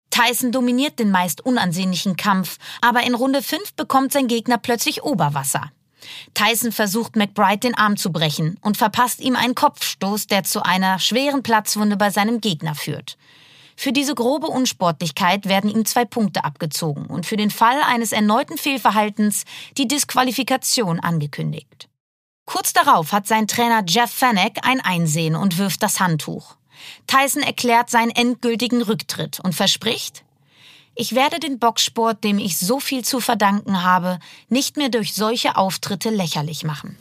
Tyson 0.09 0.51
dominiert 0.51 0.99
den 0.99 1.11
meist 1.11 1.45
unansehnlichen 1.45 2.15
Kampf, 2.15 2.57
aber 2.81 3.03
in 3.03 3.15
Runde 3.15 3.41
5 3.41 3.73
bekommt 3.73 4.13
sein 4.13 4.27
Gegner 4.27 4.57
plötzlich 4.57 5.03
Oberwasser. 5.03 5.71
Tyson 6.33 6.71
versucht 6.71 7.15
McBride 7.15 7.59
den 7.59 7.75
Arm 7.75 7.97
zu 7.97 8.11
brechen 8.11 8.57
und 8.61 8.77
verpasst 8.77 9.19
ihm 9.19 9.35
einen 9.35 9.55
Kopfstoß, 9.55 10.27
der 10.27 10.43
zu 10.43 10.63
einer 10.63 10.99
schweren 10.99 11.43
Platzwunde 11.43 11.97
bei 11.97 12.11
seinem 12.11 12.41
Gegner 12.41 12.75
führt. 12.75 13.17
Für 13.75 13.91
diese 13.91 14.15
grobe 14.15 14.47
Unsportlichkeit 14.47 15.47
werden 15.47 15.69
ihm 15.69 15.85
zwei 15.85 16.05
Punkte 16.05 16.45
abgezogen 16.45 17.07
und 17.07 17.25
für 17.25 17.35
den 17.35 17.51
Fall 17.51 17.81
eines 17.85 18.13
erneuten 18.13 18.57
Fehlverhaltens 18.57 19.43
die 19.77 19.87
Disqualifikation 19.87 20.99
angekündigt. 21.01 21.89
Kurz 22.45 22.73
darauf 22.73 23.11
hat 23.11 23.27
sein 23.27 23.47
Trainer 23.47 23.83
Jeff 23.87 24.11
Fennec 24.11 24.59
ein 24.63 24.79
Einsehen 24.79 25.35
und 25.35 25.57
wirft 25.57 25.81
das 25.83 25.99
Handtuch. 25.99 26.55
Tyson 27.07 27.41
erklärt 27.41 27.89
seinen 27.89 28.11
endgültigen 28.11 28.81
Rücktritt 28.81 29.39
und 29.39 29.55
verspricht, 29.55 30.23
ich 30.97 31.13
werde 31.13 31.39
den 31.39 31.59
Boxsport, 31.59 32.23
dem 32.23 32.39
ich 32.39 32.57
so 32.57 32.79
viel 32.79 33.03
zu 33.03 33.19
verdanken 33.19 33.83
habe, 33.83 34.19
nicht 34.47 34.77
mehr 34.77 34.87
durch 34.87 35.13
solche 35.13 35.57
Auftritte 35.57 36.09
lächerlich 36.09 36.63
machen. 36.63 36.97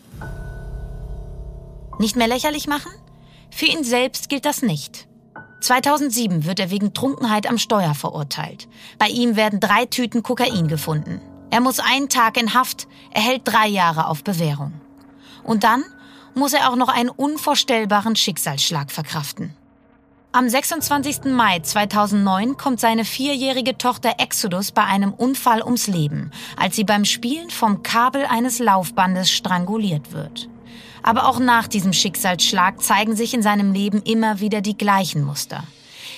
Nicht 2.00 2.16
mehr 2.16 2.26
lächerlich 2.26 2.66
machen? 2.66 2.90
Für 3.52 3.66
ihn 3.66 3.85
selbst 3.85 4.28
gilt 4.28 4.46
das 4.46 4.62
nicht. 4.62 5.07
2007 5.61 6.44
wird 6.44 6.59
er 6.59 6.70
wegen 6.70 6.92
Trunkenheit 6.92 7.48
am 7.48 7.57
Steuer 7.57 7.94
verurteilt. 7.94 8.68
Bei 8.98 9.07
ihm 9.07 9.37
werden 9.37 9.61
drei 9.61 9.87
Tüten 9.87 10.24
Kokain 10.24 10.66
gefunden. 10.66 11.20
Er 11.50 11.61
muss 11.61 11.78
einen 11.78 12.09
Tag 12.09 12.37
in 12.37 12.52
Haft, 12.52 12.88
erhält 13.12 13.42
drei 13.44 13.68
Jahre 13.68 14.09
auf 14.09 14.24
Bewährung. 14.24 14.72
Und 15.44 15.64
dann 15.64 15.85
muss 16.35 16.52
er 16.52 16.70
auch 16.70 16.76
noch 16.76 16.88
einen 16.88 17.11
unvorstellbaren 17.11 18.16
Schicksalsschlag 18.16 18.90
verkraften. 18.90 19.54
Am 20.33 20.48
26. 20.48 21.26
Mai 21.26 21.61
2009 21.61 22.57
kommt 22.57 22.80
seine 22.80 23.04
vierjährige 23.04 23.78
Tochter 23.78 24.14
Exodus 24.18 24.72
bei 24.72 24.83
einem 24.83 25.12
Unfall 25.12 25.62
ums 25.62 25.87
Leben, 25.87 26.33
als 26.57 26.74
sie 26.74 26.83
beim 26.83 27.04
Spielen 27.04 27.50
vom 27.50 27.84
Kabel 27.84 28.26
eines 28.26 28.59
Laufbandes 28.59 29.30
stranguliert 29.30 30.12
wird. 30.12 30.49
Aber 31.05 31.28
auch 31.28 31.38
nach 31.38 31.68
diesem 31.68 31.92
Schicksalsschlag 31.92 32.82
zeigen 32.82 33.14
sich 33.14 33.32
in 33.32 33.42
seinem 33.42 33.72
Leben 33.72 34.03
immer 34.03 34.40
wieder 34.40 34.61
die 34.61 34.76
gleichen 34.76 35.22
Muster. 35.22 35.62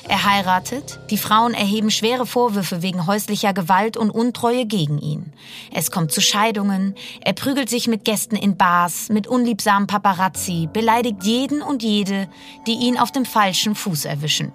Er 0.09 0.25
heiratet, 0.25 1.01
die 1.11 1.19
Frauen 1.19 1.53
erheben 1.53 1.91
schwere 1.91 2.27
Vorwürfe 2.27 2.81
wegen 2.81 3.09
häuslicher 3.09 3.53
Gewalt 3.53 3.97
und 3.97 4.11
Untreue 4.11 4.65
gegen 4.65 4.99
ihn. 4.99 5.33
Es 5.75 5.91
kommt 5.91 6.13
zu 6.13 6.21
Scheidungen, 6.21 6.95
er 7.21 7.33
prügelt 7.33 7.69
sich 7.69 7.89
mit 7.89 8.05
Gästen 8.05 8.37
in 8.37 8.57
Bars, 8.57 9.09
mit 9.09 9.27
unliebsamen 9.27 9.89
Paparazzi, 9.89 10.69
beleidigt 10.73 11.25
jeden 11.25 11.61
und 11.61 11.83
jede, 11.83 12.29
die 12.69 12.75
ihn 12.75 12.99
auf 12.99 13.11
dem 13.11 13.25
falschen 13.25 13.75
Fuß 13.75 14.05
erwischen. 14.05 14.53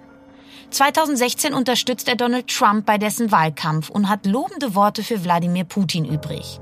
2016 0.70 1.52
unterstützt 1.52 2.08
er 2.08 2.16
Donald 2.16 2.48
Trump 2.48 2.86
bei 2.86 2.96
dessen 2.96 3.30
Wahlkampf 3.30 3.90
und 3.90 4.08
hat 4.08 4.24
lobende 4.24 4.74
Worte 4.74 5.02
für 5.02 5.22
Wladimir 5.22 5.64
Putin 5.64 6.06
übrig. 6.06 6.60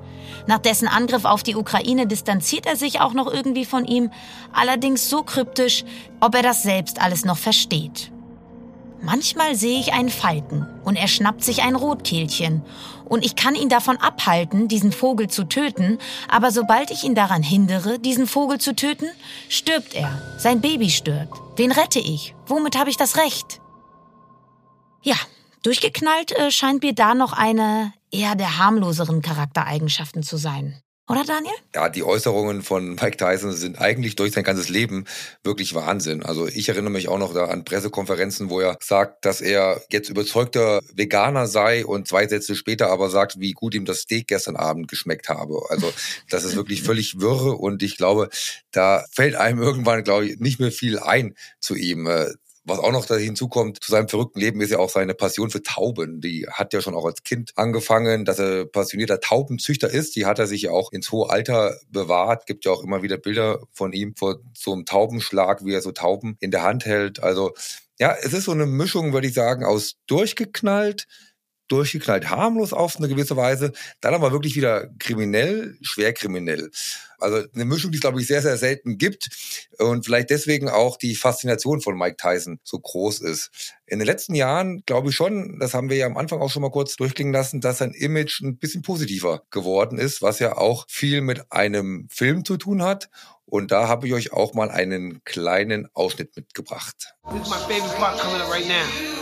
Nach 0.48 0.58
dessen 0.58 0.88
Angriff 0.88 1.24
auf 1.24 1.44
die 1.44 1.54
Ukraine 1.54 2.08
distanziert 2.08 2.66
er 2.66 2.74
sich 2.74 3.00
auch 3.00 3.12
noch 3.12 3.32
irgendwie 3.32 3.64
von 3.64 3.84
ihm, 3.84 4.10
allerdings 4.52 5.08
so 5.08 5.22
kryptisch, 5.22 5.84
ob 6.18 6.34
er 6.34 6.42
das 6.42 6.64
selbst 6.64 7.00
alles 7.00 7.24
noch 7.24 7.38
versteht. 7.38 8.10
Manchmal 9.02 9.54
sehe 9.54 9.80
ich 9.80 9.92
einen 9.92 10.10
Falken 10.10 10.66
und 10.84 10.96
er 10.96 11.08
schnappt 11.08 11.42
sich 11.42 11.62
ein 11.62 11.74
Rotkehlchen. 11.74 12.62
Und 13.06 13.24
ich 13.24 13.34
kann 13.34 13.54
ihn 13.54 13.68
davon 13.68 13.96
abhalten, 13.96 14.68
diesen 14.68 14.92
Vogel 14.92 15.28
zu 15.28 15.44
töten, 15.44 15.98
aber 16.28 16.52
sobald 16.52 16.90
ich 16.90 17.02
ihn 17.02 17.14
daran 17.14 17.42
hindere, 17.42 17.98
diesen 17.98 18.26
Vogel 18.26 18.58
zu 18.58 18.76
töten, 18.76 19.06
stirbt 19.48 19.94
er. 19.94 20.20
Sein 20.38 20.60
Baby 20.60 20.90
stirbt. 20.90 21.34
Wen 21.56 21.72
rette 21.72 21.98
ich? 21.98 22.34
Womit 22.46 22.78
habe 22.78 22.90
ich 22.90 22.96
das 22.96 23.16
Recht? 23.16 23.60
Ja, 25.02 25.16
durchgeknallt 25.62 26.32
äh, 26.32 26.50
scheint 26.50 26.82
mir 26.82 26.94
da 26.94 27.14
noch 27.14 27.32
eine 27.32 27.92
eher 28.10 28.34
der 28.34 28.58
harmloseren 28.58 29.22
Charaktereigenschaften 29.22 30.22
zu 30.22 30.36
sein. 30.36 30.80
Oder 31.10 31.24
Daniel? 31.24 31.54
Ja, 31.74 31.88
die 31.88 32.04
Äußerungen 32.04 32.62
von 32.62 32.90
Mike 32.90 33.16
Tyson 33.16 33.52
sind 33.52 33.80
eigentlich 33.80 34.14
durch 34.14 34.30
sein 34.30 34.44
ganzes 34.44 34.68
Leben 34.68 35.06
wirklich 35.42 35.74
Wahnsinn. 35.74 36.22
Also 36.22 36.46
ich 36.46 36.68
erinnere 36.68 36.92
mich 36.92 37.08
auch 37.08 37.18
noch 37.18 37.34
da 37.34 37.46
an 37.46 37.64
Pressekonferenzen, 37.64 38.48
wo 38.48 38.60
er 38.60 38.78
sagt, 38.80 39.24
dass 39.24 39.40
er 39.40 39.82
jetzt 39.90 40.08
überzeugter 40.08 40.80
Veganer 40.94 41.48
sei 41.48 41.84
und 41.84 42.06
zwei 42.06 42.28
Sätze 42.28 42.54
später 42.54 42.92
aber 42.92 43.10
sagt, 43.10 43.40
wie 43.40 43.50
gut 43.50 43.74
ihm 43.74 43.86
das 43.86 44.02
Steak 44.02 44.28
gestern 44.28 44.54
Abend 44.54 44.86
geschmeckt 44.86 45.28
habe. 45.28 45.60
Also 45.68 45.92
das 46.28 46.44
ist 46.44 46.54
wirklich 46.54 46.84
völlig 46.84 47.20
wirre 47.20 47.56
und 47.56 47.82
ich 47.82 47.96
glaube, 47.96 48.28
da 48.70 49.04
fällt 49.10 49.34
einem 49.34 49.60
irgendwann, 49.60 50.04
glaube 50.04 50.26
ich, 50.26 50.38
nicht 50.38 50.60
mehr 50.60 50.70
viel 50.70 51.00
ein 51.00 51.34
zu 51.58 51.74
ihm. 51.74 52.06
Was 52.64 52.78
auch 52.78 52.92
noch 52.92 53.06
da 53.06 53.16
hinzukommt 53.16 53.82
zu 53.82 53.90
seinem 53.90 54.08
verrückten 54.08 54.38
Leben 54.38 54.60
ist 54.60 54.70
ja 54.70 54.78
auch 54.78 54.90
seine 54.90 55.14
Passion 55.14 55.50
für 55.50 55.62
Tauben. 55.62 56.20
Die 56.20 56.46
hat 56.50 56.74
ja 56.74 56.82
schon 56.82 56.94
auch 56.94 57.06
als 57.06 57.22
Kind 57.22 57.52
angefangen, 57.56 58.24
dass 58.24 58.38
er 58.38 58.66
passionierter 58.66 59.20
Taubenzüchter 59.20 59.88
ist. 59.88 60.14
Die 60.14 60.26
hat 60.26 60.38
er 60.38 60.46
sich 60.46 60.62
ja 60.62 60.70
auch 60.70 60.92
ins 60.92 61.10
hohe 61.10 61.30
Alter 61.30 61.78
bewahrt. 61.88 62.46
Gibt 62.46 62.66
ja 62.66 62.72
auch 62.72 62.84
immer 62.84 63.02
wieder 63.02 63.16
Bilder 63.16 63.60
von 63.72 63.92
ihm 63.92 64.14
vor 64.14 64.40
so 64.54 64.72
einem 64.72 64.84
Taubenschlag, 64.84 65.64
wie 65.64 65.72
er 65.72 65.80
so 65.80 65.92
Tauben 65.92 66.36
in 66.40 66.50
der 66.50 66.62
Hand 66.62 66.84
hält. 66.84 67.22
Also 67.22 67.52
ja, 67.98 68.16
es 68.20 68.32
ist 68.32 68.44
so 68.44 68.52
eine 68.52 68.66
Mischung, 68.66 69.12
würde 69.12 69.26
ich 69.26 69.34
sagen, 69.34 69.64
aus 69.64 69.96
durchgeknallt, 70.06 71.06
durchgeknallt 71.70 72.30
harmlos 72.30 72.72
auf 72.72 72.96
eine 72.96 73.08
gewisse 73.08 73.36
Weise, 73.36 73.72
dann 74.00 74.14
aber 74.14 74.32
wirklich 74.32 74.56
wieder 74.56 74.88
kriminell, 74.98 75.76
schwer 75.82 76.12
kriminell. 76.12 76.70
Also 77.18 77.46
eine 77.54 77.64
Mischung, 77.66 77.90
die 77.90 77.96
es, 77.96 78.00
glaube 78.00 78.20
ich, 78.20 78.26
sehr, 78.26 78.42
sehr 78.42 78.56
selten 78.56 78.96
gibt 78.96 79.28
und 79.78 80.04
vielleicht 80.04 80.30
deswegen 80.30 80.68
auch 80.68 80.96
die 80.96 81.14
Faszination 81.14 81.80
von 81.80 81.96
Mike 81.96 82.16
Tyson 82.16 82.60
so 82.64 82.78
groß 82.78 83.20
ist. 83.20 83.74
In 83.86 83.98
den 83.98 84.06
letzten 84.06 84.34
Jahren 84.34 84.82
glaube 84.86 85.10
ich 85.10 85.16
schon, 85.16 85.58
das 85.60 85.74
haben 85.74 85.90
wir 85.90 85.96
ja 85.96 86.06
am 86.06 86.16
Anfang 86.16 86.40
auch 86.40 86.50
schon 86.50 86.62
mal 86.62 86.70
kurz 86.70 86.96
durchklingen 86.96 87.32
lassen, 87.32 87.60
dass 87.60 87.78
sein 87.78 87.92
Image 87.92 88.40
ein 88.40 88.56
bisschen 88.56 88.82
positiver 88.82 89.42
geworden 89.50 89.98
ist, 89.98 90.22
was 90.22 90.38
ja 90.38 90.56
auch 90.56 90.86
viel 90.88 91.20
mit 91.20 91.52
einem 91.52 92.08
Film 92.10 92.44
zu 92.44 92.56
tun 92.56 92.82
hat. 92.82 93.10
Und 93.44 93.72
da 93.72 93.88
habe 93.88 94.06
ich 94.06 94.14
euch 94.14 94.32
auch 94.32 94.54
mal 94.54 94.70
einen 94.70 95.22
kleinen 95.24 95.88
Ausschnitt 95.92 96.36
mitgebracht. 96.36 97.14
This 97.30 97.42
is 97.42 97.50
my 97.50 97.56
favorite 97.56 97.96
part 97.96 98.18
coming 98.18 98.40
up 98.40 98.50
right 98.50 98.66
now. 98.66 99.19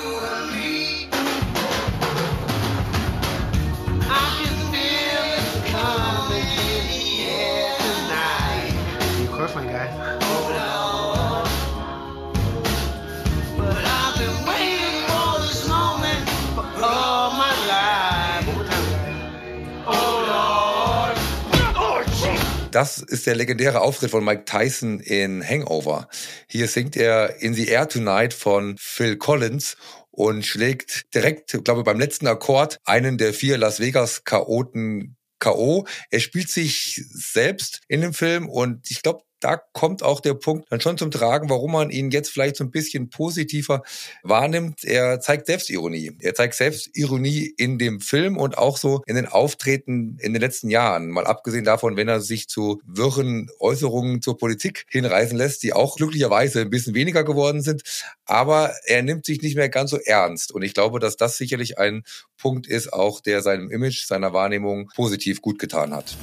Das 22.70 22.98
ist 22.98 23.26
der 23.26 23.34
legendäre 23.34 23.80
Auftritt 23.80 24.10
von 24.10 24.24
Mike 24.24 24.44
Tyson 24.44 25.00
in 25.00 25.42
Hangover. 25.42 26.08
Hier 26.46 26.68
singt 26.68 26.96
er 26.96 27.40
In 27.40 27.54
the 27.54 27.66
Air 27.68 27.88
Tonight 27.88 28.34
von 28.34 28.76
Phil 28.78 29.16
Collins 29.16 29.76
und 30.10 30.44
schlägt 30.44 31.14
direkt, 31.14 31.64
glaube 31.64 31.80
ich, 31.80 31.84
beim 31.84 31.98
letzten 31.98 32.26
Akkord 32.26 32.78
einen 32.84 33.18
der 33.18 33.32
vier 33.32 33.56
Las 33.56 33.80
Vegas 33.80 34.24
Chaoten 34.24 35.16
K.O. 35.38 35.86
Er 36.10 36.20
spielt 36.20 36.50
sich 36.50 37.02
selbst 37.10 37.80
in 37.88 38.00
dem 38.00 38.12
Film 38.12 38.48
und 38.48 38.90
ich 38.90 39.02
glaube, 39.02 39.22
da 39.40 39.56
kommt 39.56 40.02
auch 40.02 40.20
der 40.20 40.34
Punkt 40.34 40.70
dann 40.70 40.80
schon 40.80 40.98
zum 40.98 41.10
Tragen, 41.10 41.48
warum 41.48 41.72
man 41.72 41.90
ihn 41.90 42.10
jetzt 42.10 42.30
vielleicht 42.30 42.56
so 42.56 42.64
ein 42.64 42.70
bisschen 42.70 43.10
positiver 43.10 43.82
wahrnimmt. 44.22 44.84
Er 44.84 45.20
zeigt 45.20 45.46
Selbstironie. 45.46 46.16
Er 46.20 46.34
zeigt 46.34 46.54
Selbstironie 46.54 47.52
in 47.56 47.78
dem 47.78 48.00
Film 48.00 48.36
und 48.36 48.58
auch 48.58 48.76
so 48.76 49.02
in 49.06 49.16
den 49.16 49.26
Auftreten 49.26 50.18
in 50.20 50.32
den 50.32 50.42
letzten 50.42 50.70
Jahren. 50.70 51.08
Mal 51.08 51.26
abgesehen 51.26 51.64
davon, 51.64 51.96
wenn 51.96 52.08
er 52.08 52.20
sich 52.20 52.48
zu 52.48 52.80
wirren 52.84 53.48
Äußerungen 53.60 54.22
zur 54.22 54.36
Politik 54.36 54.86
hinreißen 54.88 55.36
lässt, 55.36 55.62
die 55.62 55.72
auch 55.72 55.96
glücklicherweise 55.96 56.60
ein 56.60 56.70
bisschen 56.70 56.94
weniger 56.94 57.24
geworden 57.24 57.62
sind. 57.62 57.82
Aber 58.24 58.74
er 58.86 59.02
nimmt 59.02 59.24
sich 59.24 59.42
nicht 59.42 59.56
mehr 59.56 59.68
ganz 59.68 59.90
so 59.90 59.98
ernst. 59.98 60.52
Und 60.52 60.62
ich 60.62 60.74
glaube, 60.74 60.98
dass 60.98 61.16
das 61.16 61.36
sicherlich 61.36 61.78
ein 61.78 62.02
Punkt 62.36 62.66
ist, 62.66 62.92
auch 62.92 63.20
der 63.20 63.42
seinem 63.42 63.70
Image, 63.70 64.06
seiner 64.06 64.32
Wahrnehmung 64.32 64.90
positiv 64.94 65.40
gut 65.42 65.58
getan 65.58 65.94
hat. 65.94 66.16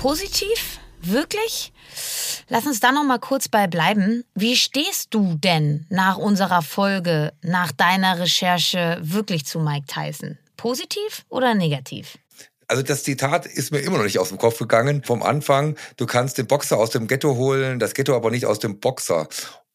Positiv? 0.00 0.80
Wirklich? 1.02 1.74
Lass 2.48 2.66
uns 2.66 2.80
da 2.80 2.90
noch 2.90 3.04
mal 3.04 3.18
kurz 3.18 3.48
bei 3.48 3.66
bleiben. 3.66 4.24
Wie 4.34 4.56
stehst 4.56 5.12
du 5.12 5.34
denn 5.34 5.84
nach 5.90 6.16
unserer 6.16 6.62
Folge, 6.62 7.34
nach 7.42 7.70
deiner 7.70 8.18
Recherche 8.18 8.98
wirklich 9.02 9.44
zu 9.44 9.60
Mike 9.60 9.86
Tyson? 9.86 10.38
Positiv 10.56 11.26
oder 11.28 11.54
negativ? 11.54 12.16
Also 12.66 12.82
das 12.82 13.02
Zitat 13.02 13.44
ist 13.44 13.72
mir 13.72 13.80
immer 13.80 13.98
noch 13.98 14.04
nicht 14.04 14.18
aus 14.18 14.30
dem 14.30 14.38
Kopf 14.38 14.58
gegangen. 14.58 15.04
Vom 15.04 15.22
Anfang, 15.22 15.76
du 15.98 16.06
kannst 16.06 16.38
den 16.38 16.46
Boxer 16.46 16.78
aus 16.78 16.90
dem 16.90 17.06
Ghetto 17.06 17.36
holen, 17.36 17.78
das 17.78 17.92
Ghetto 17.92 18.16
aber 18.16 18.30
nicht 18.30 18.46
aus 18.46 18.58
dem 18.58 18.80
Boxer. 18.80 19.28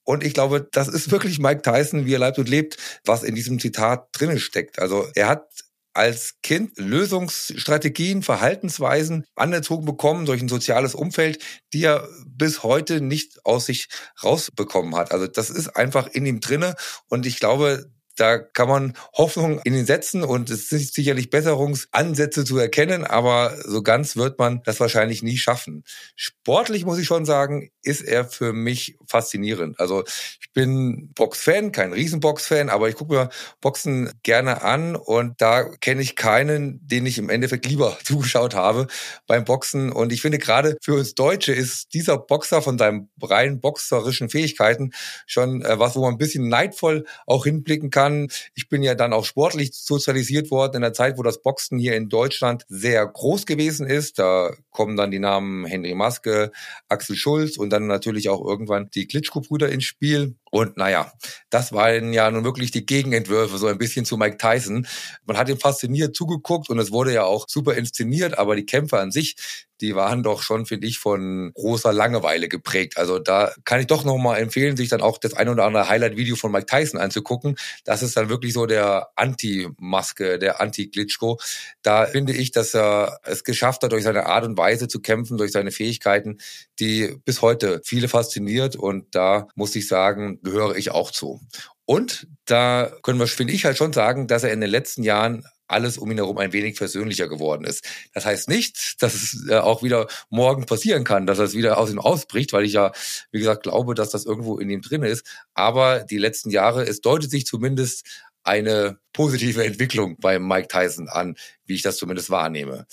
Und 0.05 0.23
ich 0.23 0.33
glaube, 0.33 0.67
das 0.71 0.87
ist 0.87 1.11
wirklich 1.11 1.37
Mike 1.37 1.61
Tyson, 1.61 2.05
wie 2.05 2.13
er 2.15 2.19
lebt 2.19 2.39
und 2.39 2.49
lebt, 2.49 2.77
was 3.05 3.21
in 3.21 3.35
diesem 3.35 3.59
Zitat 3.59 4.07
drinnen 4.11 4.39
steckt. 4.39 4.79
Also 4.79 5.07
er 5.13 5.27
hat 5.27 5.47
als 5.95 6.35
Kind 6.43 6.77
Lösungsstrategien, 6.77 8.23
Verhaltensweisen 8.23 9.25
anerzogen 9.35 9.85
bekommen 9.85 10.25
durch 10.25 10.41
ein 10.41 10.49
soziales 10.49 10.95
Umfeld, 10.95 11.43
die 11.73 11.83
er 11.83 12.07
bis 12.27 12.63
heute 12.63 13.01
nicht 13.01 13.45
aus 13.45 13.65
sich 13.67 13.87
rausbekommen 14.23 14.95
hat. 14.95 15.11
Also 15.11 15.27
das 15.27 15.49
ist 15.49 15.69
einfach 15.69 16.07
in 16.07 16.25
ihm 16.25 16.39
drinne 16.41 16.75
und 17.07 17.25
ich 17.25 17.39
glaube, 17.39 17.89
da 18.15 18.37
kann 18.37 18.67
man 18.67 18.93
Hoffnung 19.13 19.59
in 19.63 19.73
ihn 19.73 19.85
setzen 19.85 20.23
und 20.23 20.49
es 20.49 20.69
sind 20.69 20.93
sicherlich 20.93 21.29
Besserungsansätze 21.29 22.45
zu 22.45 22.57
erkennen, 22.57 23.03
aber 23.03 23.55
so 23.65 23.81
ganz 23.81 24.15
wird 24.15 24.39
man 24.39 24.61
das 24.63 24.79
wahrscheinlich 24.79 25.21
nie 25.21 25.37
schaffen. 25.37 25.83
Sportlich 26.15 26.85
muss 26.85 26.97
ich 26.97 27.07
schon 27.07 27.25
sagen, 27.25 27.71
ist 27.83 28.01
er 28.01 28.25
für 28.25 28.53
mich 28.53 28.97
faszinierend. 29.05 29.79
Also 29.79 30.03
ich 30.39 30.51
bin 30.53 31.11
Boxfan, 31.13 31.71
kein 31.71 31.93
Riesenbox-Fan, 31.93 32.69
aber 32.69 32.89
ich 32.89 32.95
gucke 32.95 33.13
mir 33.13 33.29
Boxen 33.61 34.11
gerne 34.23 34.61
an 34.61 34.95
und 34.95 35.41
da 35.41 35.63
kenne 35.63 36.01
ich 36.01 36.15
keinen, 36.15 36.79
den 36.87 37.05
ich 37.05 37.17
im 37.17 37.29
Endeffekt 37.29 37.65
lieber 37.65 37.97
zugeschaut 38.03 38.55
habe 38.55 38.87
beim 39.27 39.43
Boxen. 39.43 39.91
Und 39.91 40.13
ich 40.13 40.21
finde 40.21 40.37
gerade 40.37 40.77
für 40.81 40.93
uns 40.93 41.15
Deutsche 41.15 41.53
ist 41.53 41.93
dieser 41.93 42.17
Boxer 42.17 42.61
von 42.61 42.77
seinen 42.77 43.09
rein 43.21 43.59
boxerischen 43.59 44.29
Fähigkeiten 44.29 44.91
schon 45.27 45.61
äh, 45.61 45.77
was, 45.79 45.95
wo 45.95 46.01
man 46.01 46.13
ein 46.13 46.17
bisschen 46.17 46.47
neidvoll 46.47 47.05
auch 47.27 47.43
hinblicken 47.43 47.89
kann 47.89 48.04
kann. 48.05 48.27
Ich 48.53 48.69
bin 48.69 48.83
ja 48.83 48.95
dann 48.95 49.13
auch 49.13 49.25
sportlich 49.25 49.71
sozialisiert 49.73 50.51
worden 50.51 50.77
in 50.77 50.81
der 50.81 50.93
Zeit, 50.93 51.17
wo 51.17 51.23
das 51.23 51.41
Boxen 51.41 51.79
hier 51.79 51.95
in 51.95 52.09
Deutschland 52.09 52.65
sehr 52.67 53.05
groß 53.05 53.45
gewesen 53.45 53.87
ist. 53.87 54.19
Da 54.19 54.51
kommen 54.71 54.95
dann 54.95 55.11
die 55.11 55.19
Namen 55.19 55.65
Henry 55.65 55.95
Maske, 55.95 56.51
Axel 56.87 57.15
Schulz 57.15 57.57
und 57.57 57.69
dann 57.69 57.87
natürlich 57.87 58.29
auch 58.29 58.45
irgendwann 58.45 58.89
die 58.93 59.07
Klitschko-Brüder 59.07 59.69
ins 59.69 59.85
Spiel. 59.85 60.35
Und 60.55 60.77
naja, 60.77 61.11
das 61.49 61.73
waren 61.73 62.13
ja 62.13 62.31
nun 62.31 62.45
wirklich 62.45 62.71
die 62.71 62.85
Gegenentwürfe, 62.85 63.57
so 63.57 63.67
ein 63.67 63.77
bisschen 63.77 64.05
zu 64.05 64.15
Mike 64.15 64.37
Tyson. 64.37 64.87
Man 65.25 65.35
hat 65.35 65.49
ihm 65.49 65.59
fasziniert 65.59 66.15
zugeguckt 66.15 66.69
und 66.69 66.79
es 66.79 66.93
wurde 66.93 67.11
ja 67.13 67.25
auch 67.25 67.47
super 67.49 67.73
inszeniert, 67.75 68.37
aber 68.37 68.55
die 68.55 68.65
Kämpfe 68.65 68.97
an 68.97 69.11
sich, 69.11 69.35
die 69.81 69.95
waren 69.95 70.23
doch 70.23 70.41
schon, 70.41 70.65
finde 70.65 70.87
ich, 70.87 70.99
von 70.99 71.51
großer 71.53 71.91
Langeweile 71.91 72.47
geprägt. 72.47 72.97
Also 72.97 73.19
da 73.19 73.53
kann 73.65 73.79
ich 73.81 73.87
doch 73.87 74.05
nochmal 74.05 74.39
empfehlen, 74.39 74.77
sich 74.77 74.89
dann 74.89 75.01
auch 75.01 75.17
das 75.17 75.33
ein 75.33 75.49
oder 75.49 75.65
andere 75.65 75.89
Highlight-Video 75.89 76.35
von 76.35 76.51
Mike 76.51 76.67
Tyson 76.67 76.99
anzugucken. 76.99 77.57
Das 77.83 78.01
ist 78.01 78.15
dann 78.15 78.29
wirklich 78.29 78.53
so 78.53 78.65
der 78.65 79.09
Anti-Maske, 79.15 80.39
der 80.39 80.61
Anti-Glitschko. 80.61 81.39
Da 81.81 82.05
finde 82.05 82.33
ich, 82.33 82.51
dass 82.51 82.73
er 82.73 83.19
es 83.23 83.43
geschafft 83.43 83.83
hat, 83.83 83.91
durch 83.91 84.03
seine 84.03 84.27
Art 84.27 84.45
und 84.45 84.57
Weise 84.57 84.87
zu 84.87 85.01
kämpfen, 85.01 85.37
durch 85.37 85.51
seine 85.51 85.71
Fähigkeiten, 85.71 86.37
die 86.79 87.17
bis 87.25 87.41
heute 87.41 87.81
viele 87.83 88.07
fasziniert. 88.07 88.75
Und 88.75 89.13
da 89.13 89.47
muss 89.55 89.75
ich 89.75 89.87
sagen, 89.87 90.39
gehöre 90.45 90.77
ich 90.77 90.91
auch 90.91 91.11
zu. 91.11 91.41
Und 91.83 92.27
da 92.45 92.91
können 93.03 93.19
wir, 93.19 93.27
finde 93.27 93.53
ich 93.53 93.65
halt 93.65 93.77
schon 93.77 93.91
sagen, 93.91 94.27
dass 94.27 94.43
er 94.43 94.53
in 94.53 94.61
den 94.61 94.69
letzten 94.69 95.03
Jahren 95.03 95.43
alles 95.67 95.97
um 95.97 96.09
ihn 96.11 96.17
herum 96.17 96.37
ein 96.37 96.53
wenig 96.53 96.77
versöhnlicher 96.77 97.27
geworden 97.27 97.65
ist. 97.65 97.83
Das 98.13 98.25
heißt 98.25 98.49
nicht, 98.49 99.01
dass 99.01 99.15
es 99.15 99.47
äh, 99.49 99.57
auch 99.57 99.83
wieder 99.83 100.07
morgen 100.29 100.65
passieren 100.65 101.03
kann, 101.03 101.25
dass 101.25 101.39
es 101.39 101.55
wieder 101.55 101.77
aus 101.77 101.91
ihm 101.91 101.99
ausbricht, 101.99 102.53
weil 102.53 102.65
ich 102.65 102.73
ja, 102.73 102.91
wie 103.31 103.39
gesagt, 103.39 103.63
glaube, 103.63 103.95
dass 103.95 104.09
das 104.09 104.25
irgendwo 104.25 104.57
in 104.57 104.69
ihm 104.69 104.81
drin 104.81 105.03
ist. 105.03 105.25
Aber 105.53 105.99
die 105.99 106.17
letzten 106.17 106.49
Jahre, 106.49 106.83
es 106.83 107.01
deutet 107.01 107.31
sich 107.31 107.45
zumindest 107.45 108.05
eine 108.43 108.99
positive 109.11 109.65
Entwicklung 109.65 110.17
bei 110.19 110.37
Mike 110.37 110.67
Tyson 110.67 111.09
an, 111.09 111.35
wie 111.65 111.73
ich 111.73 111.81
das 111.81 111.97
zumindest 111.97 112.29
wahrnehme. 112.29 112.85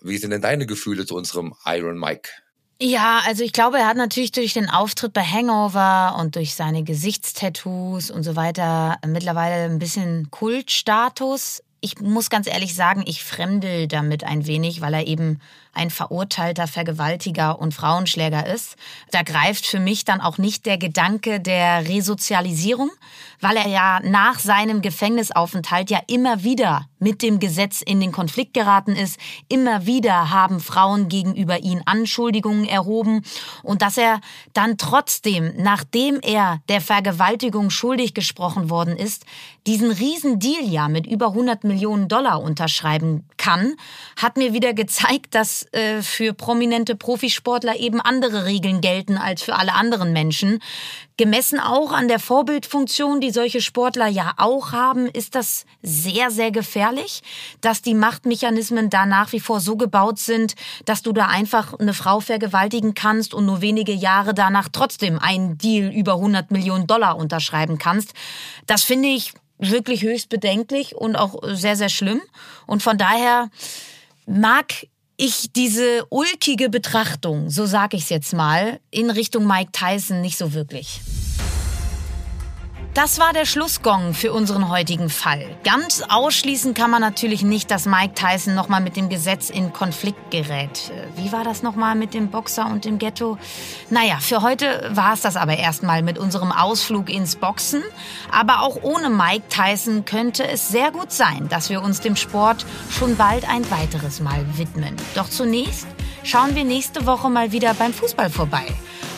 Wie 0.00 0.18
sind 0.18 0.30
denn 0.30 0.40
deine 0.40 0.66
Gefühle 0.66 1.04
zu 1.04 1.16
unserem 1.16 1.54
Iron 1.66 1.98
Mike? 1.98 2.30
Ja, 2.82 3.20
also 3.26 3.44
ich 3.44 3.52
glaube, 3.52 3.78
er 3.78 3.86
hat 3.86 3.98
natürlich 3.98 4.32
durch 4.32 4.54
den 4.54 4.70
Auftritt 4.70 5.12
bei 5.12 5.22
Hangover 5.22 6.16
und 6.18 6.34
durch 6.34 6.54
seine 6.54 6.82
Gesichtstattoos 6.82 8.10
und 8.10 8.22
so 8.22 8.36
weiter 8.36 8.96
mittlerweile 9.06 9.70
ein 9.70 9.78
bisschen 9.78 10.30
Kultstatus. 10.30 11.62
Ich 11.82 12.00
muss 12.00 12.30
ganz 12.30 12.46
ehrlich 12.46 12.74
sagen, 12.74 13.04
ich 13.06 13.22
fremdel 13.22 13.86
damit 13.86 14.24
ein 14.24 14.46
wenig, 14.46 14.80
weil 14.80 14.94
er 14.94 15.06
eben 15.06 15.40
ein 15.72 15.90
verurteilter 15.90 16.66
Vergewaltiger 16.66 17.58
und 17.58 17.74
Frauenschläger 17.74 18.46
ist. 18.46 18.76
Da 19.10 19.22
greift 19.22 19.66
für 19.66 19.80
mich 19.80 20.04
dann 20.04 20.20
auch 20.20 20.38
nicht 20.38 20.66
der 20.66 20.78
Gedanke 20.78 21.40
der 21.40 21.88
Resozialisierung, 21.88 22.90
weil 23.40 23.56
er 23.56 23.68
ja 23.68 24.00
nach 24.02 24.38
seinem 24.38 24.82
Gefängnisaufenthalt 24.82 25.90
ja 25.90 26.00
immer 26.06 26.42
wieder 26.42 26.86
mit 26.98 27.22
dem 27.22 27.38
Gesetz 27.38 27.80
in 27.80 28.00
den 28.00 28.12
Konflikt 28.12 28.52
geraten 28.52 28.94
ist. 28.94 29.18
Immer 29.48 29.86
wieder 29.86 30.30
haben 30.30 30.60
Frauen 30.60 31.08
gegenüber 31.08 31.58
ihn 31.60 31.82
Anschuldigungen 31.86 32.66
erhoben 32.66 33.22
und 33.62 33.82
dass 33.82 33.96
er 33.96 34.20
dann 34.52 34.76
trotzdem, 34.76 35.54
nachdem 35.56 36.20
er 36.20 36.60
der 36.68 36.80
Vergewaltigung 36.80 37.70
schuldig 37.70 38.12
gesprochen 38.12 38.70
worden 38.70 38.96
ist, 38.96 39.24
diesen 39.66 39.90
Riesendeal 39.90 40.64
ja 40.64 40.88
mit 40.88 41.06
über 41.06 41.28
100 41.28 41.64
Millionen 41.64 42.08
Dollar 42.08 42.42
unterschreiben 42.42 43.26
kann, 43.36 43.76
hat 44.16 44.36
mir 44.36 44.52
wieder 44.52 44.74
gezeigt, 44.74 45.34
dass 45.60 45.72
äh, 45.72 46.02
für 46.02 46.32
prominente 46.32 46.96
Profisportler 46.96 47.76
eben 47.76 48.00
andere 48.00 48.44
Regeln 48.44 48.80
gelten 48.80 49.16
als 49.16 49.42
für 49.42 49.54
alle 49.54 49.74
anderen 49.74 50.12
Menschen. 50.12 50.60
Gemessen 51.16 51.60
auch 51.60 51.92
an 51.92 52.08
der 52.08 52.18
Vorbildfunktion, 52.18 53.20
die 53.20 53.30
solche 53.30 53.60
Sportler 53.60 54.06
ja 54.06 54.32
auch 54.38 54.72
haben, 54.72 55.06
ist 55.06 55.34
das 55.34 55.66
sehr, 55.82 56.30
sehr 56.30 56.50
gefährlich, 56.50 57.22
dass 57.60 57.82
die 57.82 57.94
Machtmechanismen 57.94 58.88
da 58.90 59.06
nach 59.06 59.32
wie 59.32 59.40
vor 59.40 59.60
so 59.60 59.76
gebaut 59.76 60.18
sind, 60.18 60.54
dass 60.86 61.02
du 61.02 61.12
da 61.12 61.26
einfach 61.26 61.74
eine 61.78 61.94
Frau 61.94 62.20
vergewaltigen 62.20 62.94
kannst 62.94 63.34
und 63.34 63.46
nur 63.46 63.60
wenige 63.60 63.92
Jahre 63.92 64.32
danach 64.32 64.68
trotzdem 64.72 65.18
einen 65.18 65.58
Deal 65.58 65.92
über 65.92 66.14
100 66.14 66.50
Millionen 66.50 66.86
Dollar 66.86 67.16
unterschreiben 67.16 67.78
kannst. 67.78 68.14
Das 68.66 68.82
finde 68.82 69.08
ich 69.08 69.34
wirklich 69.58 70.02
höchst 70.02 70.30
bedenklich 70.30 70.94
und 70.94 71.16
auch 71.16 71.42
sehr, 71.42 71.76
sehr 71.76 71.90
schlimm. 71.90 72.22
Und 72.66 72.82
von 72.82 72.96
daher 72.96 73.50
mag 74.26 74.72
ich 75.20 75.52
diese 75.52 76.06
ulkige 76.08 76.70
Betrachtung, 76.70 77.50
so 77.50 77.66
sage 77.66 77.98
ich 77.98 78.04
es 78.04 78.08
jetzt 78.08 78.32
mal, 78.32 78.80
in 78.90 79.10
Richtung 79.10 79.46
Mike 79.46 79.70
Tyson 79.70 80.22
nicht 80.22 80.38
so 80.38 80.54
wirklich. 80.54 81.02
Das 82.92 83.20
war 83.20 83.32
der 83.32 83.46
Schlussgong 83.46 84.14
für 84.14 84.32
unseren 84.32 84.68
heutigen 84.68 85.10
Fall. 85.10 85.46
Ganz 85.62 86.02
ausschließen 86.08 86.74
kann 86.74 86.90
man 86.90 87.00
natürlich 87.00 87.44
nicht, 87.44 87.70
dass 87.70 87.86
Mike 87.86 88.14
Tyson 88.14 88.56
nochmal 88.56 88.80
mit 88.80 88.96
dem 88.96 89.08
Gesetz 89.08 89.48
in 89.48 89.72
Konflikt 89.72 90.32
gerät. 90.32 90.90
Wie 91.14 91.30
war 91.30 91.44
das 91.44 91.62
nochmal 91.62 91.94
mit 91.94 92.14
dem 92.14 92.30
Boxer 92.32 92.66
und 92.66 92.84
dem 92.84 92.98
Ghetto? 92.98 93.38
Naja, 93.90 94.18
für 94.18 94.42
heute 94.42 94.90
war 94.92 95.12
es 95.12 95.20
das 95.20 95.36
aber 95.36 95.56
erstmal 95.56 96.02
mit 96.02 96.18
unserem 96.18 96.50
Ausflug 96.50 97.10
ins 97.10 97.36
Boxen. 97.36 97.84
Aber 98.32 98.62
auch 98.62 98.82
ohne 98.82 99.08
Mike 99.08 99.44
Tyson 99.48 100.04
könnte 100.04 100.48
es 100.48 100.68
sehr 100.68 100.90
gut 100.90 101.12
sein, 101.12 101.48
dass 101.48 101.70
wir 101.70 101.82
uns 101.82 102.00
dem 102.00 102.16
Sport 102.16 102.66
schon 102.90 103.16
bald 103.16 103.48
ein 103.48 103.70
weiteres 103.70 104.18
Mal 104.18 104.44
widmen. 104.56 104.96
Doch 105.14 105.28
zunächst 105.28 105.86
schauen 106.22 106.54
wir 106.54 106.64
nächste 106.64 107.06
Woche 107.06 107.28
mal 107.30 107.52
wieder 107.52 107.74
beim 107.74 107.92
Fußball 107.92 108.30
vorbei 108.30 108.66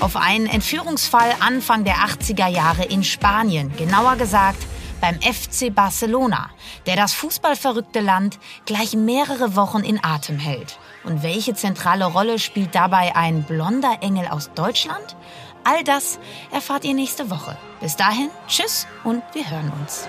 auf 0.02 0.16
einen 0.16 0.46
Entführungsfall 0.46 1.32
Anfang 1.38 1.84
der 1.84 1.94
80er 1.94 2.48
Jahre 2.48 2.84
in 2.84 3.04
Spanien, 3.04 3.72
genauer 3.76 4.16
gesagt 4.16 4.58
beim 5.00 5.20
FC 5.20 5.72
Barcelona, 5.72 6.50
der 6.86 6.96
das 6.96 7.12
fußballverrückte 7.14 8.00
Land 8.00 8.38
gleich 8.66 8.94
mehrere 8.94 9.54
Wochen 9.54 9.82
in 9.82 10.02
Atem 10.02 10.38
hält. 10.38 10.78
Und 11.04 11.22
welche 11.22 11.54
zentrale 11.54 12.04
Rolle 12.04 12.40
spielt 12.40 12.74
dabei 12.74 13.14
ein 13.14 13.44
blonder 13.44 13.98
Engel 14.00 14.26
aus 14.26 14.50
Deutschland? 14.54 15.16
All 15.64 15.84
das 15.84 16.18
erfahrt 16.50 16.84
ihr 16.84 16.94
nächste 16.94 17.30
Woche. 17.30 17.56
Bis 17.80 17.94
dahin, 17.94 18.30
tschüss 18.48 18.88
und 19.04 19.22
wir 19.34 19.48
hören 19.48 19.72
uns. 19.80 20.08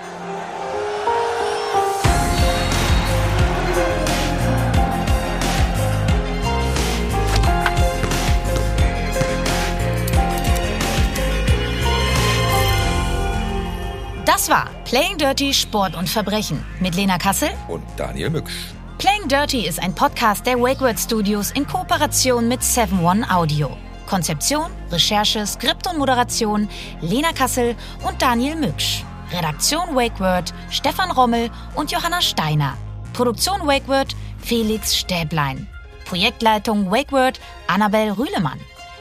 Das 14.24 14.48
war 14.48 14.70
Playing 14.86 15.18
Dirty 15.18 15.52
Sport 15.52 15.94
und 15.94 16.08
Verbrechen 16.08 16.64
mit 16.80 16.94
Lena 16.94 17.18
Kassel 17.18 17.50
und 17.68 17.82
Daniel 17.98 18.30
Mücksch. 18.30 18.54
Playing 18.96 19.28
Dirty 19.28 19.66
ist 19.66 19.78
ein 19.82 19.94
Podcast 19.94 20.46
der 20.46 20.58
WakeWord 20.58 20.98
Studios 20.98 21.50
in 21.50 21.66
Kooperation 21.66 22.48
mit 22.48 22.62
7-One 22.62 23.30
Audio. 23.30 23.76
Konzeption, 24.06 24.70
Recherche, 24.90 25.46
Skript 25.46 25.86
und 25.88 25.98
Moderation 25.98 26.70
Lena 27.02 27.32
Kassel 27.32 27.76
und 28.02 28.22
Daniel 28.22 28.56
Mücksch. 28.56 29.04
Redaktion 29.30 29.94
WakeWord 29.94 30.54
Stefan 30.70 31.10
Rommel 31.10 31.50
und 31.74 31.92
Johanna 31.92 32.22
Steiner. 32.22 32.78
Produktion 33.12 33.66
WakeWord 33.66 34.16
Felix 34.38 34.96
Stäblein. 34.96 35.68
Projektleitung 36.06 36.90
WakeWord 36.90 37.38
Annabel 37.66 38.12
Rühlemann. 38.12 38.58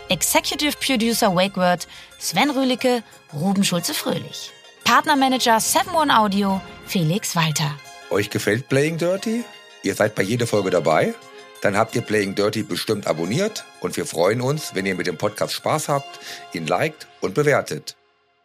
Executive 0.09 0.75
Producer 0.85 1.33
WakeWord 1.33 1.87
Sven 2.19 2.49
Rühlicke, 2.49 3.03
Ruben 3.33 3.63
Schulze-Fröhlich. 3.63 4.51
Partnermanager 4.83 5.57
7-One 5.57 6.15
Audio, 6.15 6.61
Felix 6.85 7.35
Walter. 7.35 7.75
Euch 8.09 8.29
gefällt 8.29 8.67
Playing 8.69 8.97
Dirty? 8.97 9.43
Ihr 9.81 9.95
seid 9.95 10.13
bei 10.13 10.23
jeder 10.23 10.45
Folge 10.45 10.69
dabei? 10.69 11.15
Dann 11.61 11.77
habt 11.77 11.95
ihr 11.95 12.01
Playing 12.01 12.35
Dirty 12.35 12.63
bestimmt 12.63 13.07
abonniert 13.07 13.65
und 13.79 13.95
wir 13.95 14.05
freuen 14.05 14.41
uns, 14.41 14.75
wenn 14.75 14.85
ihr 14.85 14.95
mit 14.95 15.07
dem 15.07 15.17
Podcast 15.17 15.53
Spaß 15.53 15.87
habt, 15.89 16.19
ihn 16.53 16.67
liked 16.67 17.07
und 17.21 17.33
bewertet. 17.33 17.95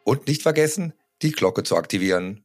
Und 0.04 0.26
nicht 0.28 0.42
vergessen, 0.42 0.94
die 1.22 1.32
Glocke 1.32 1.64
zu 1.64 1.76
aktivieren. 1.76 2.44